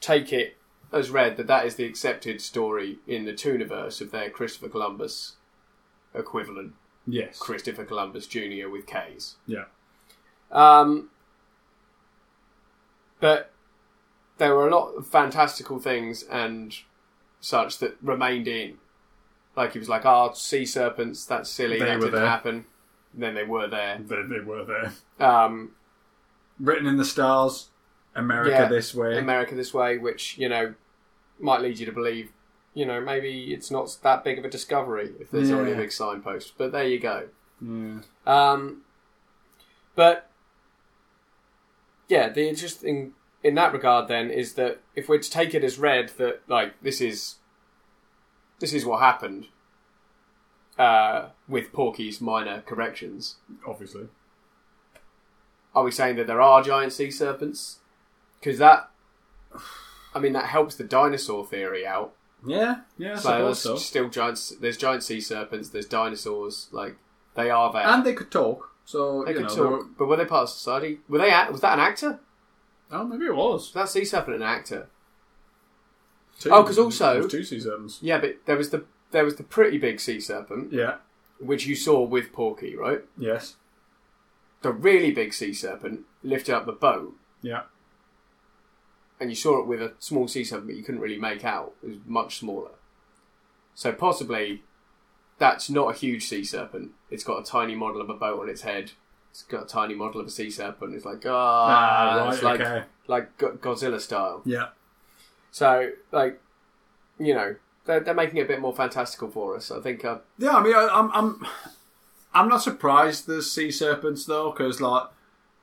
take 0.00 0.32
it 0.32 0.56
as 0.92 1.10
read 1.10 1.36
that 1.36 1.46
that 1.46 1.64
is 1.66 1.76
the 1.76 1.84
accepted 1.84 2.40
story 2.40 2.98
in 3.06 3.24
the 3.24 3.32
Tooniverse 3.32 4.00
of 4.00 4.10
their 4.10 4.30
Christopher 4.30 4.68
Columbus 4.68 5.36
equivalent, 6.14 6.74
Yes. 7.06 7.38
Christopher 7.38 7.84
Columbus 7.84 8.26
Jr. 8.26 8.68
with 8.70 8.86
K's. 8.86 9.36
Yeah. 9.46 9.64
Um, 10.50 11.08
but 13.20 13.50
there 14.38 14.54
were 14.54 14.68
a 14.68 14.74
lot 14.74 14.92
of 14.94 15.06
fantastical 15.06 15.78
things 15.78 16.22
and 16.24 16.76
such 17.40 17.78
that 17.78 17.96
remained 18.02 18.48
in. 18.48 18.78
Like 19.56 19.72
he 19.72 19.78
was 19.78 19.88
like, 19.88 20.04
"Ah, 20.06 20.32
sea 20.32 20.64
serpents. 20.64 21.24
That's 21.26 21.50
silly. 21.50 21.78
They 21.78 21.84
that 21.86 22.00
didn't 22.00 22.12
there. 22.14 22.26
happen." 22.26 22.66
And 23.14 23.22
then 23.22 23.34
they 23.34 23.44
were 23.44 23.66
there. 23.68 23.98
They, 23.98 24.22
they 24.22 24.40
were 24.40 24.64
there. 24.64 24.92
Um, 25.26 25.72
Written 26.58 26.86
in 26.86 26.96
the 26.96 27.04
stars. 27.04 27.68
America 28.14 28.50
Yeah, 28.50 28.68
this 28.68 28.94
way. 28.94 29.18
America 29.18 29.54
this 29.54 29.72
way, 29.74 29.98
which 29.98 30.36
you 30.38 30.48
know 30.48 30.74
might 31.42 31.60
lead 31.60 31.78
you 31.78 31.86
to 31.86 31.92
believe, 31.92 32.32
you 32.74 32.86
know, 32.86 33.00
maybe 33.00 33.52
it's 33.52 33.70
not 33.70 33.96
that 34.02 34.24
big 34.24 34.38
of 34.38 34.44
a 34.44 34.48
discovery 34.50 35.10
if 35.20 35.30
there's 35.30 35.50
already 35.50 35.72
a 35.72 35.76
big 35.76 35.92
signpost. 35.92 36.54
But 36.56 36.72
there 36.72 36.86
you 36.86 36.98
go. 36.98 37.28
yeah. 37.60 37.98
Um, 38.26 38.82
but 39.94 40.30
yeah, 42.08 42.28
the 42.28 42.48
interesting 42.48 43.12
in 43.42 43.54
that 43.56 43.72
regard 43.72 44.08
then 44.08 44.30
is 44.30 44.54
that 44.54 44.80
if 44.94 45.08
we're 45.08 45.18
to 45.18 45.30
take 45.30 45.54
it 45.54 45.64
as 45.64 45.78
read 45.78 46.10
that 46.18 46.42
like 46.48 46.80
this 46.82 47.00
is 47.00 47.36
this 48.60 48.72
is 48.72 48.86
what 48.86 49.00
happened 49.00 49.48
uh, 50.78 51.28
with 51.48 51.72
Porky's 51.72 52.20
minor 52.20 52.62
corrections, 52.62 53.36
Obviously. 53.66 54.08
are 55.74 55.84
we 55.84 55.90
saying 55.90 56.16
that 56.16 56.26
there 56.26 56.40
are 56.40 56.62
giant 56.62 56.92
sea 56.92 57.10
serpents? 57.10 57.80
Because 58.38 58.58
that, 58.58 58.90
I 60.14 60.18
mean, 60.18 60.32
that 60.34 60.46
helps 60.46 60.74
the 60.74 60.84
dinosaur 60.84 61.44
theory 61.46 61.86
out. 61.86 62.14
Yeah, 62.44 62.80
yeah, 62.98 63.12
I 63.14 63.16
So 63.16 63.44
there's 63.44 63.58
so. 63.60 63.76
still 63.76 64.08
giant. 64.08 64.52
There's 64.60 64.76
giant 64.76 65.02
sea 65.04 65.20
serpents. 65.20 65.68
There's 65.70 65.86
dinosaurs. 65.86 66.68
Like 66.72 66.96
they 67.36 67.50
are 67.50 67.72
there. 67.72 67.86
And 67.86 68.04
they 68.04 68.14
could 68.14 68.30
talk. 68.30 68.70
So, 68.84 69.22
they 69.24 69.30
you 69.30 69.36
could 69.38 69.42
know, 69.44 69.48
talk, 69.48 69.56
they 69.56 69.64
were- 69.70 69.84
but 69.96 70.06
were 70.08 70.16
they 70.16 70.24
part 70.24 70.42
of 70.44 70.48
society? 70.50 71.00
Were 71.08 71.18
they? 71.18 71.30
act- 71.30 71.52
Was 71.52 71.60
that 71.60 71.74
an 71.74 71.80
actor? 71.80 72.18
Oh, 72.90 73.04
maybe 73.04 73.26
it 73.26 73.34
was. 73.36 73.66
Was 73.68 73.72
that 73.74 73.88
sea 73.88 74.04
serpent 74.04 74.36
an 74.36 74.42
actor? 74.42 74.88
Two. 76.40 76.50
Oh, 76.50 76.64
'cause 76.64 76.78
also- 76.78 77.28
two 77.28 77.44
seasons. 77.44 77.98
Yeah, 78.02 78.18
but 78.18 78.38
there 78.46 78.56
was 78.56 78.70
the 78.70 78.84
there 79.12 79.24
was 79.24 79.36
the 79.36 79.44
pretty 79.44 79.78
big 79.78 80.00
sea 80.00 80.18
serpent 80.20 80.72
Yeah. 80.72 80.96
which 81.38 81.66
you 81.66 81.76
saw 81.76 82.02
with 82.02 82.32
Porky, 82.32 82.74
right? 82.74 83.04
Yes. 83.18 83.56
The 84.62 84.72
really 84.72 85.12
big 85.12 85.32
sea 85.34 85.52
serpent 85.52 86.06
lifted 86.22 86.54
up 86.54 86.64
the 86.66 86.72
boat, 86.72 87.14
Yeah. 87.42 87.64
And 89.22 89.30
you 89.30 89.36
saw 89.36 89.60
it 89.60 89.66
with 89.66 89.80
a 89.80 89.92
small 90.00 90.26
sea 90.26 90.42
serpent, 90.44 90.66
but 90.66 90.76
you 90.76 90.82
couldn't 90.82 91.00
really 91.00 91.18
make 91.18 91.44
out. 91.44 91.72
It 91.82 91.88
was 91.88 91.98
much 92.06 92.38
smaller. 92.38 92.72
So 93.74 93.92
possibly 93.92 94.62
that's 95.38 95.70
not 95.70 95.94
a 95.94 95.98
huge 95.98 96.26
sea 96.26 96.44
serpent. 96.44 96.90
It's 97.10 97.24
got 97.24 97.38
a 97.40 97.44
tiny 97.44 97.74
model 97.74 98.00
of 98.00 98.10
a 98.10 98.14
boat 98.14 98.40
on 98.40 98.48
its 98.48 98.62
head. 98.62 98.92
It's 99.30 99.44
got 99.44 99.62
a 99.62 99.66
tiny 99.66 99.94
model 99.94 100.20
of 100.20 100.26
a 100.26 100.30
sea 100.30 100.50
serpent. 100.50 100.94
It's 100.94 101.04
like 101.04 101.24
ah, 101.26 102.26
Ah, 102.26 102.30
it's 102.32 102.42
like 102.42 102.60
okay. 102.60 102.84
like 103.06 103.38
Godzilla 103.38 104.00
style. 104.00 104.42
Yeah. 104.44 104.68
So 105.52 105.90
like, 106.10 106.40
you 107.18 107.34
know, 107.34 107.54
they're, 107.84 108.00
they're 108.00 108.14
making 108.14 108.38
it 108.38 108.42
a 108.42 108.48
bit 108.48 108.60
more 108.60 108.74
fantastical 108.74 109.30
for 109.30 109.56
us. 109.56 109.70
I 109.70 109.80
think. 109.80 110.04
Uh, 110.04 110.18
Yeah, 110.36 110.56
I 110.56 110.62
mean, 110.62 110.74
I, 110.74 110.88
I'm, 110.92 111.10
I'm, 111.12 111.46
I'm 112.34 112.48
not 112.48 112.62
surprised 112.62 113.26
there's 113.26 113.50
sea 113.50 113.70
serpents 113.70 114.26
though, 114.26 114.50
because 114.50 114.80
like 114.80 115.04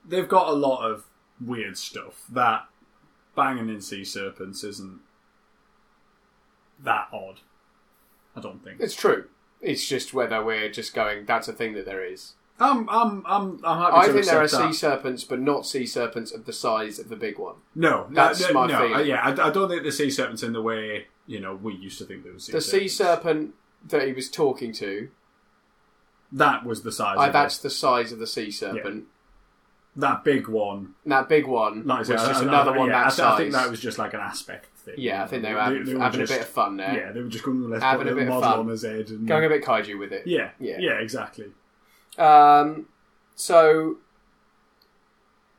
they've 0.06 0.28
got 0.28 0.48
a 0.48 0.52
lot 0.52 0.90
of 0.90 1.04
weird 1.40 1.78
stuff 1.78 2.24
that 2.30 2.66
banging 3.40 3.68
in 3.68 3.80
sea 3.80 4.04
serpents 4.04 4.62
isn't 4.64 5.00
that 6.82 7.08
odd. 7.12 7.40
I 8.36 8.40
don't 8.40 8.62
think. 8.62 8.80
it's 8.80 8.94
true. 8.94 9.24
It's 9.60 9.86
just 9.86 10.14
whether 10.14 10.42
we're 10.44 10.70
just 10.70 10.94
going. 10.94 11.26
That's 11.26 11.48
a 11.48 11.52
thing 11.52 11.74
that 11.74 11.84
there 11.84 12.04
is. 12.04 12.34
I'm, 12.58 12.88
I'm, 12.90 13.24
I'm, 13.26 13.60
I'm 13.64 13.78
happy 13.78 13.96
I 13.96 14.06
to 14.06 14.12
think 14.12 14.26
there 14.26 14.38
are 14.40 14.42
accept 14.42 14.74
sea 14.74 14.78
serpents, 14.78 15.24
but 15.24 15.40
not 15.40 15.66
sea 15.66 15.86
serpents 15.86 16.30
of 16.30 16.44
the 16.44 16.52
size 16.52 16.98
of 16.98 17.08
the 17.08 17.16
big 17.16 17.38
one. 17.38 17.56
No, 17.74 18.06
That's 18.10 18.40
no, 18.42 18.52
my 18.52 18.66
no, 18.66 18.88
feeling. 18.88 19.06
yeah, 19.06 19.22
I, 19.22 19.48
I 19.48 19.50
don't 19.50 19.68
think 19.70 19.82
the 19.82 19.92
sea 19.92 20.10
serpents 20.10 20.42
in 20.42 20.52
the 20.52 20.60
way 20.62 21.06
you 21.26 21.40
know 21.40 21.54
we 21.54 21.74
used 21.74 21.98
to 21.98 22.04
think 22.04 22.22
there 22.24 22.32
was 22.34 22.44
sea 22.44 22.52
The 22.52 22.60
sea 22.60 22.88
serpent 22.88 23.54
that 23.88 24.06
he 24.06 24.12
was 24.12 24.30
talking 24.30 24.72
to, 24.74 25.08
That 26.30 26.64
was 26.66 26.82
the 26.82 26.92
size. 26.92 27.16
I, 27.18 27.30
that's 27.30 27.58
it. 27.58 27.62
the 27.62 27.70
size 27.70 28.12
of 28.12 28.18
the 28.18 28.26
sea 28.26 28.50
serpent. 28.50 29.04
That 29.96 30.24
big 30.24 30.48
one. 30.48 30.94
That 31.06 31.28
big 31.28 31.46
one 31.46 31.84
Like 31.86 32.00
I 32.00 32.02
said, 32.04 32.18
just 32.18 32.30
I- 32.42 32.44
I- 32.44 32.48
another 32.48 32.70
I- 32.72 32.78
one 32.78 32.88
yeah, 32.88 33.04
that 33.04 33.06
I, 33.12 33.16
th- 33.16 33.20
I 33.28 33.36
think 33.36 33.52
that 33.52 33.70
was 33.70 33.80
just 33.80 33.98
like 33.98 34.14
an 34.14 34.20
aspect 34.20 34.66
thing. 34.78 34.94
yeah, 34.98 35.24
I 35.24 35.26
think 35.26 35.42
they 35.42 35.52
were 35.52 35.60
having, 35.60 35.94
were 35.94 36.00
having 36.00 36.20
just- 36.20 36.32
a 36.32 36.36
bit 36.36 36.42
of 36.42 36.48
fun 36.48 36.76
there, 36.76 36.94
Yeah, 36.96 37.12
they 37.12 37.20
were 37.20 37.28
just 37.28 37.44
going, 37.44 37.68
let's 37.68 37.82
Having 37.82 38.06
put 38.06 38.08
a 38.08 38.12
a 38.12 38.14
bit 38.14 38.22
of 38.22 38.28
model 38.28 38.42
fun. 38.50 38.58
on 38.60 38.68
his 38.68 38.82
head. 38.82 39.08
And, 39.10 39.26
going 39.26 39.44
a 39.44 39.48
bit 39.48 39.64
kaiju 39.64 39.98
with 39.98 40.12
it. 40.12 40.26
yeah, 40.26 40.50
Yeah. 40.60 40.76
yeah, 40.78 40.92
exactly. 41.00 41.46
Um, 42.18 42.86
so 43.34 43.96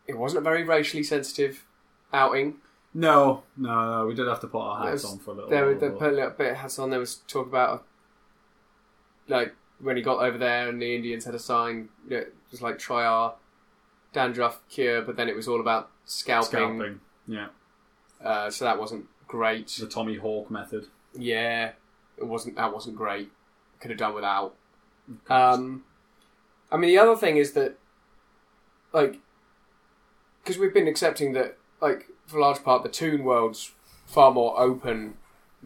it 0.08 0.18
wasn't 0.18 0.40
a 0.40 0.44
very 0.44 0.64
racially 0.64 1.04
sensitive 1.04 1.66
outing. 2.14 2.56
No, 2.94 3.44
no, 3.56 4.00
no, 4.02 4.08
we 4.08 4.16
did 4.16 4.28
have 4.28 4.42
to 4.42 4.48
put 4.48 4.60
our 4.60 4.78
hats 4.90 5.04
There's- 5.04 5.14
on 5.14 5.20
for 5.20 5.32
a 5.32 5.34
little 5.36 5.50
There, 5.50 5.66
while. 5.66 5.76
they 5.80 5.90
but- 5.90 6.00
put 6.00 6.10
a 6.10 6.16
little 6.16 6.30
bit 6.32 6.52
of 6.52 6.58
hats 6.58 6.80
on. 6.80 6.90
There 6.90 7.00
was 7.00 7.16
talk 7.28 7.48
about 7.48 7.86
like 9.28 9.54
when 9.80 9.96
he 9.96 10.02
got 10.04 10.20
over 10.22 10.38
there 10.38 10.68
and 10.68 10.82
the 10.82 10.94
Indians 10.96 11.26
had 11.26 11.34
a 11.36 11.40
sign 11.40 11.90
that 12.10 12.34
was 12.52 12.62
like 12.62 12.78
try 12.80 13.06
our 13.06 13.36
dandruff 14.14 14.62
cure, 14.70 15.02
but 15.02 15.16
then 15.16 15.30
it 15.30 15.36
was 15.36 15.48
all 15.48 15.60
about 15.62 15.90
scalping. 16.06 16.48
scalping. 16.50 17.00
Yeah, 17.28 17.48
Uh, 18.24 18.50
so 18.50 18.66
that 18.66 18.78
wasn't 18.80 19.06
great. 19.28 19.68
the 19.80 19.88
Tommy 19.88 20.16
Hawk 20.18 20.52
method. 20.52 20.88
Yeah, 21.14 21.72
it 22.18 22.26
wasn't. 22.26 22.56
That 22.56 22.74
wasn't 22.74 22.96
great. 22.98 23.32
Could 23.80 23.92
have 23.92 24.00
done 24.00 24.14
without. 24.14 24.56
Um, 25.30 25.84
I 26.72 26.78
mean, 26.78 26.90
the 26.90 26.98
other 27.00 27.16
thing 27.16 27.38
is 27.38 27.54
that, 27.54 27.78
like, 28.94 29.20
because 30.44 30.58
we've 30.58 30.74
been 30.74 30.88
accepting 30.88 31.34
that 31.34 31.58
like 31.82 32.08
for 32.28 32.38
a 32.38 32.42
large 32.42 32.64
part, 32.64 32.84
the 32.84 32.90
Toon 32.90 33.24
world's 33.24 33.72
far 34.06 34.32
more 34.32 34.60
open 34.60 35.18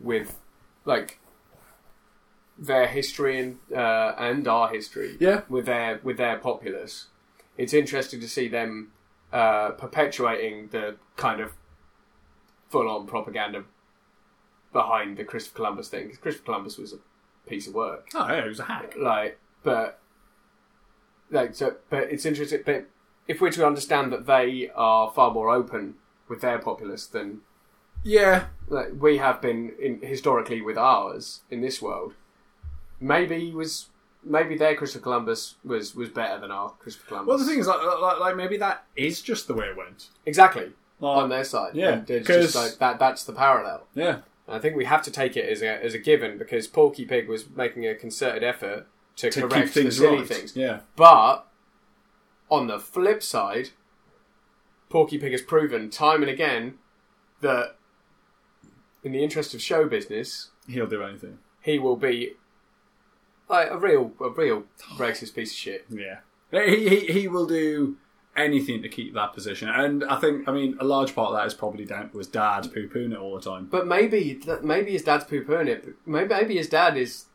with 0.02 0.40
like 0.86 1.20
their 2.58 2.88
history 2.88 3.40
and 3.40 3.58
uh, 3.76 4.14
and 4.18 4.48
our 4.48 4.70
history 4.70 5.18
Yeah. 5.20 5.42
with 5.50 5.66
their 5.66 6.00
with 6.04 6.18
their 6.18 6.38
populace. 6.38 7.08
It's 7.58 7.74
interesting 7.74 8.20
to 8.20 8.28
see 8.28 8.48
them 8.48 8.92
uh, 9.32 9.72
perpetuating 9.72 10.70
the 10.72 10.98
kind 11.16 11.40
of 11.42 11.54
full 12.70 12.90
on 12.90 13.06
propaganda 13.08 13.64
behind 14.74 15.18
the 15.18 15.24
Christopher 15.24 15.56
Columbus 15.58 15.90
thing. 15.90 16.04
Because 16.04 16.18
Christopher 16.20 16.46
Columbus 16.46 16.78
was 16.78 16.94
a 16.94 16.98
piece 17.50 17.68
of 17.68 17.74
work 17.74 18.08
Oh, 18.16 18.28
yeah, 18.28 18.44
it 18.44 18.48
was 18.48 18.60
a 18.60 18.64
hack. 18.64 18.96
like 19.00 19.40
but 19.64 20.00
like 21.30 21.54
so 21.56 21.76
but 21.90 22.04
it's 22.12 22.26
interesting 22.26 22.62
but 22.66 22.88
if 23.28 23.40
we're 23.40 23.52
to 23.52 23.66
understand 23.66 24.12
that 24.12 24.26
they 24.26 24.70
are 24.76 25.12
far 25.12 25.32
more 25.32 25.50
open 25.52 25.96
with 26.28 26.42
their 26.42 26.58
populace 26.60 27.06
than 27.06 27.42
Yeah. 28.04 28.46
like 28.68 28.90
we 29.00 29.18
have 29.18 29.42
been 29.42 29.74
in 29.80 30.02
historically 30.02 30.60
with 30.62 30.78
ours 30.78 31.42
in 31.52 31.62
this 31.62 31.82
world 31.82 32.14
maybe 33.00 33.40
he 33.40 33.52
was 33.52 33.90
maybe 34.26 34.58
their 34.58 34.76
Christopher 34.76 35.04
Columbus 35.04 35.56
was 35.64 35.96
was 35.96 36.10
better 36.10 36.40
than 36.42 36.52
our 36.52 36.72
Christopher 36.80 37.08
Columbus 37.08 37.28
Well, 37.30 37.38
the 37.38 37.46
thing 37.46 37.60
is, 37.60 37.68
like, 37.68 37.80
like, 38.02 38.20
like 38.20 38.36
maybe 38.36 38.58
that 38.58 38.86
is 38.96 39.22
just 39.22 39.48
the 39.48 39.54
way 39.54 39.68
it 39.68 39.78
went. 39.78 40.10
exactly 40.26 40.72
Like, 41.00 41.18
on 41.18 41.30
their 41.30 41.44
side 41.44 41.76
yeah, 41.76 41.90
And 41.94 42.10
it's 42.10 42.28
'cause- 42.28 42.44
just 42.54 42.56
like 42.56 42.78
that 42.80 43.00
that's 43.00 43.24
the 43.24 43.34
parallel 43.34 43.88
yeah. 43.94 44.20
I 44.48 44.60
think 44.60 44.76
we 44.76 44.86
have 44.86 45.02
to 45.04 45.12
take 45.12 45.36
it 45.38 45.50
as 45.50 45.62
a 45.62 45.84
as 45.84 45.94
a 45.94 46.00
given 46.00 46.38
because 46.38 46.68
Porky 46.68 47.06
Pig 47.06 47.28
was 47.28 47.50
making 47.50 47.86
a 47.88 47.96
concerted 47.96 48.44
effort 48.44 48.88
to, 49.18 49.30
To 49.32 49.42
correct 49.48 49.70
things 49.70 49.98
the 49.98 50.04
silly 50.04 50.18
right. 50.20 50.28
things 50.28 50.56
Yeah. 50.56 50.82
But 50.96 51.48
on 52.52 52.68
the 52.68 52.80
flip 52.80 53.24
side, 53.24 53.70
Porky 54.90 55.18
Pig 55.18 55.32
has 55.32 55.42
proven 55.42 55.90
time 55.90 56.22
and 56.22 56.30
again 56.30 56.78
that 57.42 57.76
in 59.04 59.12
the 59.12 59.24
interest 59.24 59.54
of 59.54 59.62
show 59.62 59.88
business, 59.88 60.50
He'll 60.68 60.88
do 60.88 61.04
anything. 61.04 61.40
he 61.62 61.78
will 61.80 61.96
be 61.96 62.34
like 63.50 63.70
a 63.72 63.78
real 63.78 64.12
a 64.22 64.30
real 64.30 64.64
racist 64.98 65.36
piece 65.36 65.52
of 65.52 65.58
shit. 65.58 65.86
Yeah. 65.90 66.20
He, 66.52 66.88
he, 66.88 67.00
he 67.22 67.28
will 67.28 67.46
do 67.48 67.98
anything 68.38 68.82
to 68.82 68.90
keep 68.90 69.14
that 69.14 69.34
position. 69.34 69.68
And 69.70 70.04
I 70.06 70.18
think, 70.20 70.48
I 70.48 70.52
mean, 70.52 70.78
a 70.80 70.86
large 70.86 71.16
part 71.16 71.32
of 71.32 71.36
that 71.38 71.48
is 71.48 71.54
probably 71.54 71.86
down 71.86 72.10
to 72.12 72.18
his 72.18 72.28
dad 72.28 72.70
poo 72.74 72.88
pooing 72.88 73.12
it 73.14 73.18
all 73.18 73.36
the 73.36 73.42
time. 73.42 73.68
But 73.70 73.88
maybe 73.88 74.40
maybe 74.62 74.92
his 74.92 75.04
dad's 75.04 75.24
poo 75.26 75.44
pooing 75.44 75.68
it. 75.68 75.86
Maybe 76.06 76.30
maybe 76.34 76.56
his 76.58 76.70
dad 76.70 76.98
is 76.98 77.26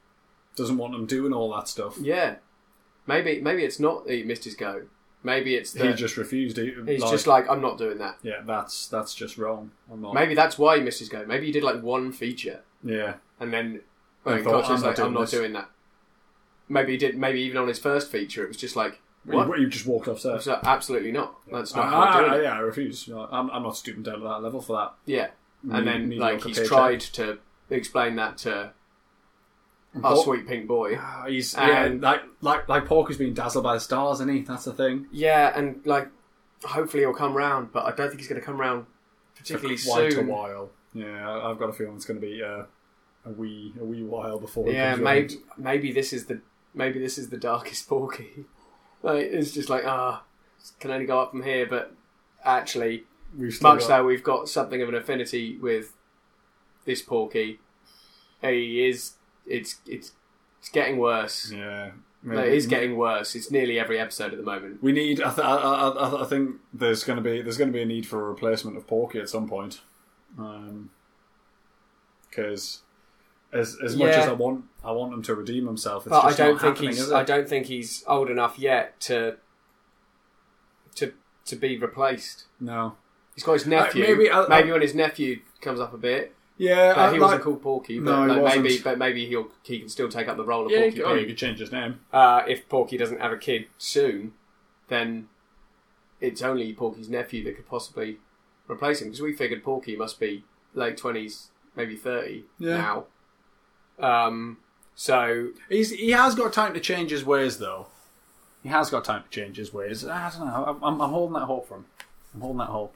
Doesn't 0.56 0.76
want 0.78 0.94
him 0.94 1.06
doing 1.06 1.32
all 1.32 1.52
that 1.54 1.68
stuff. 1.68 1.96
yeah. 2.00 2.36
Maybe 3.06 3.40
maybe 3.40 3.64
it's 3.64 3.80
not 3.80 4.06
that 4.06 4.14
he 4.14 4.22
missed 4.22 4.44
his 4.44 4.54
go. 4.54 4.82
Maybe 5.22 5.54
it's 5.54 5.72
He 5.74 5.80
that 5.80 5.96
just 5.96 6.16
refused 6.16 6.56
to. 6.56 6.84
he's 6.86 7.02
like, 7.02 7.10
just 7.10 7.26
like 7.26 7.48
I'm 7.50 7.60
not 7.60 7.76
doing 7.76 7.98
that. 7.98 8.16
yeah, 8.22 8.40
that's 8.46 8.86
that's 8.88 9.14
just 9.14 9.36
wrong. 9.36 9.72
I'm 9.92 10.00
not. 10.00 10.14
Maybe 10.14 10.34
that's 10.34 10.58
why 10.58 10.76
he 10.78 10.82
missed 10.82 11.00
his 11.00 11.08
go. 11.08 11.24
Maybe 11.26 11.46
he 11.46 11.52
did 11.52 11.62
like 11.64 11.82
one 11.82 12.12
feature 12.12 12.60
Yeah. 12.84 13.14
and 13.40 13.52
then 13.52 13.80
and 14.24 14.44
thought, 14.44 14.64
"I'm 14.70 14.80
not 14.80 14.86
like, 14.86 14.98
I'm 14.98 15.12
not 15.14 15.28
doing 15.30 15.52
that. 15.54 15.68
Maybe 16.70 16.92
he 16.92 16.98
did. 16.98 17.18
Maybe 17.18 17.40
even 17.42 17.58
on 17.58 17.68
his 17.68 17.78
first 17.78 18.10
feature, 18.10 18.42
it 18.44 18.48
was 18.48 18.56
just 18.56 18.76
like, 18.76 19.00
what? 19.24 19.48
You, 19.58 19.64
you 19.64 19.68
just 19.68 19.84
walked 19.86 20.08
off 20.08 20.20
set. 20.20 20.42
So, 20.42 20.58
absolutely 20.62 21.12
not. 21.12 21.34
That's 21.52 21.74
not 21.74 21.84
I, 21.86 21.90
how 21.90 21.96
I, 22.00 22.20
I, 22.22 22.38
it. 22.38 22.42
yeah, 22.44 22.52
I 22.54 22.60
refuse. 22.60 23.06
No, 23.08 23.28
I'm, 23.30 23.50
I'm 23.50 23.62
not 23.62 23.76
stooping 23.76 24.02
down 24.04 24.20
to 24.20 24.24
that 24.24 24.42
level 24.42 24.62
for 24.62 24.76
that. 24.78 24.94
Yeah, 25.04 25.28
and 25.70 25.84
Me- 25.84 25.92
then 25.92 26.18
like 26.18 26.42
he's 26.44 26.66
tried 26.66 27.00
to 27.00 27.38
explain 27.68 28.16
that 28.16 28.38
to 28.38 28.72
our 29.96 30.00
Paul- 30.14 30.22
sweet 30.22 30.46
pink 30.46 30.66
boy. 30.68 30.96
Ah, 30.98 31.24
He's 31.28 31.54
And- 31.54 32.00
yeah, 32.02 32.08
like 32.10 32.22
like 32.40 32.68
like 32.68 32.86
Porky's 32.86 33.16
being 33.18 33.34
dazzled 33.34 33.64
by 33.64 33.74
the 33.74 33.80
stars, 33.80 34.18
isn't 34.20 34.32
he? 34.34 34.40
That's 34.42 34.64
the 34.64 34.72
thing. 34.72 35.06
Yeah, 35.12 35.52
and 35.54 35.84
like 35.84 36.08
hopefully 36.64 37.02
he'll 37.02 37.12
come 37.12 37.34
round, 37.34 37.72
but 37.72 37.84
I 37.84 37.92
don't 37.92 38.08
think 38.08 38.20
he's 38.20 38.28
going 38.28 38.40
to 38.40 38.46
come 38.46 38.60
round 38.60 38.86
particularly 39.36 39.78
quite 39.84 40.12
soon. 40.12 40.28
a 40.28 40.32
while. 40.32 40.70
Yeah, 40.94 41.42
I've 41.46 41.58
got 41.58 41.68
a 41.70 41.72
feeling 41.72 41.96
it's 41.96 42.04
going 42.04 42.20
to 42.20 42.26
be 42.26 42.42
uh, 42.42 42.64
a 43.26 43.30
wee 43.30 43.72
a 43.80 43.84
wee 43.84 44.02
while 44.02 44.38
before. 44.38 44.70
Yeah, 44.70 44.96
maybe 44.96 45.36
maybe 45.58 45.92
this 45.92 46.12
is 46.12 46.26
the 46.26 46.40
maybe 46.74 46.98
this 46.98 47.18
is 47.18 47.28
the 47.30 47.36
darkest 47.36 47.88
Porky. 47.88 48.44
like 49.02 49.26
it's 49.26 49.52
just 49.52 49.68
like 49.70 49.84
ah, 49.86 50.22
can 50.78 50.90
only 50.90 51.06
go 51.06 51.20
up 51.20 51.30
from 51.30 51.42
here, 51.42 51.66
but 51.66 51.94
actually 52.44 53.04
much 53.62 53.80
got- 53.80 53.88
though 53.88 54.04
we've 54.04 54.24
got 54.24 54.48
something 54.48 54.82
of 54.82 54.88
an 54.88 54.94
affinity 54.94 55.56
with 55.58 55.92
this 56.84 57.02
Porky, 57.02 57.60
he 58.42 58.88
is 58.88 59.12
it's 59.46 59.76
it's 59.86 60.12
it's 60.60 60.68
getting 60.70 60.98
worse. 60.98 61.50
Yeah, 61.50 61.92
No, 62.22 62.38
it 62.42 62.52
is 62.52 62.66
getting 62.66 62.96
worse. 62.96 63.34
It's 63.34 63.50
nearly 63.50 63.78
every 63.78 63.98
episode 63.98 64.32
at 64.32 64.38
the 64.38 64.44
moment. 64.44 64.82
We 64.82 64.92
need. 64.92 65.22
I, 65.22 65.28
th- 65.34 65.46
I, 65.46 65.54
I, 65.56 65.88
I- 65.88 66.22
I 66.22 66.24
think 66.26 66.56
there's 66.74 67.02
going 67.04 67.16
to 67.16 67.22
be 67.22 67.40
there's 67.42 67.56
going 67.56 67.70
to 67.72 67.76
be 67.76 67.82
a 67.82 67.86
need 67.86 68.06
for 68.06 68.20
a 68.20 68.28
replacement 68.28 68.76
of 68.76 68.86
Porky 68.86 69.18
at 69.20 69.28
some 69.28 69.48
point. 69.48 69.80
Because 72.28 72.80
as 73.52 73.76
as 73.84 73.96
much 73.96 74.12
as 74.12 74.28
I 74.28 74.32
want 74.32 74.64
I 74.84 74.92
want 74.92 75.12
him 75.12 75.22
to 75.22 75.34
redeem 75.34 75.66
himself, 75.66 76.06
it's 76.06 76.10
But 76.10 76.24
I 76.24 76.32
don't 76.32 76.60
think 76.60 76.78
he's? 76.78 77.10
I 77.12 77.22
don't 77.24 77.48
think 77.48 77.66
he's 77.66 78.04
old 78.06 78.30
enough 78.30 78.58
yet 78.58 79.00
to 79.02 79.36
to 80.96 81.12
to 81.46 81.56
be 81.56 81.76
replaced. 81.78 82.44
No. 82.60 82.96
He's 83.34 83.44
got 83.44 83.54
his 83.54 83.66
nephew. 83.66 84.02
maybe 84.04 84.30
I- 84.30 84.46
maybe 84.48 84.70
when 84.72 84.82
his 84.82 84.94
nephew 84.94 85.40
comes 85.60 85.80
up 85.80 85.94
a 85.94 85.98
bit, 85.98 86.34
Yeah, 86.58 86.94
I, 86.96 87.06
he 87.06 87.12
like- 87.12 87.20
wasn't 87.20 87.42
called 87.42 87.62
Porky. 87.62 87.98
But 88.00 88.26
No, 88.26 88.42
like, 88.42 88.56
maybe, 88.60 88.78
but 88.82 88.98
maybe 88.98 89.26
he'll 89.26 89.48
he 89.62 89.78
can 89.80 89.88
still 89.88 90.08
take 90.08 90.28
up 90.28 90.36
the 90.36 90.44
role 90.44 90.66
of 90.66 90.72
Yeah, 90.72 90.82
Porky 90.82 91.02
oh, 91.02 91.14
you 91.14 91.26
could 91.26 91.38
change 91.38 91.58
his 91.58 91.72
name. 91.72 92.00
Uh, 92.12 92.42
if 92.46 92.68
Porky 92.68 92.96
doesn't 92.96 93.20
have 93.20 93.32
a 93.32 93.38
kid 93.38 93.66
soon, 93.78 94.34
then 94.88 95.28
it's 96.20 96.42
only 96.42 96.72
Porky's 96.74 97.08
nephew 97.08 97.42
that 97.44 97.56
could 97.56 97.66
possibly 97.68 98.18
replace 98.68 99.00
him. 99.00 99.08
Because 99.08 99.22
we 99.22 99.32
figured 99.32 99.62
Porky 99.64 99.96
must 99.96 100.20
be 100.20 100.44
late 100.74 100.96
twenties, 100.96 101.50
maybe 101.76 101.96
thirty 101.96 102.44
Yeah. 102.58 102.76
now. 102.76 103.04
Um, 104.00 104.58
so 104.94 105.50
He's 105.68 105.90
he 105.90 106.10
has 106.10 106.34
got 106.34 106.52
time 106.52 106.74
to 106.74 106.80
change 106.80 107.10
his 107.10 107.24
ways, 107.24 107.58
though. 107.58 107.86
He 108.62 108.68
has 108.68 108.90
got 108.90 109.04
time 109.04 109.22
to 109.24 109.28
change 109.30 109.56
his 109.56 109.72
ways. 109.72 110.04
I 110.06 110.30
don't 110.30 110.46
know. 110.46 110.78
I'm, 110.82 111.00
I'm 111.00 111.10
holding 111.10 111.34
that 111.34 111.46
hope 111.46 111.66
for 111.68 111.76
him. 111.78 111.86
I'm 112.34 112.40
holding 112.42 112.58
that 112.58 112.66
hope. 112.68 112.94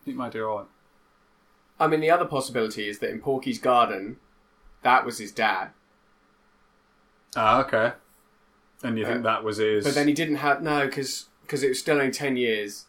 I 0.00 0.04
think 0.04 0.16
might 0.16 0.32
do 0.32 0.46
all 0.48 0.56
right. 0.58 0.66
I 1.78 1.86
mean, 1.86 2.00
the 2.00 2.10
other 2.10 2.24
possibility 2.24 2.88
is 2.88 3.00
that 3.00 3.10
in 3.10 3.20
Porky's 3.20 3.58
garden, 3.58 4.16
that 4.82 5.04
was 5.04 5.18
his 5.18 5.32
dad, 5.32 5.70
Ah, 7.36 7.60
okay. 7.60 7.92
And 8.82 8.98
you 8.98 9.04
think 9.04 9.18
Uh, 9.20 9.22
that 9.22 9.44
was 9.44 9.58
his? 9.58 9.84
but 9.84 9.94
then 9.94 10.08
he 10.08 10.14
didn't 10.14 10.36
have 10.36 10.62
no 10.62 10.86
because 10.86 11.26
it 11.62 11.68
was 11.68 11.78
still 11.78 11.98
only 11.98 12.10
ten 12.12 12.36
years 12.38 12.86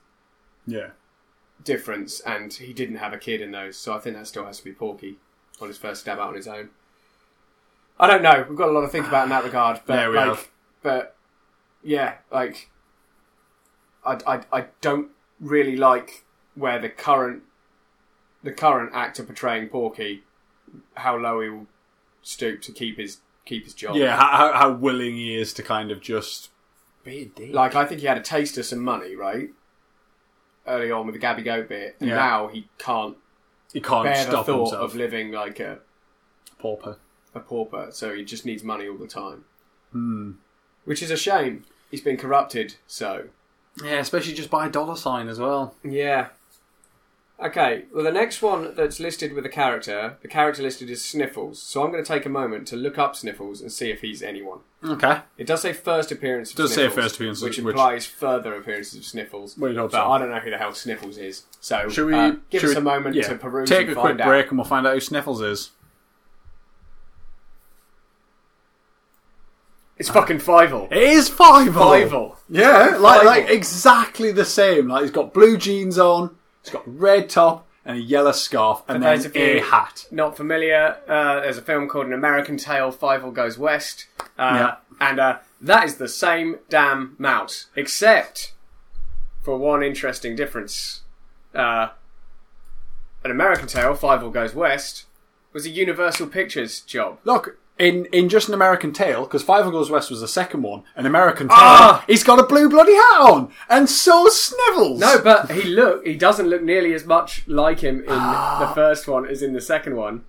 yeah. 0.65 0.91
difference, 1.63 2.21
and 2.21 2.53
he 2.53 2.71
didn't 2.71 2.95
have 2.97 3.11
a 3.11 3.17
kid 3.17 3.41
in 3.41 3.51
those. 3.51 3.77
So 3.77 3.93
I 3.93 3.99
think 3.99 4.15
that 4.15 4.27
still 4.27 4.45
has 4.45 4.59
to 4.59 4.63
be 4.63 4.71
Porky 4.71 5.17
on 5.61 5.67
his 5.67 5.77
first 5.77 6.01
stab 6.01 6.19
out 6.19 6.29
on 6.29 6.35
his 6.35 6.47
own. 6.47 6.69
I 7.99 8.07
don't 8.07 8.21
know. 8.21 8.45
We've 8.47 8.57
got 8.57 8.69
a 8.69 8.71
lot 8.71 8.81
to 8.81 8.87
think 8.87 9.07
about 9.07 9.23
in 9.23 9.29
that 9.29 9.43
regard, 9.43 9.81
but 9.85 9.93
Yeah, 9.95 10.09
we 10.09 10.15
like, 10.17 10.25
have. 10.27 10.47
but 10.83 11.15
yeah, 11.83 12.15
like 12.31 12.69
I, 14.05 14.17
I, 14.27 14.41
I 14.59 14.65
don't 14.81 15.09
really 15.39 15.75
like 15.75 16.23
where 16.55 16.79
the 16.79 16.89
current 16.89 17.43
the 18.43 18.51
current 18.51 18.91
actor 18.93 19.23
portraying 19.23 19.67
Porky, 19.69 20.23
how 20.95 21.17
low 21.17 21.41
he 21.41 21.49
will 21.49 21.67
stoop 22.21 22.61
to 22.63 22.71
keep 22.71 22.97
his 22.97 23.17
keep 23.45 23.63
his 23.63 23.73
job. 23.73 23.95
Yeah, 23.95 24.15
how, 24.15 24.53
how- 24.53 24.71
willing 24.73 25.15
he 25.15 25.35
is 25.35 25.53
to 25.53 25.63
kind 25.63 25.89
of 25.91 25.99
just 26.01 26.49
be 27.03 27.21
a 27.23 27.25
dick. 27.25 27.53
Like 27.53 27.73
I 27.75 27.85
think 27.85 28.01
he 28.01 28.07
had 28.07 28.17
a 28.17 28.21
taste 28.21 28.57
of 28.59 28.65
some 28.65 28.83
money, 28.83 29.15
right? 29.15 29.49
Early 30.67 30.91
on 30.91 31.05
with 31.07 31.13
the 31.15 31.19
Gabby 31.19 31.41
Goat 31.43 31.69
bit, 31.69 31.95
and 31.99 32.09
Yeah. 32.09 32.15
now 32.17 32.47
he 32.47 32.67
can't 32.77 33.17
he 33.73 33.81
can't 33.81 34.05
bear 34.05 34.25
the 34.25 34.31
stop 34.31 34.45
thought 34.45 34.57
himself. 34.71 34.91
of 34.91 34.95
living 34.95 35.31
like 35.31 35.59
a, 35.59 35.79
Pauper. 36.59 36.97
a 37.35 37.39
pauper, 37.39 37.89
so 37.91 38.13
he 38.13 38.23
just 38.23 38.45
needs 38.45 38.63
money 38.63 38.87
all 38.87 38.97
the 38.97 39.07
time. 39.07 39.45
Hmm. 39.91 40.31
Which 40.85 41.01
is 41.03 41.11
a 41.11 41.17
shame. 41.17 41.63
He's 41.91 42.01
been 42.01 42.17
corrupted, 42.17 42.75
so. 42.87 43.25
Yeah, 43.83 43.99
especially 43.99 44.33
just 44.33 44.49
by 44.49 44.67
a 44.67 44.69
dollar 44.69 44.95
sign 44.95 45.27
as 45.27 45.39
well. 45.39 45.75
Yeah. 45.83 46.29
Okay, 47.39 47.83
well, 47.93 48.03
the 48.03 48.11
next 48.11 48.41
one 48.41 48.73
that's 48.73 48.99
listed 48.99 49.31
with 49.33 49.45
a 49.45 49.49
character, 49.49 50.17
the 50.23 50.27
character 50.27 50.63
listed 50.63 50.89
is 50.89 51.05
Sniffles. 51.05 51.61
So 51.61 51.83
I'm 51.83 51.91
going 51.91 52.03
to 52.03 52.07
take 52.07 52.25
a 52.25 52.29
moment 52.29 52.67
to 52.69 52.75
look 52.75 52.97
up 52.97 53.15
Sniffles 53.15 53.61
and 53.61 53.71
see 53.71 53.91
if 53.91 54.01
he's 54.01 54.23
anyone. 54.23 54.61
Okay. 54.83 55.19
It 55.37 55.45
does 55.45 55.61
say 55.61 55.71
first 55.73 56.11
appearance 56.11 56.49
of 56.49 56.57
Does 56.57 56.71
say 56.73 56.81
Sniffles, 56.87 56.95
first 57.05 57.15
appearance, 57.17 57.41
which 57.43 57.57
which- 57.59 57.67
implies 57.73 58.07
further 58.07 58.55
appearances 58.55 58.97
of 58.97 59.05
Sniffles. 59.05 59.55
Well, 59.55 59.69
you'd 59.71 59.77
hope 59.77 59.91
but 59.91 60.03
so. 60.03 60.11
I 60.11 60.17
don't 60.17 60.31
know 60.31 60.39
who 60.39 60.49
the 60.49 60.57
hell 60.57 60.73
Sniffles 60.73 61.19
is. 61.19 61.43
So 61.61 61.87
Should 61.89 62.07
we 62.07 62.15
uh, 62.15 62.31
give 62.49 62.61
should 62.61 62.71
us 62.71 62.75
we- 62.75 62.81
a 62.81 62.83
moment 62.83 63.15
yeah, 63.15 63.27
to 63.27 63.35
peruse 63.35 63.69
Take 63.69 63.81
and 63.87 63.91
a 63.91 63.95
find 63.95 64.15
quick 64.17 64.21
out. 64.21 64.27
break 64.29 64.49
and 64.49 64.57
we'll 64.57 64.65
find 64.65 64.87
out 64.87 64.95
who 64.95 64.99
Sniffles 64.99 65.41
is. 65.41 65.71
It's 69.97 70.09
fucking 70.09 70.39
Fievel. 70.39 70.91
It 70.91 70.97
is 70.97 71.29
Fievel. 71.29 71.71
Fievel. 72.09 72.35
Yeah, 72.49 72.97
like 72.99 73.21
Fievel. 73.21 73.25
like 73.25 73.49
exactly 73.49 74.31
the 74.31 74.45
same. 74.45 74.87
Like 74.87 75.01
he's 75.03 75.11
got 75.11 75.33
blue 75.33 75.57
jeans 75.57 75.97
on, 75.97 76.35
he's 76.67 76.73
got 76.73 76.83
red 76.99 77.29
top 77.29 77.65
and 77.85 77.97
a 77.97 78.01
yellow 78.01 78.33
scarf, 78.33 78.83
and 78.87 79.01
then 79.01 79.31
a 79.33 79.59
hat. 79.61 80.05
Not 80.11 80.35
familiar. 80.35 80.97
Uh, 81.07 81.39
there's 81.39 81.57
a 81.57 81.61
film 81.61 81.87
called 81.87 82.07
An 82.07 82.13
American 82.13 82.57
Tail. 82.57 82.91
Fievel 82.91 83.33
Goes 83.33 83.57
West, 83.57 84.07
uh, 84.37 84.75
Yeah. 84.99 85.07
and 85.07 85.19
uh, 85.19 85.37
that 85.61 85.85
is 85.85 85.95
the 85.95 86.09
same 86.09 86.57
damn 86.69 87.15
mouse, 87.17 87.67
except 87.77 88.53
for 89.41 89.57
one 89.57 89.81
interesting 89.83 90.35
difference. 90.35 91.01
uh, 91.55 91.89
an 93.23 93.31
American 93.31 93.67
Tail: 93.67 93.93
Five 93.95 94.21
All 94.23 94.29
Goes 94.29 94.53
West, 94.53 95.05
was 95.53 95.65
a 95.65 95.69
Universal 95.69 96.27
Pictures 96.27 96.81
job. 96.81 97.19
Look, 97.23 97.57
in, 97.79 98.05
in 98.07 98.27
just 98.29 98.47
an 98.47 98.53
American 98.53 98.91
Tail, 98.91 99.23
because 99.23 99.43
Five 99.43 99.65
Goes 99.71 99.89
West 99.89 100.09
was 100.09 100.21
the 100.21 100.27
second 100.27 100.63
one, 100.63 100.83
an 100.95 101.05
American 101.05 101.47
Tail, 101.47 101.57
Ah! 101.59 102.03
he's 102.07 102.23
got 102.23 102.39
a 102.39 102.43
blue 102.43 102.69
bloody 102.69 102.95
hat 102.95 103.21
on, 103.21 103.51
and 103.69 103.89
so 103.89 104.27
Snivels. 104.29 104.99
No, 104.99 105.21
but 105.23 105.51
he 105.51 105.63
look 105.63 106.05
he 106.05 106.15
doesn't 106.15 106.47
look 106.47 106.63
nearly 106.63 106.93
as 106.93 107.05
much 107.05 107.47
like 107.47 107.79
him 107.81 107.99
in 107.99 108.05
the 108.07 108.71
first 108.73 109.07
one 109.07 109.25
as 109.27 109.41
in 109.41 109.53
the 109.53 109.61
second 109.61 109.95
one. 109.95 110.23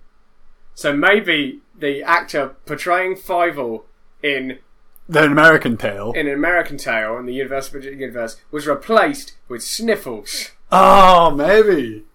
So 0.75 0.95
maybe 0.95 1.61
the 1.77 2.03
actor 2.03 2.55
portraying 2.65 3.15
Fievel 3.15 3.83
in 4.23 4.59
the 5.07 5.23
American 5.23 5.75
Tail. 5.75 6.11
in 6.13 6.27
an 6.27 6.33
American 6.33 6.77
Tail 6.77 7.17
in 7.17 7.25
the 7.25 7.33
Universal 7.33 7.83
Universe 7.83 8.37
was 8.51 8.67
replaced 8.67 9.33
with 9.47 9.63
Sniffles. 9.63 10.51
Oh, 10.71 11.31
maybe. 11.31 12.05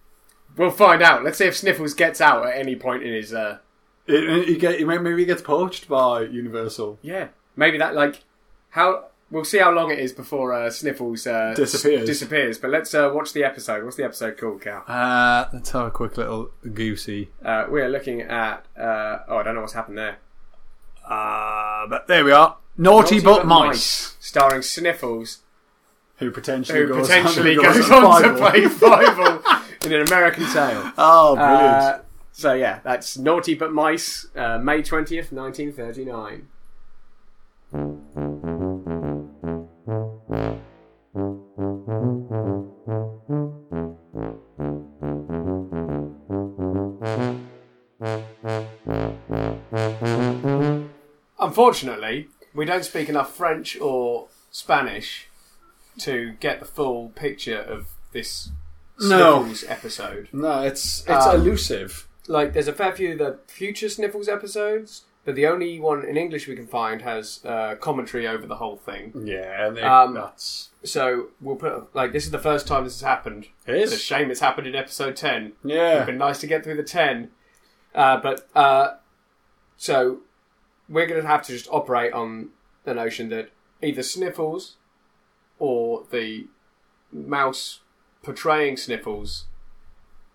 We'll 0.55 0.71
find 0.71 1.01
out. 1.03 1.23
Let's 1.25 1.37
see 1.39 1.45
if 1.45 1.57
Sniffles 1.57 1.93
gets 1.93 2.21
out 2.21 2.47
at 2.47 2.57
any 2.57 2.77
point 2.77 3.03
in 3.03 3.11
his. 3.13 3.33
Uh, 3.33 3.57
It, 4.07 4.49
it, 4.49 4.59
get, 4.59 4.77
he 4.79 4.85
maybe 4.85 5.17
he 5.17 5.25
gets 5.25 5.41
poached 5.41 5.87
by 5.87 6.21
Universal. 6.21 6.99
yeah, 7.01 7.29
maybe 7.55 7.77
that 7.79 7.95
like 7.95 8.23
how 8.69 9.05
we'll 9.31 9.43
see 9.45 9.57
how 9.57 9.71
long 9.71 9.89
it 9.91 9.97
is 9.99 10.13
before 10.13 10.53
uh, 10.53 10.69
Sniffles 10.69 11.25
uh, 11.25 11.53
Disappears. 11.55 12.01
s- 12.01 12.05
disappears. 12.07 12.57
But 12.59 12.69
let's 12.69 12.93
uh, 12.93 13.09
watch 13.13 13.33
the 13.33 13.43
episode. 13.43 13.83
What's 13.83 13.95
the 13.97 14.03
episode 14.05 14.37
called, 14.37 14.61
Cal? 14.61 14.83
Uh, 14.87 15.45
let's 15.53 15.71
have 15.71 15.87
a 15.87 15.91
quick 15.91 16.17
little 16.17 16.51
goosey. 16.73 17.29
Uh, 17.43 17.65
we 17.69 17.81
are 17.81 17.89
looking 17.89 18.21
at. 18.21 18.65
Uh, 18.77 19.19
oh, 19.27 19.37
I 19.37 19.43
don't 19.43 19.55
know 19.55 19.61
what's 19.61 19.73
happened 19.73 19.97
there. 19.97 20.17
Uh, 21.07 21.87
but 21.87 22.07
there 22.07 22.23
we 22.23 22.31
are. 22.31 22.57
Naughty, 22.77 23.19
but, 23.21 23.45
mice. 23.47 24.15
starring 24.19 24.61
Sniffles, 24.61 25.39
Who 26.17 26.29
potentially 26.31 26.79
who 26.79 26.87
goes 26.89 27.07
potentially 27.07 27.55
who 27.55 27.61
goes 27.61 27.89
on 27.89 28.03
on 28.03 28.21
to 28.23 28.33
play 28.35 28.61
Fievel 28.63 29.85
in 29.85 29.93
an 29.93 30.01
American 30.07 30.45
Tail. 30.51 30.91
Oh, 30.97 31.35
brilliant. 31.35 31.61
Uh, 31.63 31.99
so 32.37 32.53
yeah, 32.53 32.79
that's 32.83 33.17
Naughty 33.17 33.55
but 33.55 33.71
Mice, 33.71 34.27
uh, 34.35 34.57
May 34.59 34.81
twentieth, 34.83 35.31
nineteen 35.31 35.71
thirty 35.71 36.03
nine. 36.03 36.47
Unfortunately, 51.39 52.27
we 52.53 52.65
don't 52.65 52.85
speak 52.85 53.09
enough 53.09 53.35
French 53.35 53.79
or 53.79 54.27
Spanish 54.51 55.27
to 55.99 56.33
get 56.39 56.59
the 56.59 56.65
full 56.65 57.09
picture 57.09 57.59
of 57.59 57.87
this 58.13 58.49
No. 58.99 59.43
Sniffles 59.43 59.63
episode. 59.67 60.29
no, 60.31 60.61
it's 60.61 61.01
it's 61.01 61.25
Um, 61.25 61.35
elusive. 61.35 62.07
Like, 62.27 62.53
there's 62.53 62.67
a 62.67 62.73
fair 62.73 62.91
few 62.91 63.13
of 63.13 63.17
the 63.19 63.39
future 63.47 63.87
Sniffles 63.89 64.27
episodes, 64.27 65.03
but 65.25 65.35
the 65.35 65.45
only 65.47 65.79
one 65.79 66.03
in 66.05 66.17
English 66.17 66.47
we 66.47 66.55
can 66.55 66.67
find 66.67 67.01
has 67.01 67.43
uh, 67.45 67.75
commentary 67.75 68.27
over 68.27 68.45
the 68.47 68.55
whole 68.55 68.77
thing. 68.77 69.11
Yeah, 69.25 69.67
and 69.67 69.77
it, 69.77 69.83
um, 69.83 70.13
that's 70.13 70.69
So 70.83 71.27
we'll 71.41 71.55
put 71.55 71.95
like 71.95 72.11
this 72.11 72.25
is 72.25 72.31
the 72.31 72.39
first 72.39 72.67
time 72.67 72.83
this 72.83 72.99
has 72.99 73.07
happened. 73.07 73.47
it 73.65 73.75
It's 73.75 73.91
a 73.91 73.95
is. 73.95 74.01
shame 74.01 74.29
it's 74.31 74.39
happened 74.39 74.67
in 74.67 74.75
episode 74.75 75.15
ten. 75.15 75.53
Yeah, 75.63 75.75
It'd 75.75 75.99
Yeah, 75.99 76.05
been 76.05 76.17
nice 76.17 76.39
to 76.41 76.47
get 76.47 76.63
through 76.63 76.75
the 76.77 76.83
ten, 76.83 77.31
uh, 77.93 78.17
but 78.21 78.47
uh, 78.55 78.95
so 79.77 80.19
we're 80.87 81.07
going 81.07 81.21
to 81.21 81.27
have 81.27 81.41
to 81.43 81.51
just 81.53 81.67
operate 81.71 82.13
on 82.13 82.49
the 82.83 82.93
notion 82.93 83.29
that 83.29 83.49
either 83.81 84.03
Sniffles 84.03 84.75
or 85.57 86.03
the 86.11 86.47
mouse 87.11 87.79
portraying 88.21 88.77
Sniffles 88.77 89.45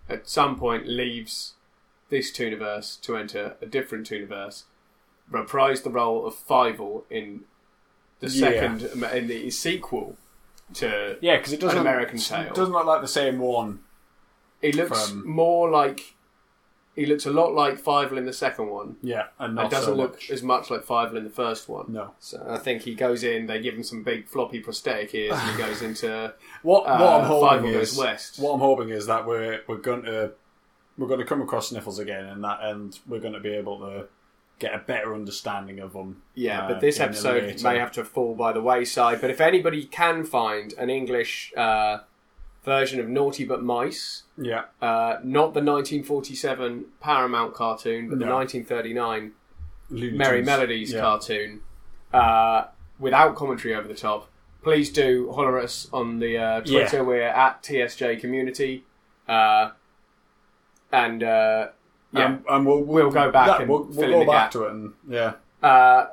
at 0.09 0.28
some 0.28 0.57
point 0.59 0.88
leaves 0.88 1.55
this 2.11 2.31
Tooniverse 2.31 3.01
to 3.03 3.17
enter 3.17 3.57
a 3.63 3.67
different 3.67 4.09
Tooniverse, 4.09 4.65
reprise 5.31 5.83
the 5.83 5.91
role 5.91 6.27
of 6.27 6.35
Fievel 6.35 7.05
in 7.11 7.45
the 8.21 8.29
Yeah. 8.29 8.49
second 8.49 8.83
in 9.15 9.27
the 9.29 9.51
sequel 9.51 10.17
to 10.75 11.17
yeah, 11.21 11.37
because 11.39 11.53
it 11.53 11.61
doesn't 11.61 11.79
American 11.79 12.19
Tail. 12.19 12.47
it 12.49 12.55
doesn't 12.55 12.73
look 12.73 12.85
like 12.87 13.01
the 13.01 13.09
same 13.09 13.39
one. 13.39 13.81
He 14.61 14.73
looks 14.73 15.09
from- 15.11 15.27
more 15.29 15.71
like 15.71 16.15
he 16.97 17.07
looks 17.07 17.25
a 17.25 17.31
lot 17.31 17.55
like 17.55 17.81
Fievel 17.83 18.19
in 18.19 18.27
the 18.27 18.33
second 18.33 18.69
one. 18.69 18.97
Yeah, 19.01 19.29
and 19.39 19.59
It 19.59 19.71
doesn't 19.71 19.95
so 19.95 19.97
look 19.97 20.13
much. 20.15 20.31
as 20.31 20.43
much 20.43 20.71
like 20.71 20.83
Fievel 20.85 21.17
in 21.17 21.25
the 21.25 21.31
first 21.31 21.69
one. 21.69 21.87
No. 21.89 22.11
So 22.19 22.45
I 22.47 22.59
think 22.59 22.83
he 22.83 22.95
goes 22.95 23.23
in, 23.23 23.47
they 23.47 23.61
give 23.63 23.75
him 23.75 23.85
some 23.85 24.03
big 24.03 24.27
floppy 24.29 24.61
prosthetic 24.61 25.15
ears, 25.15 25.33
and 25.39 25.51
he 25.53 25.57
goes 25.65 25.81
into 25.83 26.35
What 26.63 26.83
uh, 26.83 26.99
what 26.99 27.21
I'm 27.21 27.25
hoping 27.27 27.71
Fievel 27.71 27.75
is 27.81 27.91
goes 27.93 27.99
west. 27.99 28.39
what 28.41 28.53
I'm 28.55 28.61
hoping 28.61 28.89
is 28.91 29.07
that 29.07 29.25
we're 29.27 29.63
we're 29.67 29.77
going 29.79 30.03
to 30.03 30.33
we're 31.01 31.09
going 31.09 31.19
to 31.21 31.27
come 31.27 31.41
across 31.41 31.71
Sniffles 31.71 31.99
again, 31.99 32.27
and 32.27 32.45
that 32.45 32.59
and 32.63 32.99
we're 33.09 33.21
going 33.21 33.33
to 33.33 33.41
be 33.41 33.49
able 33.55 33.79
to 33.81 34.07
get 34.59 34.75
a 34.75 34.79
better 34.79 35.15
understanding 35.15 35.81
of 35.81 35.95
them. 35.95 36.23
Yeah, 36.35 36.65
uh, 36.65 36.69
but 36.69 36.81
this 36.81 37.01
episode 37.01 37.43
later- 37.45 37.63
may 37.65 37.79
have 37.79 37.91
to 37.93 38.05
fall 38.05 38.35
by 38.35 38.53
the 38.53 38.61
wayside. 38.61 39.21
But 39.23 39.31
if 39.31 39.41
anybody 39.41 39.85
can 39.87 40.25
find 40.25 40.75
an 40.75 40.91
English 40.91 41.55
uh, 41.57 42.01
version 42.63 43.01
of 43.01 43.09
Naughty 43.09 43.47
but 43.47 43.63
Mice, 43.63 44.25
Yeah, 44.37 44.65
uh, 44.83 45.17
not 45.25 45.55
the 45.55 45.63
1947 45.63 46.85
Paramount 47.01 47.55
cartoon, 47.55 48.11
but 48.11 48.19
the 48.19 48.27
1939 48.27 49.33
Looney 49.89 50.17
Merry 50.19 50.39
Tunes. 50.39 50.47
Melodies 50.47 50.93
Yeah. 50.93 51.01
cartoon 51.01 51.61
uh, 52.13 52.65
without 52.99 53.35
commentary 53.37 53.75
over 53.75 53.89
the 53.89 53.95
top, 53.95 54.29
please 54.63 54.93
do 54.93 55.33
holler 55.33 55.59
us 55.59 55.89
on 55.95 56.19
the 56.19 56.37
uh, 56.37 56.61
Twitter. 56.61 56.99
Yeah. 56.99 57.03
We're 57.03 57.23
at 57.23 57.63
TSJ 57.63 58.21
Community. 58.21 58.85
Uh, 59.27 59.71
and 60.93 61.22
uh, 61.22 61.68
yeah, 62.12 62.24
Um, 62.26 62.45
and 62.49 62.66
we'll, 62.66 62.82
We'll 62.82 63.11
go 63.11 63.30
back 63.30 63.47
that- 63.47 63.61
and 63.61 63.70
we'll, 63.70 63.84
fill 63.86 63.95
we'll 63.97 64.05
in 64.05 64.11
go 64.12 64.18
the 64.20 64.24
back 64.26 64.45
gap. 64.47 64.51
to 64.53 64.64
it, 64.64 64.70
and 64.72 64.93
yeah, 65.09 65.32
uh, 65.62 66.07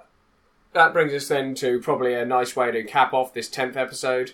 that 0.74 0.94
brings 0.94 1.14
us 1.14 1.28
then 1.28 1.56
to 1.56 1.80
probably 1.80 2.14
a 2.14 2.26
nice 2.26 2.56
way 2.56 2.70
to 2.72 2.84
cap 2.84 3.14
off 3.14 3.34
this 3.34 3.50
10th 3.50 3.76
episode. 3.76 4.34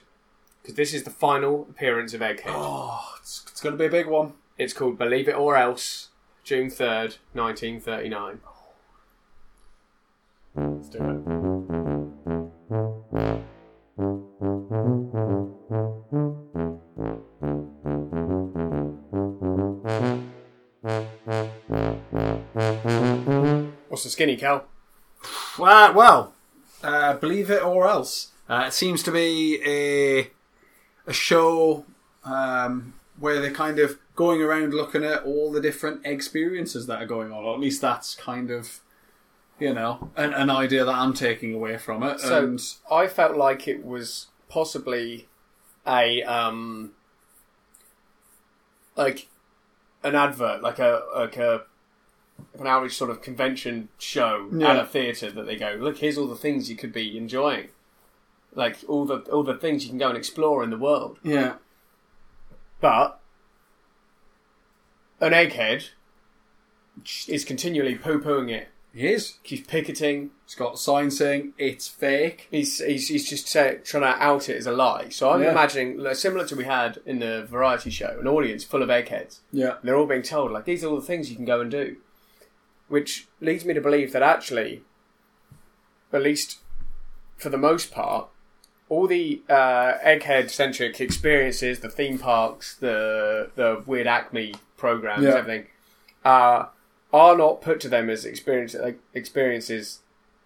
Because 0.62 0.76
this 0.76 0.94
is 0.94 1.04
the 1.04 1.10
final 1.10 1.68
appearance 1.70 2.14
of 2.14 2.22
Egghead. 2.22 2.44
oh, 2.48 3.16
it's, 3.20 3.44
it's 3.52 3.60
going 3.60 3.74
to 3.74 3.78
be 3.78 3.86
a 3.86 3.90
big 3.90 4.08
one. 4.08 4.32
It's 4.58 4.72
called 4.72 4.98
Believe 4.98 5.28
It 5.28 5.36
or 5.36 5.58
Else, 5.58 6.08
June 6.46 6.68
3rd, 6.70 7.18
1939. 7.34 8.40
Let's 10.56 10.88
do 10.90 10.98
it. 11.00 11.53
What's 24.04 24.16
the 24.16 24.18
skinny, 24.18 24.36
Cal? 24.36 24.66
Well, 25.58 25.94
well 25.94 26.34
uh, 26.84 27.14
believe 27.14 27.50
it 27.50 27.64
or 27.64 27.88
else. 27.88 28.32
Uh, 28.50 28.66
it 28.68 28.74
seems 28.74 29.02
to 29.04 29.12
be 29.14 29.62
a 29.66 30.30
a 31.10 31.14
show 31.14 31.86
um, 32.26 32.96
where 33.18 33.40
they're 33.40 33.50
kind 33.50 33.80
of 33.80 34.00
going 34.18 34.42
around 34.42 34.74
looking 34.74 35.06
at 35.06 35.24
all 35.24 35.54
the 35.54 35.62
different 35.62 36.06
experiences 36.06 36.86
that 36.88 37.02
are 37.02 37.06
going 37.06 37.32
on, 37.32 37.46
or 37.46 37.54
at 37.54 37.62
least 37.62 37.80
that's 37.80 38.14
kind 38.14 38.52
of 38.52 38.82
you 39.58 39.74
know 39.74 40.12
an, 40.18 40.34
an 40.34 40.50
idea 40.50 40.84
that 40.84 40.96
I'm 40.96 41.14
taking 41.14 41.54
away 41.54 41.78
from 41.78 42.04
it. 42.04 42.20
So 42.20 42.44
and 42.44 42.62
I 42.92 43.08
felt 43.08 43.38
like 43.38 43.70
it 43.70 43.86
was 43.86 44.28
possibly 44.50 45.30
a 45.88 46.24
um 46.24 46.92
like 48.98 49.30
an 50.04 50.14
advert, 50.14 50.62
like 50.62 50.80
a 50.80 51.04
like 51.16 51.38
a 51.38 51.62
an 52.60 52.68
outreach 52.68 52.96
sort 52.98 53.10
of 53.10 53.22
convention 53.22 53.90
show 53.98 54.50
at 54.62 54.78
a 54.80 54.86
theatre 54.86 55.32
that 55.32 55.46
they 55.46 55.56
go, 55.56 55.78
look, 55.80 55.98
here's 55.98 56.18
all 56.18 56.28
the 56.28 56.36
things 56.36 56.70
you 56.70 56.76
could 56.76 56.92
be 56.94 57.18
enjoying, 57.18 57.70
like 58.54 58.78
all 58.88 59.06
the 59.06 59.20
all 59.32 59.44
the 59.44 59.56
things 59.56 59.84
you 59.84 59.90
can 59.90 59.98
go 59.98 60.10
and 60.10 60.18
explore 60.18 60.64
in 60.64 60.70
the 60.70 60.78
world. 60.78 61.20
yeah, 61.24 61.56
But 62.82 63.20
an 65.20 65.32
egghead 65.32 65.90
is 67.28 67.44
continually 67.46 67.96
poo 67.96 68.20
pooing 68.20 68.52
it. 68.52 68.68
he 68.94 69.08
is. 69.08 69.38
He's 69.42 69.62
picketing. 69.62 70.30
He's 70.46 70.54
got 70.56 70.76
a 70.76 70.78
sign 70.78 71.10
saying 71.10 71.54
it's 71.58 71.88
fake. 71.88 72.48
He's 72.52 72.78
he's, 72.80 73.08
he's 73.08 73.28
just 73.28 73.48
say, 73.48 73.80
trying 73.84 74.04
to 74.04 74.22
out 74.24 74.50
it 74.50 74.58
as 74.58 74.68
a 74.68 74.72
lie. 74.72 75.10
So 75.10 75.32
I'm 75.32 75.42
Yeah. 75.42 75.52
imagining 75.52 75.98
like, 75.98 76.16
similar 76.16 76.46
to 76.48 76.56
we 76.56 76.66
had 76.66 77.00
in 77.06 77.20
the 77.20 77.46
variety 77.50 77.90
show, 77.90 78.18
an 78.20 78.28
audience 78.28 78.64
full 78.64 78.84
of 78.84 78.90
eggheads. 78.92 79.42
Yeah, 79.52 79.78
And 79.80 79.88
they're 79.90 79.96
all 79.98 80.06
being 80.06 80.22
told 80.22 80.52
like 80.52 80.66
these 80.66 80.84
are 80.84 80.88
all 80.90 80.98
the 81.00 81.02
things 81.08 81.30
you 81.30 81.36
can 81.36 81.46
go 81.46 81.62
and 81.62 81.72
do, 81.72 81.98
which 82.94 83.28
leads 83.42 83.66
me 83.66 83.74
to 83.74 83.82
believe 83.82 84.12
that 84.14 84.22
actually, 84.22 84.84
at 86.12 86.22
least 86.22 86.60
for 87.38 87.50
the 87.50 87.58
most 87.58 87.92
part, 87.92 88.28
all 88.88 89.08
the 89.08 89.42
uh, 89.50 89.94
egghead 90.06 90.52
centric 90.52 91.02
experiences, 91.02 91.80
the 91.80 91.90
theme 91.90 92.20
parks, 92.20 92.76
the 92.76 93.50
the 93.56 93.82
weird 93.88 94.06
Acme 94.06 94.54
programs, 94.78 95.24
Yeah. 95.24 95.32
everything, 95.38 95.66
uh, 96.24 96.66
are 97.12 97.36
not 97.36 97.62
put 97.62 97.80
to 97.80 97.90
them 97.90 98.12
as 98.12 98.26
experience 98.26 98.76
like, 98.76 99.00
experiences 99.16 100.02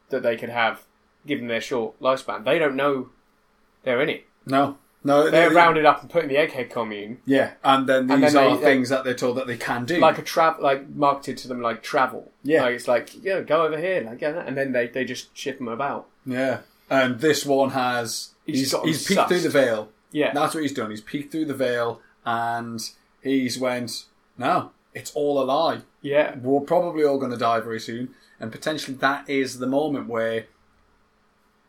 that 0.08 0.24
they 0.24 0.38
could 0.38 0.50
have 0.62 0.86
given 1.26 1.48
their 1.48 1.60
short 1.60 2.00
lifespan. 2.00 2.46
They 2.46 2.58
don't 2.60 2.78
know 2.78 3.10
they're 3.84 4.02
in 4.02 4.10
it. 4.10 4.24
no, 4.46 4.78
No, 5.04 5.30
They're 5.30 5.50
they- 5.50 5.56
rounded 5.56 5.86
up 5.86 6.02
and 6.02 6.10
put 6.10 6.24
in 6.24 6.30
the 6.30 6.36
egghead 6.36 6.70
commune, 6.70 7.20
Yeah, 7.26 7.52
and 7.64 7.88
then 7.88 8.08
these 8.08 8.14
And 8.16 8.24
then 8.24 8.36
are 8.38 8.58
they- 8.58 8.64
things 8.64 8.90
that 8.90 9.04
they're 9.04 9.14
told 9.14 9.38
that 9.38 9.48
they 9.48 9.56
can 9.58 9.86
do. 9.86 10.00
like 10.00 10.18
a 10.18 10.22
travel, 10.24 10.64
like 10.64 10.90
marketed 10.90 11.38
to 11.40 11.48
them 11.48 11.62
like 11.62 11.82
travel. 11.84 12.32
Yeah. 12.44 12.64
like, 12.64 12.76
it's 12.76 12.88
like 12.88 13.24
yeah, 13.24 13.42
go 13.42 13.64
over 13.66 13.78
here, 13.78 14.02
like 14.02 14.22
yeah, 14.22 14.44
and 14.46 14.58
then 14.58 14.72
they, 14.74 14.88
they 14.88 15.06
just 15.06 15.36
ship 15.38 15.60
them 15.60 15.68
about. 15.70 16.08
yeah, 16.26 16.60
and 16.90 17.20
this 17.20 17.46
one 17.46 17.70
has 17.72 18.32
He's 18.46 18.72
he's 18.72 18.82
he's, 18.84 19.08
peeked 19.08 19.20
sussed. 19.22 19.28
through 19.28 19.40
the 19.42 19.50
veil. 19.50 19.90
Yeah, 20.12 20.34
That's 20.34 20.54
what 20.56 20.64
he's 20.64 20.74
done. 20.74 20.90
He's 20.90 21.02
peeked 21.02 21.32
through 21.32 21.46
the 21.46 21.54
veil, 21.54 22.02
and 22.26 22.80
he's 23.22 23.60
went. 23.60 24.06
No, 24.38 24.72
it's 24.94 25.12
all 25.16 25.42
a 25.42 25.46
lie. 25.46 25.82
yeah, 26.02 26.36
We're 26.42 26.62
probably 26.62 27.04
all 27.04 27.18
going 27.20 27.32
to 27.32 27.38
die 27.38 27.60
very 27.60 27.80
soon, 27.80 28.16
and 28.40 28.52
potentially 28.52 28.96
that 28.98 29.30
is 29.30 29.60
the 29.60 29.68
moment 29.68 30.08
where 30.08 30.46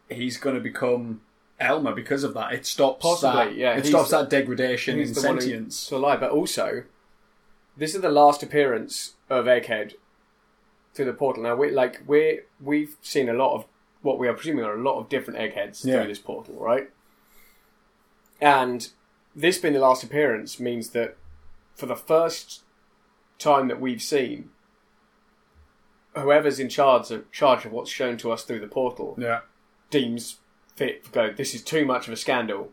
he's 0.09 0.37
going 0.39 0.55
to 0.55 0.61
become 0.61 1.21
Elmer 1.61 1.93
because 1.95 2.23
of 2.25 2.35
that. 2.35 2.53
It 2.53 2.67
stops 2.67 3.03
Possibly, 3.03 3.45
that. 3.47 3.55
yeah. 3.57 3.77
It 3.77 3.87
stops 3.87 4.11
that 4.11 4.31
degradation 4.31 4.95
in 4.95 5.07
He's 5.07 5.15
the 5.21 5.27
one 5.27 5.37
who- 5.37 5.41
sentience. 5.43 5.89
to 5.89 5.99
lie, 5.99 6.17
but 6.17 6.31
also 6.31 6.85
this 7.77 7.95
is 7.95 8.01
the 8.01 8.11
last 8.11 8.43
appearance 8.43 9.15
of 9.31 9.47
Egghead 9.47 9.95
through 10.95 11.07
the 11.07 11.13
portal. 11.13 11.43
Now 11.43 11.57
we 11.57 11.71
like 11.71 12.03
we 12.07 12.41
we've 12.61 12.97
seen 13.03 13.29
a 13.29 13.33
lot 13.33 13.55
of 13.55 13.67
what 14.03 14.19
we 14.19 14.29
are 14.29 14.35
presuming 14.35 14.65
are 14.65 14.75
a 14.79 14.83
lot 14.83 14.99
of 15.01 15.09
different 15.09 15.39
Eggheads 15.41 15.85
Yeah. 15.85 15.99
through 16.01 16.09
this 16.09 16.19
portal, 16.21 16.55
right? 16.55 16.89
And 18.41 18.89
this 19.35 19.59
being 19.59 19.75
the 19.75 19.81
last 19.81 20.05
appearance 20.05 20.61
means 20.61 20.91
that 20.91 21.17
for 21.75 21.87
the 21.87 21.97
first 21.97 22.63
time 23.39 23.67
that 23.69 23.81
we've 23.81 24.03
seen, 24.03 24.51
whoever's 26.15 26.59
in 26.59 26.69
charge 26.69 27.11
of 27.11 27.31
charge 27.33 27.65
of 27.65 27.73
what's 27.73 27.91
shown 27.91 28.17
to 28.19 28.31
us 28.33 28.45
through 28.45 28.61
the 28.61 28.67
portal 28.69 29.15
Yeah, 29.19 29.41
deems 29.91 30.39
fit 30.79 31.11
go, 31.13 31.31
this 31.33 31.55
is 31.55 31.63
too 31.63 31.85
much 31.85 32.07
of 32.07 32.13
a 32.13 32.17
scandal. 32.17 32.71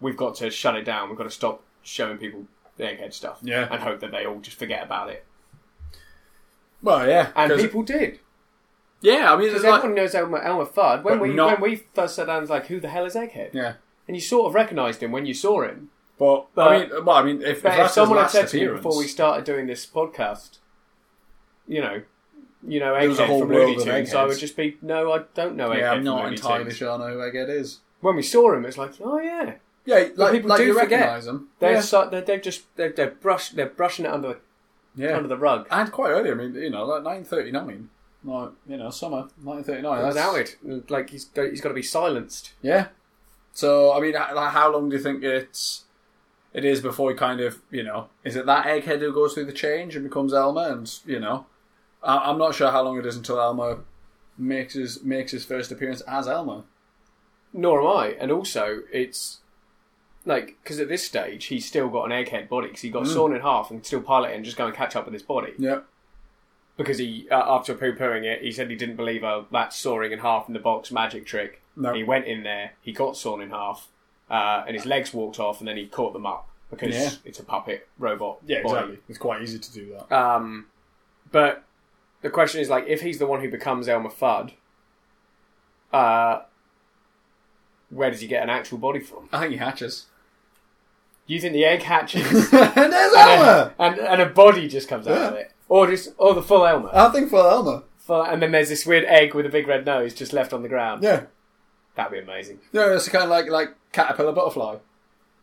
We've 0.00 0.16
got 0.16 0.34
to 0.36 0.50
shut 0.50 0.74
it 0.76 0.84
down. 0.84 1.08
We've 1.08 1.18
got 1.18 1.24
to 1.24 1.30
stop 1.30 1.62
showing 1.82 2.18
people 2.18 2.44
the 2.76 2.84
egghead 2.84 3.12
stuff. 3.12 3.38
Yeah. 3.42 3.68
And 3.70 3.82
hope 3.82 4.00
that 4.00 4.10
they 4.10 4.24
all 4.26 4.40
just 4.40 4.58
forget 4.58 4.82
about 4.82 5.10
it. 5.10 5.24
well, 6.82 7.06
yeah, 7.08 7.30
And 7.36 7.50
'cause- 7.50 7.62
people 7.62 7.82
did. 7.82 8.18
yeah. 9.00 9.32
I 9.32 9.36
mean, 9.36 9.46
Because 9.48 9.62
it's 9.62 9.64
like, 9.70 9.78
everyone 9.78 9.96
knows 9.96 10.14
Elmer, 10.14 10.38
Elmer 10.42 10.66
Fudd. 10.66 11.02
When 11.02 11.18
But 11.18 11.22
we 11.28 11.34
not- 11.34 11.60
when 11.60 11.70
we 11.70 11.76
first 11.94 12.16
sat 12.16 12.26
down, 12.26 12.42
it's 12.42 12.50
like, 12.50 12.66
who 12.66 12.80
the 12.80 12.88
hell 12.88 13.04
is 13.06 13.14
Egghead? 13.14 13.50
yeah. 13.54 13.74
And 14.06 14.16
you 14.16 14.20
sort 14.20 14.48
of 14.48 14.54
recognised 14.54 15.02
him 15.02 15.12
when 15.12 15.24
you 15.24 15.32
saw 15.34 15.62
him. 15.62 15.90
But, 16.18 16.46
But- 16.54 16.68
I 16.72 16.78
mean, 16.78 17.04
well, 17.04 17.16
I 17.16 17.22
mean, 17.22 17.40
if, 17.42 17.48
if 17.58 17.62
But 17.62 17.72
if, 17.72 17.78
that's 17.78 17.94
someone 17.94 18.18
had 18.18 18.30
said 18.30 18.48
to 18.48 18.56
me 18.56 18.62
appearance, 18.64 18.84
before 18.84 18.98
we 18.98 19.06
started 19.06 19.44
doing 19.44 19.66
this 19.66 19.86
podcast, 19.86 20.58
you 21.66 21.80
know, 21.80 22.02
you 22.66 22.80
know 22.80 22.94
Egghead 22.94 23.26
whole 23.26 23.40
from 23.40 23.50
Looney 23.50 23.76
Tunes, 23.82 24.14
I 24.14 24.24
would 24.24 24.38
just 24.38 24.56
be, 24.56 24.76
no, 24.82 25.12
I 25.12 25.24
don't 25.34 25.56
know 25.56 25.70
Egghead 25.70 25.78
yeah, 25.78 25.92
I'm 25.92 26.04
not 26.04 26.32
entirely 26.32 26.64
Tunes. 26.64 26.76
sure 26.76 26.90
I 26.92 26.96
know 26.98 27.14
who 27.14 27.18
Egghead 27.18 27.50
is. 27.50 27.80
When 28.00 28.16
we 28.16 28.22
saw 28.22 28.54
him, 28.54 28.64
it's 28.64 28.78
like, 28.78 28.92
oh 29.00 29.18
yeah, 29.18 29.54
Yeah, 29.84 30.08
like, 30.16 30.32
people 30.32 30.50
like 30.50 30.58
do 30.58 30.66
you 30.66 30.74
forget. 30.74 31.00
recognise 31.00 31.24
them. 31.26 31.48
they're 31.58 31.74
yeah. 31.74 31.80
so, 31.80 32.08
they're, 32.10 32.20
they're 32.22 32.40
just 32.40 32.64
they're, 32.76 32.92
they're 32.92 33.10
brush 33.10 33.50
they're 33.50 33.66
brushing 33.66 34.04
it 34.04 34.10
under 34.12 34.28
the 34.28 34.38
yeah. 34.96 35.16
under 35.16 35.28
the 35.28 35.36
rug. 35.36 35.66
and 35.70 35.90
quite 35.90 36.10
early. 36.10 36.30
I 36.30 36.34
mean, 36.34 36.54
you 36.54 36.70
know, 36.70 36.84
like 36.84 37.04
1939, 37.04 37.88
like 38.24 38.50
you 38.68 38.76
know, 38.76 38.90
summer 38.90 39.28
1939. 39.42 40.02
That's 40.02 40.18
Howard. 40.18 40.90
Like 40.90 41.10
he's 41.10 41.24
got, 41.26 41.50
he's 41.50 41.60
got 41.60 41.68
to 41.70 41.74
be 41.74 41.82
silenced. 41.82 42.52
Yeah. 42.62 42.88
So 43.52 43.92
I 43.92 44.00
mean, 44.00 44.14
like, 44.14 44.50
how 44.52 44.72
long 44.72 44.88
do 44.88 44.96
you 44.96 45.02
think 45.02 45.22
it's 45.22 45.84
it 46.52 46.64
is 46.64 46.80
before 46.80 47.10
he 47.10 47.16
kind 47.16 47.40
of 47.40 47.60
you 47.70 47.82
know 47.82 48.08
is 48.22 48.36
it 48.36 48.46
that 48.46 48.66
egghead 48.66 49.00
who 49.00 49.12
goes 49.12 49.34
through 49.34 49.44
the 49.44 49.52
change 49.52 49.96
and 49.96 50.04
becomes 50.04 50.32
Elmer 50.32 50.68
and 50.72 50.92
you 51.04 51.20
know 51.20 51.46
I- 52.04 52.30
I'm 52.30 52.38
not 52.38 52.54
sure 52.54 52.70
how 52.70 52.82
long 52.82 52.98
it 52.98 53.06
is 53.06 53.16
until 53.16 53.40
Elmer 53.40 53.78
makes 54.36 54.74
his 54.74 55.02
makes 55.02 55.32
his 55.32 55.44
first 55.44 55.70
appearance 55.72 56.00
as 56.02 56.28
Elmer. 56.28 56.62
Nor 57.52 57.80
am 57.80 57.86
I. 57.86 58.06
And 58.18 58.30
also, 58.32 58.82
it's 58.92 59.40
like 60.26 60.56
because 60.62 60.80
at 60.80 60.88
this 60.88 61.04
stage 61.04 61.46
he's 61.46 61.66
still 61.66 61.88
got 61.88 62.04
an 62.04 62.10
egghead 62.12 62.48
body 62.48 62.68
because 62.68 62.80
he 62.82 62.90
got 62.90 63.06
sawn 63.06 63.34
in 63.34 63.42
half 63.42 63.70
and 63.70 63.84
still 63.84 64.00
piloting 64.00 64.36
and 64.36 64.44
just 64.44 64.56
go 64.56 64.66
and 64.66 64.74
catch 64.74 64.96
up 64.96 65.04
with 65.04 65.12
his 65.14 65.22
body. 65.22 65.52
Yeah. 65.58 65.80
Because 66.76 66.98
he 66.98 67.28
uh, 67.30 67.42
after 67.54 67.74
poo 67.74 67.92
pooing 67.94 68.24
it, 68.24 68.42
he 68.42 68.50
said 68.50 68.68
he 68.70 68.76
didn't 68.76 68.96
believe 68.96 69.22
a 69.22 69.44
that 69.52 69.72
sawing 69.72 70.10
in 70.12 70.18
half 70.18 70.48
in 70.48 70.54
the 70.54 70.60
box 70.60 70.90
magic 70.90 71.24
trick. 71.26 71.62
No. 71.76 71.92
He 71.94 72.02
went 72.02 72.26
in 72.26 72.42
there, 72.42 72.72
he 72.82 72.92
got 72.92 73.16
sawn 73.16 73.40
in 73.40 73.50
half, 73.50 73.88
uh, 74.30 74.64
and 74.66 74.74
his 74.76 74.84
legs 74.86 75.12
walked 75.14 75.38
off, 75.38 75.60
and 75.60 75.68
then 75.68 75.76
he 75.76 75.86
caught 75.86 76.12
them 76.12 76.26
up 76.26 76.48
because 76.70 76.94
Yeah. 76.94 77.10
it's 77.24 77.38
a 77.38 77.44
puppet 77.44 77.86
robot. 77.98 78.38
Yeah, 78.46 78.62
body. 78.62 78.74
exactly. 78.74 78.98
It's 79.08 79.18
quite 79.18 79.42
easy 79.42 79.58
to 79.60 79.72
do 79.72 79.92
that. 80.08 80.12
Um, 80.16 80.66
but 81.30 81.62
the 82.24 82.30
question 82.30 82.60
is 82.60 82.68
like, 82.68 82.86
if 82.88 83.02
he's 83.02 83.18
the 83.18 83.26
one 83.26 83.40
who 83.40 83.48
becomes 83.50 83.86
Elmer 83.86 84.08
Fudd, 84.10 84.52
uh, 85.92 86.40
where 87.90 88.10
does 88.10 88.20
he 88.20 88.26
get 88.26 88.42
an 88.42 88.50
actual 88.50 88.78
body 88.78 88.98
from? 88.98 89.28
I 89.32 89.40
think 89.40 89.52
he 89.52 89.58
hatches. 89.58 90.06
You 91.26 91.40
think 91.40 91.52
the 91.52 91.64
egg 91.64 91.82
hatches 91.82 92.26
and 92.52 92.92
there's 92.92 93.14
Elmer. 93.14 93.74
and 93.78 93.98
and 93.98 94.20
a 94.22 94.26
body 94.26 94.68
just 94.68 94.88
comes 94.88 95.06
out 95.06 95.32
of 95.32 95.38
it, 95.38 95.52
or 95.68 95.86
just 95.86 96.12
or 96.18 96.34
the 96.34 96.42
full 96.42 96.66
Elmer, 96.66 96.90
I 96.92 97.10
think 97.10 97.30
full 97.30 97.46
Elmer. 97.46 97.82
full, 97.98 98.22
and 98.22 98.42
then 98.42 98.52
there's 98.52 98.68
this 98.68 98.84
weird 98.84 99.04
egg 99.04 99.34
with 99.34 99.46
a 99.46 99.48
big 99.48 99.66
red 99.68 99.86
nose 99.86 100.12
just 100.14 100.32
left 100.32 100.52
on 100.52 100.62
the 100.62 100.68
ground. 100.68 101.02
Yeah. 101.02 101.26
That'd 101.94 102.12
be 102.12 102.18
amazing. 102.18 102.58
Yeah, 102.72 102.94
it's 102.94 103.08
kind 103.08 103.22
of 103.24 103.30
like 103.30 103.48
like 103.48 103.74
caterpillar 103.92 104.32
butterfly. 104.32 104.76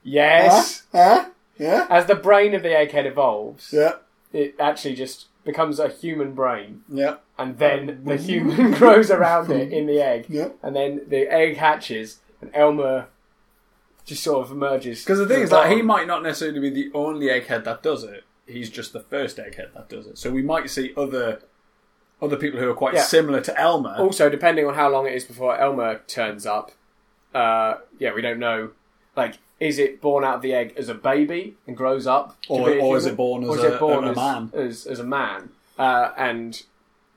Yes. 0.03 0.83
Huh? 0.91 1.29
Yeah. 1.57 1.87
As 1.89 2.05
the 2.07 2.15
brain 2.15 2.53
of 2.53 2.63
the 2.63 2.69
egghead 2.69 3.05
evolves, 3.05 3.71
Yeah. 3.71 3.93
it 4.33 4.55
actually 4.59 4.95
just 4.95 5.27
becomes 5.43 5.79
a 5.79 5.87
human 5.89 6.33
brain, 6.33 6.83
Yeah. 6.87 7.15
and 7.37 7.57
then 7.57 8.01
the 8.05 8.17
human 8.29 8.71
grows 8.81 9.09
around 9.11 9.51
it 9.51 9.71
in 9.73 9.85
the 9.87 9.99
egg. 10.01 10.25
Yeah. 10.29 10.49
and 10.61 10.75
then 10.75 11.01
the 11.07 11.31
egg 11.31 11.57
hatches, 11.57 12.19
and 12.41 12.51
Elmer 12.53 13.07
just 14.05 14.23
sort 14.23 14.45
of 14.45 14.51
emerges. 14.51 15.03
Because 15.03 15.19
the 15.19 15.27
thing 15.27 15.41
is, 15.41 15.51
like, 15.51 15.71
he 15.75 15.81
might 15.81 16.07
not 16.07 16.23
necessarily 16.23 16.59
be 16.59 16.69
the 16.69 16.91
only 16.93 17.27
egghead 17.27 17.63
that 17.65 17.83
does 17.83 18.03
it. 18.03 18.23
He's 18.47 18.69
just 18.69 18.93
the 18.93 18.99
first 18.99 19.37
egghead 19.37 19.73
that 19.73 19.89
does 19.89 20.07
it. 20.07 20.17
So 20.17 20.31
we 20.31 20.41
might 20.41 20.69
see 20.69 20.93
other 20.97 21.41
other 22.21 22.35
people 22.37 22.59
who 22.59 22.69
are 22.69 22.73
quite 22.75 22.93
Yeah. 22.93 23.01
similar 23.01 23.41
to 23.41 23.59
Elmer. 23.59 23.95
also 23.97 24.29
depending 24.29 24.67
on 24.67 24.75
how 24.75 24.89
long 24.89 25.07
it 25.07 25.13
is 25.15 25.23
before 25.23 25.57
Elmer 25.57 26.01
turns 26.07 26.45
up. 26.45 26.71
Uh, 27.33 27.75
yeah, 27.97 28.13
we 28.13 28.21
don't 28.21 28.37
know. 28.39 28.71
Like, 29.15 29.39
is 29.61 29.77
it 29.79 30.01
born 30.01 30.23
out 30.25 30.35
of 30.35 30.41
the 30.41 30.53
egg 30.53 30.73
as 30.75 30.89
a 30.89 30.93
baby 30.95 31.55
and 31.67 31.77
grows 31.77 32.05
up, 32.07 32.35
Or- 32.49 32.69
or 32.79 32.97
is 32.97 33.05
it 33.05 33.15
born 33.15 33.45
Or 33.45 33.55
as 33.57 33.63
a- 33.63 33.75
it 33.75 33.79
born 33.79 34.03
a- 34.05 34.11
a 34.11 34.15
man? 34.15 34.51
As, 34.53 34.85
as 34.85 34.99
a 34.99 35.03
man, 35.05 35.49
uh, 35.79 36.11
and 36.17 36.61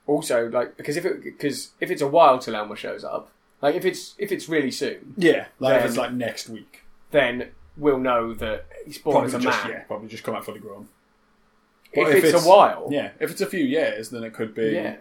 also 0.07 0.47
like 0.49 0.77
because 0.77 0.95
if 0.95 1.03
it 1.05 1.23
because 1.23 1.71
if 1.81 1.89
it's 1.91 2.01
a 2.01 2.07
while 2.07 2.37
till 2.39 2.55
Elmer 2.55 2.75
shows 2.75 3.03
up, 3.03 3.31
like 3.61 3.75
if 3.75 3.83
it's 3.83 4.13
if 4.17 4.31
it's 4.31 4.47
really 4.47 4.71
soon, 4.71 5.13
yeah, 5.17 5.47
like 5.59 5.79
if 5.79 5.85
it's 5.85 5.97
like 5.97 6.13
next 6.13 6.47
week. 6.47 6.83
then 7.11 7.49
we'll 7.77 7.97
know 7.99 8.33
that 8.33 8.65
he's 8.85 8.97
born 8.99 9.13
Probably 9.15 9.27
as 9.27 9.33
a 9.33 9.39
just 9.39 9.63
man. 9.63 9.71
yeah, 9.73 9.83
probably 9.83 10.07
just 10.07 10.23
come 10.23 10.35
out 10.35 10.45
fully 10.45 10.59
grown. 10.59 10.87
If, 11.91 12.07
But 12.07 12.15
it's, 12.23 12.45
a 12.45 12.47
while, 12.49 12.87
yeah, 12.91 13.11
if 13.19 13.31
it's 13.31 13.41
a 13.41 13.45
few 13.45 13.63
years, 13.63 14.09
then 14.09 14.23
it 14.23 14.33
could 14.33 14.53
be. 14.53 14.67
yeah. 14.71 14.97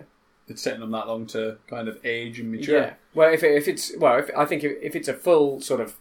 It's 0.46 0.62
taking 0.62 0.80
them 0.80 0.90
that 0.92 1.08
long 1.08 1.26
to 1.28 1.56
kind 1.68 1.88
of 1.88 1.98
age 2.04 2.38
and 2.38 2.50
mature. 2.52 2.76
Yeah. 2.78 2.92
Well, 3.14 3.32
if 3.32 3.42
it, 3.42 3.52
if 3.56 3.66
it's 3.66 3.96
well, 3.96 4.18
if, 4.18 4.30
I 4.36 4.44
think 4.44 4.62
if, 4.62 4.72
if 4.82 4.94
it's 4.94 5.08
a 5.08 5.14
full 5.14 5.60
sort 5.60 5.80
of, 5.80 5.94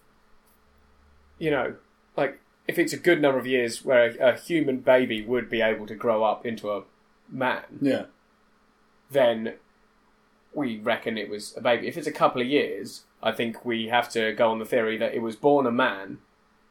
you 1.39 1.51
know, 1.51 1.75
like 2.15 2.39
if 2.67 2.77
it's 2.79 2.93
a 2.93 2.97
good 2.97 3.21
number 3.21 3.37
of 3.39 3.45
years 3.47 3.83
where 3.83 4.05
a, 4.19 4.33
a 4.33 4.37
human 4.37 4.77
baby 4.77 5.25
would 5.25 5.49
be 5.49 5.61
able 5.61 5.85
to 5.87 5.95
grow 5.95 6.23
up 6.23 6.45
into 6.45 6.71
a 6.71 6.83
man, 7.29 7.63
Yeah. 7.81 8.05
then 9.11 9.55
we 10.53 10.79
reckon 10.79 11.17
it 11.17 11.29
was 11.29 11.55
a 11.57 11.61
baby. 11.61 11.87
If 11.87 11.97
it's 11.97 12.07
a 12.07 12.11
couple 12.11 12.41
of 12.41 12.47
years, 12.47 13.03
I 13.21 13.31
think 13.31 13.65
we 13.65 13.87
have 13.87 14.09
to 14.11 14.33
go 14.33 14.51
on 14.51 14.59
the 14.59 14.65
theory 14.65 14.97
that 14.97 15.13
it 15.13 15.21
was 15.21 15.35
born 15.35 15.65
a 15.65 15.71
man, 15.71 16.19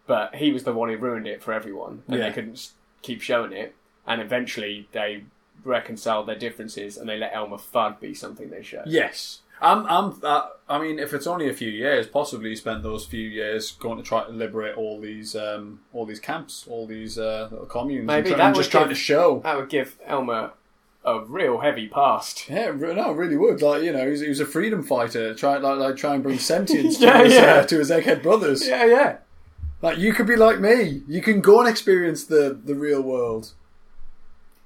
but 0.06 0.36
he 0.36 0.52
was 0.52 0.64
the 0.64 0.72
one 0.72 0.88
who 0.88 0.96
ruined 0.96 1.26
it 1.26 1.42
for 1.42 1.52
everyone, 1.52 2.02
and 2.06 2.18
Yeah. 2.18 2.28
they 2.28 2.32
couldn't 2.34 2.70
keep 3.02 3.20
showing 3.20 3.52
it. 3.52 3.74
And 4.06 4.20
eventually, 4.20 4.88
they 4.92 5.24
reconciled 5.64 6.26
their 6.26 6.38
differences, 6.38 6.96
and 6.96 7.08
they 7.08 7.16
let 7.18 7.34
Elmer 7.34 7.56
Fudd 7.58 8.00
be 8.00 8.14
something 8.14 8.50
they 8.50 8.62
show. 8.62 8.82
Yes. 8.86 9.41
I'm. 9.62 9.86
I'm. 9.86 10.20
Uh, 10.22 10.48
I 10.68 10.80
mean, 10.80 10.98
if 10.98 11.12
it's 11.14 11.26
only 11.26 11.48
a 11.48 11.54
few 11.54 11.70
years, 11.70 12.06
possibly 12.06 12.50
he 12.50 12.56
spent 12.56 12.82
those 12.82 13.04
few 13.04 13.28
years 13.28 13.72
going 13.72 13.98
to 13.98 14.02
try 14.02 14.24
to 14.24 14.30
liberate 14.30 14.76
all 14.76 15.00
these, 15.00 15.36
um, 15.36 15.80
all 15.92 16.06
these 16.06 16.20
camps, 16.20 16.66
all 16.68 16.86
these 16.86 17.18
uh, 17.18 17.48
little 17.50 17.66
communes, 17.66 18.06
Maybe 18.06 18.18
and, 18.18 18.26
try- 18.28 18.36
that 18.38 18.46
and 18.48 18.56
just 18.56 18.70
trying 18.70 18.88
to 18.88 18.94
show. 18.94 19.40
That 19.44 19.56
would 19.56 19.68
give 19.68 19.98
Elmer 20.06 20.52
a 21.04 21.20
real 21.20 21.58
heavy 21.60 21.88
past. 21.88 22.48
Yeah, 22.48 22.70
no, 22.72 23.10
it 23.10 23.16
really 23.16 23.36
would. 23.36 23.60
Like 23.60 23.82
you 23.82 23.92
know, 23.92 24.04
he 24.04 24.10
was, 24.12 24.20
he 24.20 24.28
was 24.28 24.40
a 24.40 24.46
freedom 24.46 24.82
fighter, 24.82 25.34
try 25.34 25.58
like 25.58 25.78
like 25.78 25.96
try 25.96 26.14
and 26.14 26.22
bring 26.22 26.38
sentience 26.38 27.00
Yeah, 27.00 27.18
to, 27.18 27.24
his, 27.24 27.34
yeah. 27.34 27.40
uh, 27.54 27.64
to 27.66 27.78
his 27.78 27.90
egghead 27.90 28.22
brothers. 28.22 28.66
Yeah, 28.66 28.84
yeah. 28.86 29.16
Like 29.82 29.98
you 29.98 30.12
could 30.14 30.26
be 30.28 30.36
like 30.36 30.60
me. 30.60 31.02
You 31.08 31.20
can 31.20 31.40
go 31.40 31.60
and 31.60 31.68
experience 31.68 32.24
the 32.24 32.58
the 32.64 32.74
real 32.74 33.02
world. 33.02 33.52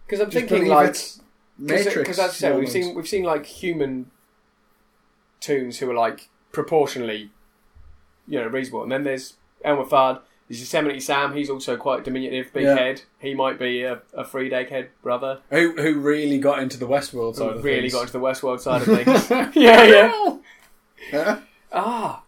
Because 0.06 0.20
I'm 0.20 0.30
Just 0.30 0.46
thinking 0.46 0.68
like 0.68 0.94
Matrix. 1.58 1.94
because 1.96 2.18
as 2.18 2.30
I 2.30 2.32
said, 2.32 2.58
we've 2.58 2.68
seen 2.68 2.94
we've 2.94 3.08
seen 3.08 3.24
like 3.24 3.44
human 3.46 4.10
toons 5.46 5.78
who 5.78 5.90
are 5.90 5.94
like 5.94 6.28
proportionally, 6.52 7.30
you 8.28 8.40
know, 8.40 8.46
reasonable, 8.48 8.82
and 8.82 8.90
then 8.92 9.04
there's 9.04 9.34
Elmer 9.64 9.84
Fudd. 9.84 10.20
There's 10.48 10.60
Yosemite 10.60 11.00
Sam. 11.00 11.34
He's 11.34 11.50
also 11.50 11.76
quite 11.76 12.04
diminutive, 12.04 12.52
big 12.52 12.64
Yeah. 12.64 12.76
head. 12.76 13.02
He 13.18 13.34
might 13.34 13.58
be 13.58 13.82
a, 13.82 14.00
a 14.14 14.24
freed 14.24 14.52
egghead 14.52 14.88
brother 15.02 15.40
who 15.50 15.72
who 15.72 15.98
really 15.98 16.38
got 16.38 16.60
into 16.60 16.76
the 16.78 16.86
Westworld 16.86 17.34
side 17.34 17.52
who 17.52 17.58
of 17.58 17.64
really 17.64 17.80
things. 17.82 17.94
got 17.94 18.00
into 18.02 18.12
the 18.12 18.20
Westworld 18.20 18.60
side 18.60 18.82
of 18.82 18.88
things. 19.04 19.30
yeah, 19.56 19.82
yeah. 19.84 20.36
yeah. 21.12 21.40
Ah, 21.72 22.22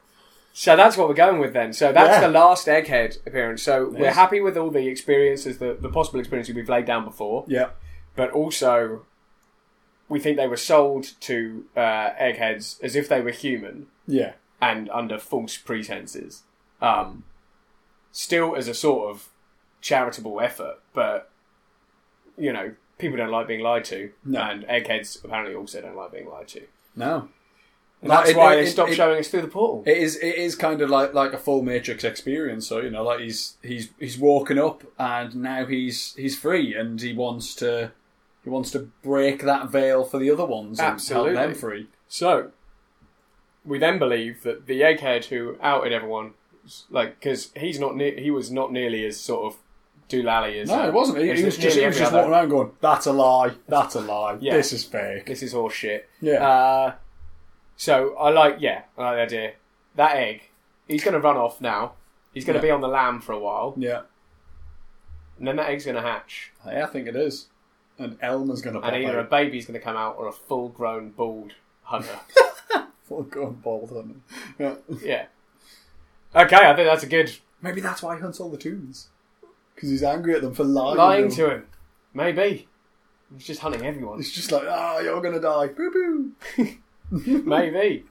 So 0.52 0.74
that's 0.76 0.96
what 0.96 1.06
we're 1.08 1.14
going 1.14 1.38
with 1.38 1.52
then. 1.52 1.72
So 1.72 1.92
that's 1.92 2.20
Yeah. 2.20 2.26
the 2.26 2.32
last 2.32 2.66
Egghead 2.66 3.24
appearance. 3.24 3.62
So 3.62 3.88
we're 3.88 4.10
happy 4.12 4.40
with 4.40 4.56
all 4.56 4.70
the 4.70 4.88
experiences, 4.88 5.58
the, 5.58 5.76
the 5.80 5.88
possible 5.88 6.18
experiences 6.18 6.54
we've 6.56 6.68
laid 6.68 6.86
down 6.86 7.04
before, 7.04 7.44
Yeah. 7.46 7.68
but 8.16 8.32
also 8.32 9.06
we 10.09 10.18
think 10.20 10.36
they 10.36 10.48
were 10.48 10.56
sold 10.56 11.12
to 11.20 11.64
uh, 11.76 12.11
Eggheads 12.18 12.78
as 12.82 12.96
if 12.96 13.09
they 13.09 13.20
were 13.20 13.30
human 13.30 13.86
Yeah. 14.06 14.32
and 14.61 14.88
under 14.90 15.18
false 15.18 15.56
pretenses. 15.56 16.42
Um, 16.80 17.24
still 18.12 18.56
as 18.56 18.68
a 18.68 18.74
sort 18.74 19.11
of 19.11 19.28
charitable 19.80 20.40
effort, 20.40 20.78
but 20.94 21.30
you 22.36 22.52
know, 22.52 22.74
people 22.98 23.16
don't 23.18 23.30
like 23.30 23.46
being 23.48 23.61
lied 23.61 23.84
to, 23.86 24.11
No. 24.24 24.40
and 24.40 24.64
Eggheads 24.68 25.20
apparently 25.24 25.54
also 25.54 25.80
don't 25.82 25.96
like 25.96 26.12
being 26.12 26.28
lied 26.28 26.48
to. 26.48 26.62
No. 26.96 27.28
And 28.00 28.11
that's 28.12 28.30
it- 28.30 28.36
why 28.36 28.54
it- 28.54 28.56
they 28.56 28.66
stopped 28.66 28.92
it- 28.92 28.94
showing 28.94 29.18
us 29.18 29.28
through 29.28 29.42
the 29.42 29.48
portal. 29.48 29.82
It 29.84 29.98
is. 29.98 30.16
It 30.16 30.36
is 30.36 30.54
kind 30.54 30.80
of 30.80 30.88
like 30.88 31.14
like 31.14 31.32
a 31.32 31.38
full 31.38 31.62
Matrix 31.62 32.04
experience. 32.04 32.66
So 32.68 32.80
you 32.80 32.90
know, 32.90 33.02
like 33.02 33.18
he's 33.20 33.56
he's 33.62 33.90
he's 33.98 34.16
woken 34.16 34.56
up 34.59 34.84
and 35.00 35.34
now 35.34 35.66
he's 35.66 36.14
he's 36.16 36.38
free 36.38 36.74
and 36.76 37.00
he 37.00 37.12
wants 37.12 37.56
to 37.56 37.90
he 38.49 38.51
wants 38.51 38.70
to 38.70 38.88
break 39.03 39.42
that 39.42 39.68
veil 39.68 40.05
for 40.05 40.18
the 40.18 40.30
other 40.30 40.46
ones 40.46 40.78
and 40.78 40.88
Absolutely. 40.88 41.36
help 41.36 41.51
them 41.51 41.55
free. 41.59 41.88
So, 42.09 42.51
we 43.62 43.78
then 43.78 43.99
believe 43.99 44.42
that 44.42 44.66
the 44.66 44.80
egghead 44.80 45.26
who 45.26 45.59
outed 45.61 45.92
everyone, 45.92 46.32
like, 46.88 47.20
because 47.20 47.51
he's 47.55 47.78
not, 47.78 47.94
ne- 47.94 48.18
he 48.22 48.30
was 48.30 48.51
not 48.51 48.72
nearly 48.72 49.05
as 49.05 49.20
sort 49.20 49.53
of 49.53 49.61
doolally 50.09 50.62
as. 50.62 50.68
No, 50.70 50.88
it 50.88 50.94
wasn't. 50.94 51.18
He, 51.18 51.30
as 51.30 51.38
he 51.40 51.44
was 51.44 51.59
just 51.59 51.76
he 51.76 51.84
was 51.86 51.99
just 51.99 52.11
walking 52.11 52.30
around 52.30 52.49
going, 52.49 52.70
"That's 52.80 53.05
a 53.05 53.12
lie. 53.12 53.51
That's 53.68 53.94
a 53.94 54.01
lie. 54.01 54.38
Yeah. 54.40 54.57
This 54.57 54.72
is 54.72 54.82
fake." 54.82 55.26
This 55.26 55.42
is 55.42 55.53
all 55.53 55.68
shit. 55.68 56.09
Yeah. 56.22 56.49
Uh, 56.49 56.94
so 57.76 58.16
I 58.16 58.30
like, 58.30 58.57
yeah, 58.61 58.84
I 58.96 59.03
like 59.03 59.16
the 59.16 59.22
idea. 59.36 59.53
That 59.96 60.16
egg, 60.16 60.49
he's 60.88 61.05
going 61.05 61.12
to 61.12 61.20
run 61.20 61.36
off 61.36 61.61
now. 61.61 61.92
He's 62.32 62.46
going 62.46 62.59
to 62.59 62.66
Yeah. 62.66 62.70
be 62.70 62.74
on 62.74 62.80
the 62.80 62.88
lamb 62.88 63.20
for 63.20 63.32
a 63.32 63.38
while, 63.38 63.74
yeah. 63.76 64.03
and 65.38 65.46
then 65.46 65.57
that 65.57 65.68
egg's 65.68 65.84
going 65.84 65.96
to 65.96 66.03
hatch, 66.03 66.53
Yeah, 66.66 66.84
I 66.84 66.86
think 66.86 67.07
it 67.07 67.16
is. 67.16 67.49
And 67.99 68.16
Elmer's 68.22 68.62
going 68.62 68.74
to 68.74 68.80
pop 68.80 68.92
and 68.92 69.03
either 69.05 69.18
a 69.18 69.22
out. 69.22 69.30
baby's 69.30 69.66
going 69.66 69.78
to 69.78 69.84
come 69.84 69.96
out 69.96 70.16
or 70.18 70.28
a 70.28 70.32
full-grown 70.32 71.11
bald 71.11 71.55
hunter. 71.82 72.18
Full 73.05 73.22
going 73.22 73.55
bald 73.55 73.90
him. 73.90 74.22
Yeah. 74.59 74.74
yeah. 75.03 75.26
Okay, 76.36 76.57
I 76.57 76.76
think 76.76 76.86
that's 76.88 77.03
a 77.03 77.07
good 77.09 77.32
Maybe 77.62 77.80
that's 77.80 78.03
why 78.03 78.14
he 78.16 78.20
hunts 78.20 78.38
all 78.38 78.51
the 78.51 78.59
toons. 78.59 79.09
Because 79.74 79.88
he's 79.90 80.03
angry 80.03 80.34
at 80.34 80.42
them 80.42 80.53
for 80.55 80.62
lying. 80.64 80.96
lying 80.99 81.30
to 81.32 81.51
him. 81.51 81.66
Maybe 82.14 82.68
he's 83.34 83.46
just 83.46 83.61
hunting 83.61 83.84
everyone. 83.86 84.20
It's 84.20 84.30
just 84.32 84.53
like, 84.53 84.64
ah, 84.68 84.99
you're 84.99 85.20
going 85.22 85.34
to 85.34 85.40
die. 85.40 85.68
Boo 85.68 86.32
boo. 86.57 86.76
Maybe. 87.44 88.05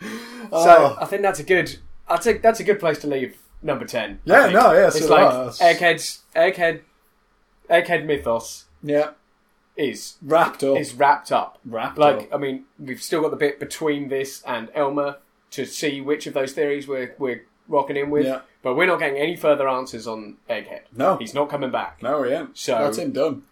So 0.00 0.06
Oh. 0.50 0.96
I 1.00 1.04
think 1.04 1.22
that's 1.22 1.40
a 1.40 1.44
good. 1.44 1.76
I 2.08 2.16
think 2.16 2.40
that's 2.42 2.60
a 2.60 2.64
good 2.64 2.80
place 2.80 2.98
to 3.00 3.06
leave 3.06 3.36
number 3.62 3.84
ten. 3.84 4.20
Yeah, 4.24 4.46
no, 4.48 4.72
yeah, 4.72 4.86
it's 4.86 5.00
so 5.00 5.08
like 5.14 5.28
that's- 5.30 5.58
Egghead's 5.60 6.20
Egghead. 6.34 6.80
Egghead 7.68 8.06
mythos 8.06 8.64
Yeah. 8.82 9.10
Is 9.78 10.16
Wrapped 10.20 10.62
up. 10.64 10.76
is 10.76 10.92
wrapped 10.92 11.32
up. 11.32 11.58
wrapped 11.64 11.96
Like 11.98 12.16
up. 12.16 12.34
I 12.34 12.36
mean, 12.36 12.64
we've 12.78 13.00
still 13.00 13.22
got 13.22 13.30
the 13.30 13.36
bit 13.36 13.58
between 13.60 14.08
this 14.08 14.42
and 14.46 14.68
Elmer 14.74 15.18
to 15.52 15.64
see 15.64 16.00
which 16.02 16.26
of 16.26 16.34
those 16.34 16.52
theories 16.52 16.86
we're 16.86 17.14
we're 17.18 17.44
rocking 17.68 17.96
in 17.96 18.10
with. 18.10 18.26
Yeah. 18.26 18.40
But 18.62 18.74
we're 18.74 18.86
not 18.86 18.98
getting 18.98 19.16
any 19.18 19.36
further 19.36 19.68
answers 19.68 20.06
on 20.08 20.36
Egghead. 20.50 20.80
No. 20.94 21.16
he's 21.16 21.32
not 21.32 21.48
coming 21.48 21.70
back. 21.70 22.02
No, 22.02 22.22
he 22.24 22.32
ain't. 22.32 22.58
So- 22.58 22.72
That's 22.76 22.98
him 22.98 23.12
done. 23.12 23.44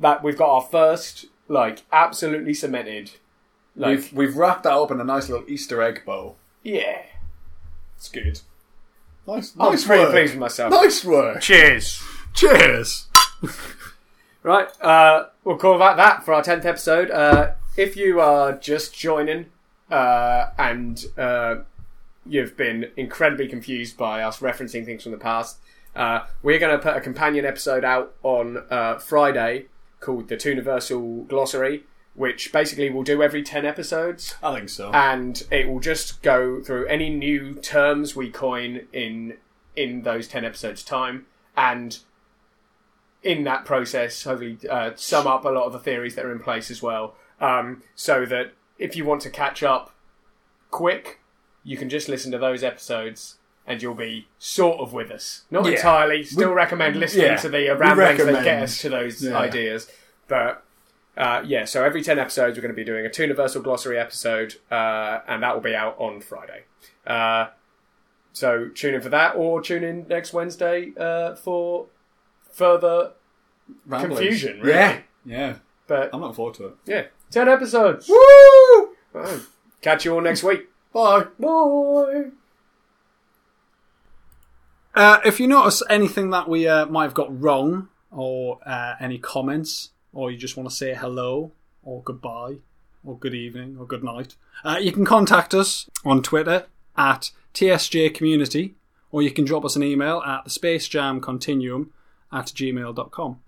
That 0.00 0.22
we've 0.22 0.38
got 0.38 0.48
our 0.50 0.62
first 0.62 1.26
like 1.48 1.82
absolutely 1.92 2.54
cemented. 2.54 3.10
Like 3.74 3.96
we've, 3.98 4.12
we've 4.12 4.36
wrapped 4.36 4.62
that 4.64 4.72
up 4.74 4.90
in 4.90 5.00
a 5.00 5.04
nice 5.04 5.28
little 5.28 5.44
Easter 5.48 5.82
egg 5.82 6.02
bow. 6.06 6.36
yeah, 6.62 7.02
It's 7.96 8.08
good. 8.08 8.40
Nice, 9.26 9.52
I'm 9.58 9.70
nice 9.72 9.84
pretty 9.84 10.10
pleased 10.10 10.32
with 10.34 10.40
myself. 10.40 10.70
Nice 10.72 11.04
work. 11.04 11.40
Cheers. 11.40 12.02
Cheers. 12.34 13.06
Right, 14.42 14.68
uh, 14.80 15.26
we'll 15.44 15.56
call 15.56 15.78
that 15.78 15.96
that 15.96 16.24
for 16.24 16.34
our 16.34 16.42
tenth 16.42 16.64
episode. 16.64 17.10
Uh, 17.10 17.52
if 17.76 17.96
you 17.96 18.20
are 18.20 18.52
just 18.52 18.92
joining 18.94 19.46
uh, 19.90 20.46
and 20.58 21.04
uh, 21.16 21.56
you've 22.26 22.56
been 22.56 22.90
incredibly 22.96 23.46
confused 23.46 23.96
by 23.96 24.22
us 24.22 24.40
referencing 24.40 24.84
things 24.84 25.04
from 25.04 25.12
the 25.12 25.18
past, 25.18 25.58
uh, 25.94 26.24
we're 26.42 26.58
going 26.58 26.76
to 26.76 26.82
put 26.82 26.96
a 26.96 27.00
companion 27.00 27.44
episode 27.44 27.84
out 27.84 28.14
on 28.24 28.64
uh, 28.68 28.98
Friday 28.98 29.66
called 30.00 30.28
the 30.28 30.40
Universal 30.44 31.24
Glossary, 31.24 31.84
which 32.14 32.52
basically 32.52 32.90
we'll 32.90 33.04
do 33.04 33.22
every 33.22 33.44
ten 33.44 33.64
episodes 33.64 34.34
I 34.42 34.56
think 34.56 34.68
so. 34.70 34.90
and 34.92 35.40
it 35.52 35.68
will 35.68 35.80
just 35.80 36.20
go 36.22 36.60
through 36.60 36.86
any 36.86 37.10
new 37.10 37.54
terms 37.54 38.16
we 38.16 38.28
coin 38.28 38.88
in 38.92 39.34
in 39.76 40.02
those 40.02 40.28
10 40.28 40.44
episodes 40.44 40.82
time 40.82 41.24
and 41.56 42.00
in 43.22 43.44
that 43.44 43.64
process 43.64 44.24
hopefully 44.24 44.58
uh, 44.70 44.90
sum 44.96 45.26
up 45.26 45.44
a 45.44 45.48
lot 45.48 45.64
of 45.64 45.72
the 45.72 45.78
theories 45.78 46.14
that 46.16 46.24
are 46.24 46.32
in 46.32 46.38
place 46.40 46.70
as 46.70 46.82
well 46.82 47.14
um, 47.40 47.82
so 47.94 48.24
that 48.26 48.52
if 48.78 48.96
you 48.96 49.04
want 49.04 49.20
to 49.22 49.30
catch 49.30 49.62
up 49.62 49.94
quick 50.70 51.20
you 51.64 51.76
can 51.76 51.88
just 51.88 52.08
listen 52.08 52.32
to 52.32 52.38
those 52.38 52.62
episodes 52.64 53.36
and 53.66 53.80
you'll 53.80 53.94
be 53.94 54.26
sort 54.38 54.80
of 54.80 54.92
with 54.92 55.10
us 55.10 55.42
not 55.50 55.64
Yeah. 55.64 55.72
entirely 55.72 56.24
still 56.24 56.48
We- 56.48 56.54
recommend 56.54 56.96
listening 56.96 57.26
yeah, 57.26 57.36
to 57.36 57.48
the 57.48 57.58
we 57.58 57.70
ramblings 57.70 58.24
that 58.24 58.44
get 58.44 58.62
us 58.62 58.80
to 58.82 58.88
those 58.88 59.22
Yeah. 59.22 59.38
ideas 59.38 59.90
but 60.28 60.64
uh, 61.14 61.42
yeah, 61.44 61.66
so 61.66 61.84
every 61.84 62.02
10 62.02 62.18
episodes, 62.18 62.56
we're 62.56 62.62
going 62.62 62.72
to 62.72 62.74
be 62.74 62.84
doing 62.84 63.04
a 63.04 63.10
two 63.10 63.24
Universal 63.24 63.60
Glossary 63.60 63.98
episode, 63.98 64.54
uh, 64.70 65.18
and 65.28 65.42
that 65.42 65.52
will 65.54 65.60
be 65.60 65.74
out 65.74 65.94
on 65.98 66.22
Friday. 66.22 66.62
Uh, 67.06 67.48
so 68.32 68.68
tune 68.74 68.94
in 68.94 69.02
for 69.02 69.10
that, 69.10 69.36
or 69.36 69.60
tune 69.60 69.84
in 69.84 70.06
next 70.08 70.32
Wednesday 70.32 70.94
uh, 70.98 71.34
for 71.34 71.88
further. 72.52 73.12
Ramblings. 73.86 74.18
confusion, 74.18 74.60
really. 74.60 74.70
Yeah. 74.72 74.98
Yeah. 75.24 75.54
But 75.86 76.10
I'm 76.12 76.20
looking 76.20 76.34
forward 76.34 76.54
to 76.54 76.66
it. 76.66 76.74
yeah, 76.86 77.04
10 77.30 77.48
episodes. 77.48 78.08
Woo! 78.08 78.94
Right. 79.12 79.40
Catch 79.80 80.04
you 80.04 80.14
all 80.14 80.20
next 80.20 80.42
week. 80.42 80.68
Bye. 80.92 81.26
Bye. 81.38 82.24
Uh, 84.94 85.18
if 85.24 85.40
you 85.40 85.46
notice 85.48 85.82
anything 85.88 86.30
that 86.30 86.48
we 86.48 86.68
uh, 86.68 86.86
might 86.86 87.04
have 87.04 87.14
got 87.14 87.40
wrong, 87.40 87.88
or 88.10 88.58
uh, 88.66 88.94
any 89.00 89.18
comments, 89.18 89.90
or 90.12 90.30
you 90.30 90.36
just 90.36 90.56
want 90.56 90.68
to 90.68 90.74
say 90.74 90.94
hello, 90.94 91.52
or 91.82 92.02
goodbye, 92.02 92.56
or 93.04 93.18
good 93.18 93.34
evening, 93.34 93.76
or 93.78 93.86
good 93.86 94.04
night, 94.04 94.36
uh, 94.64 94.78
you 94.80 94.92
can 94.92 95.04
contact 95.04 95.54
us 95.54 95.88
on 96.04 96.22
Twitter 96.22 96.66
at 96.96 97.30
TSJ 97.54 98.14
Community, 98.14 98.74
or 99.10 99.22
you 99.22 99.30
can 99.30 99.44
drop 99.44 99.64
us 99.64 99.76
an 99.76 99.82
email 99.82 100.22
at 100.26 100.44
the 100.44 100.50
Space 100.50 100.86
Jam 100.88 101.20
Continuum 101.20 101.90
at 102.32 102.46
gmail.com. 102.46 103.40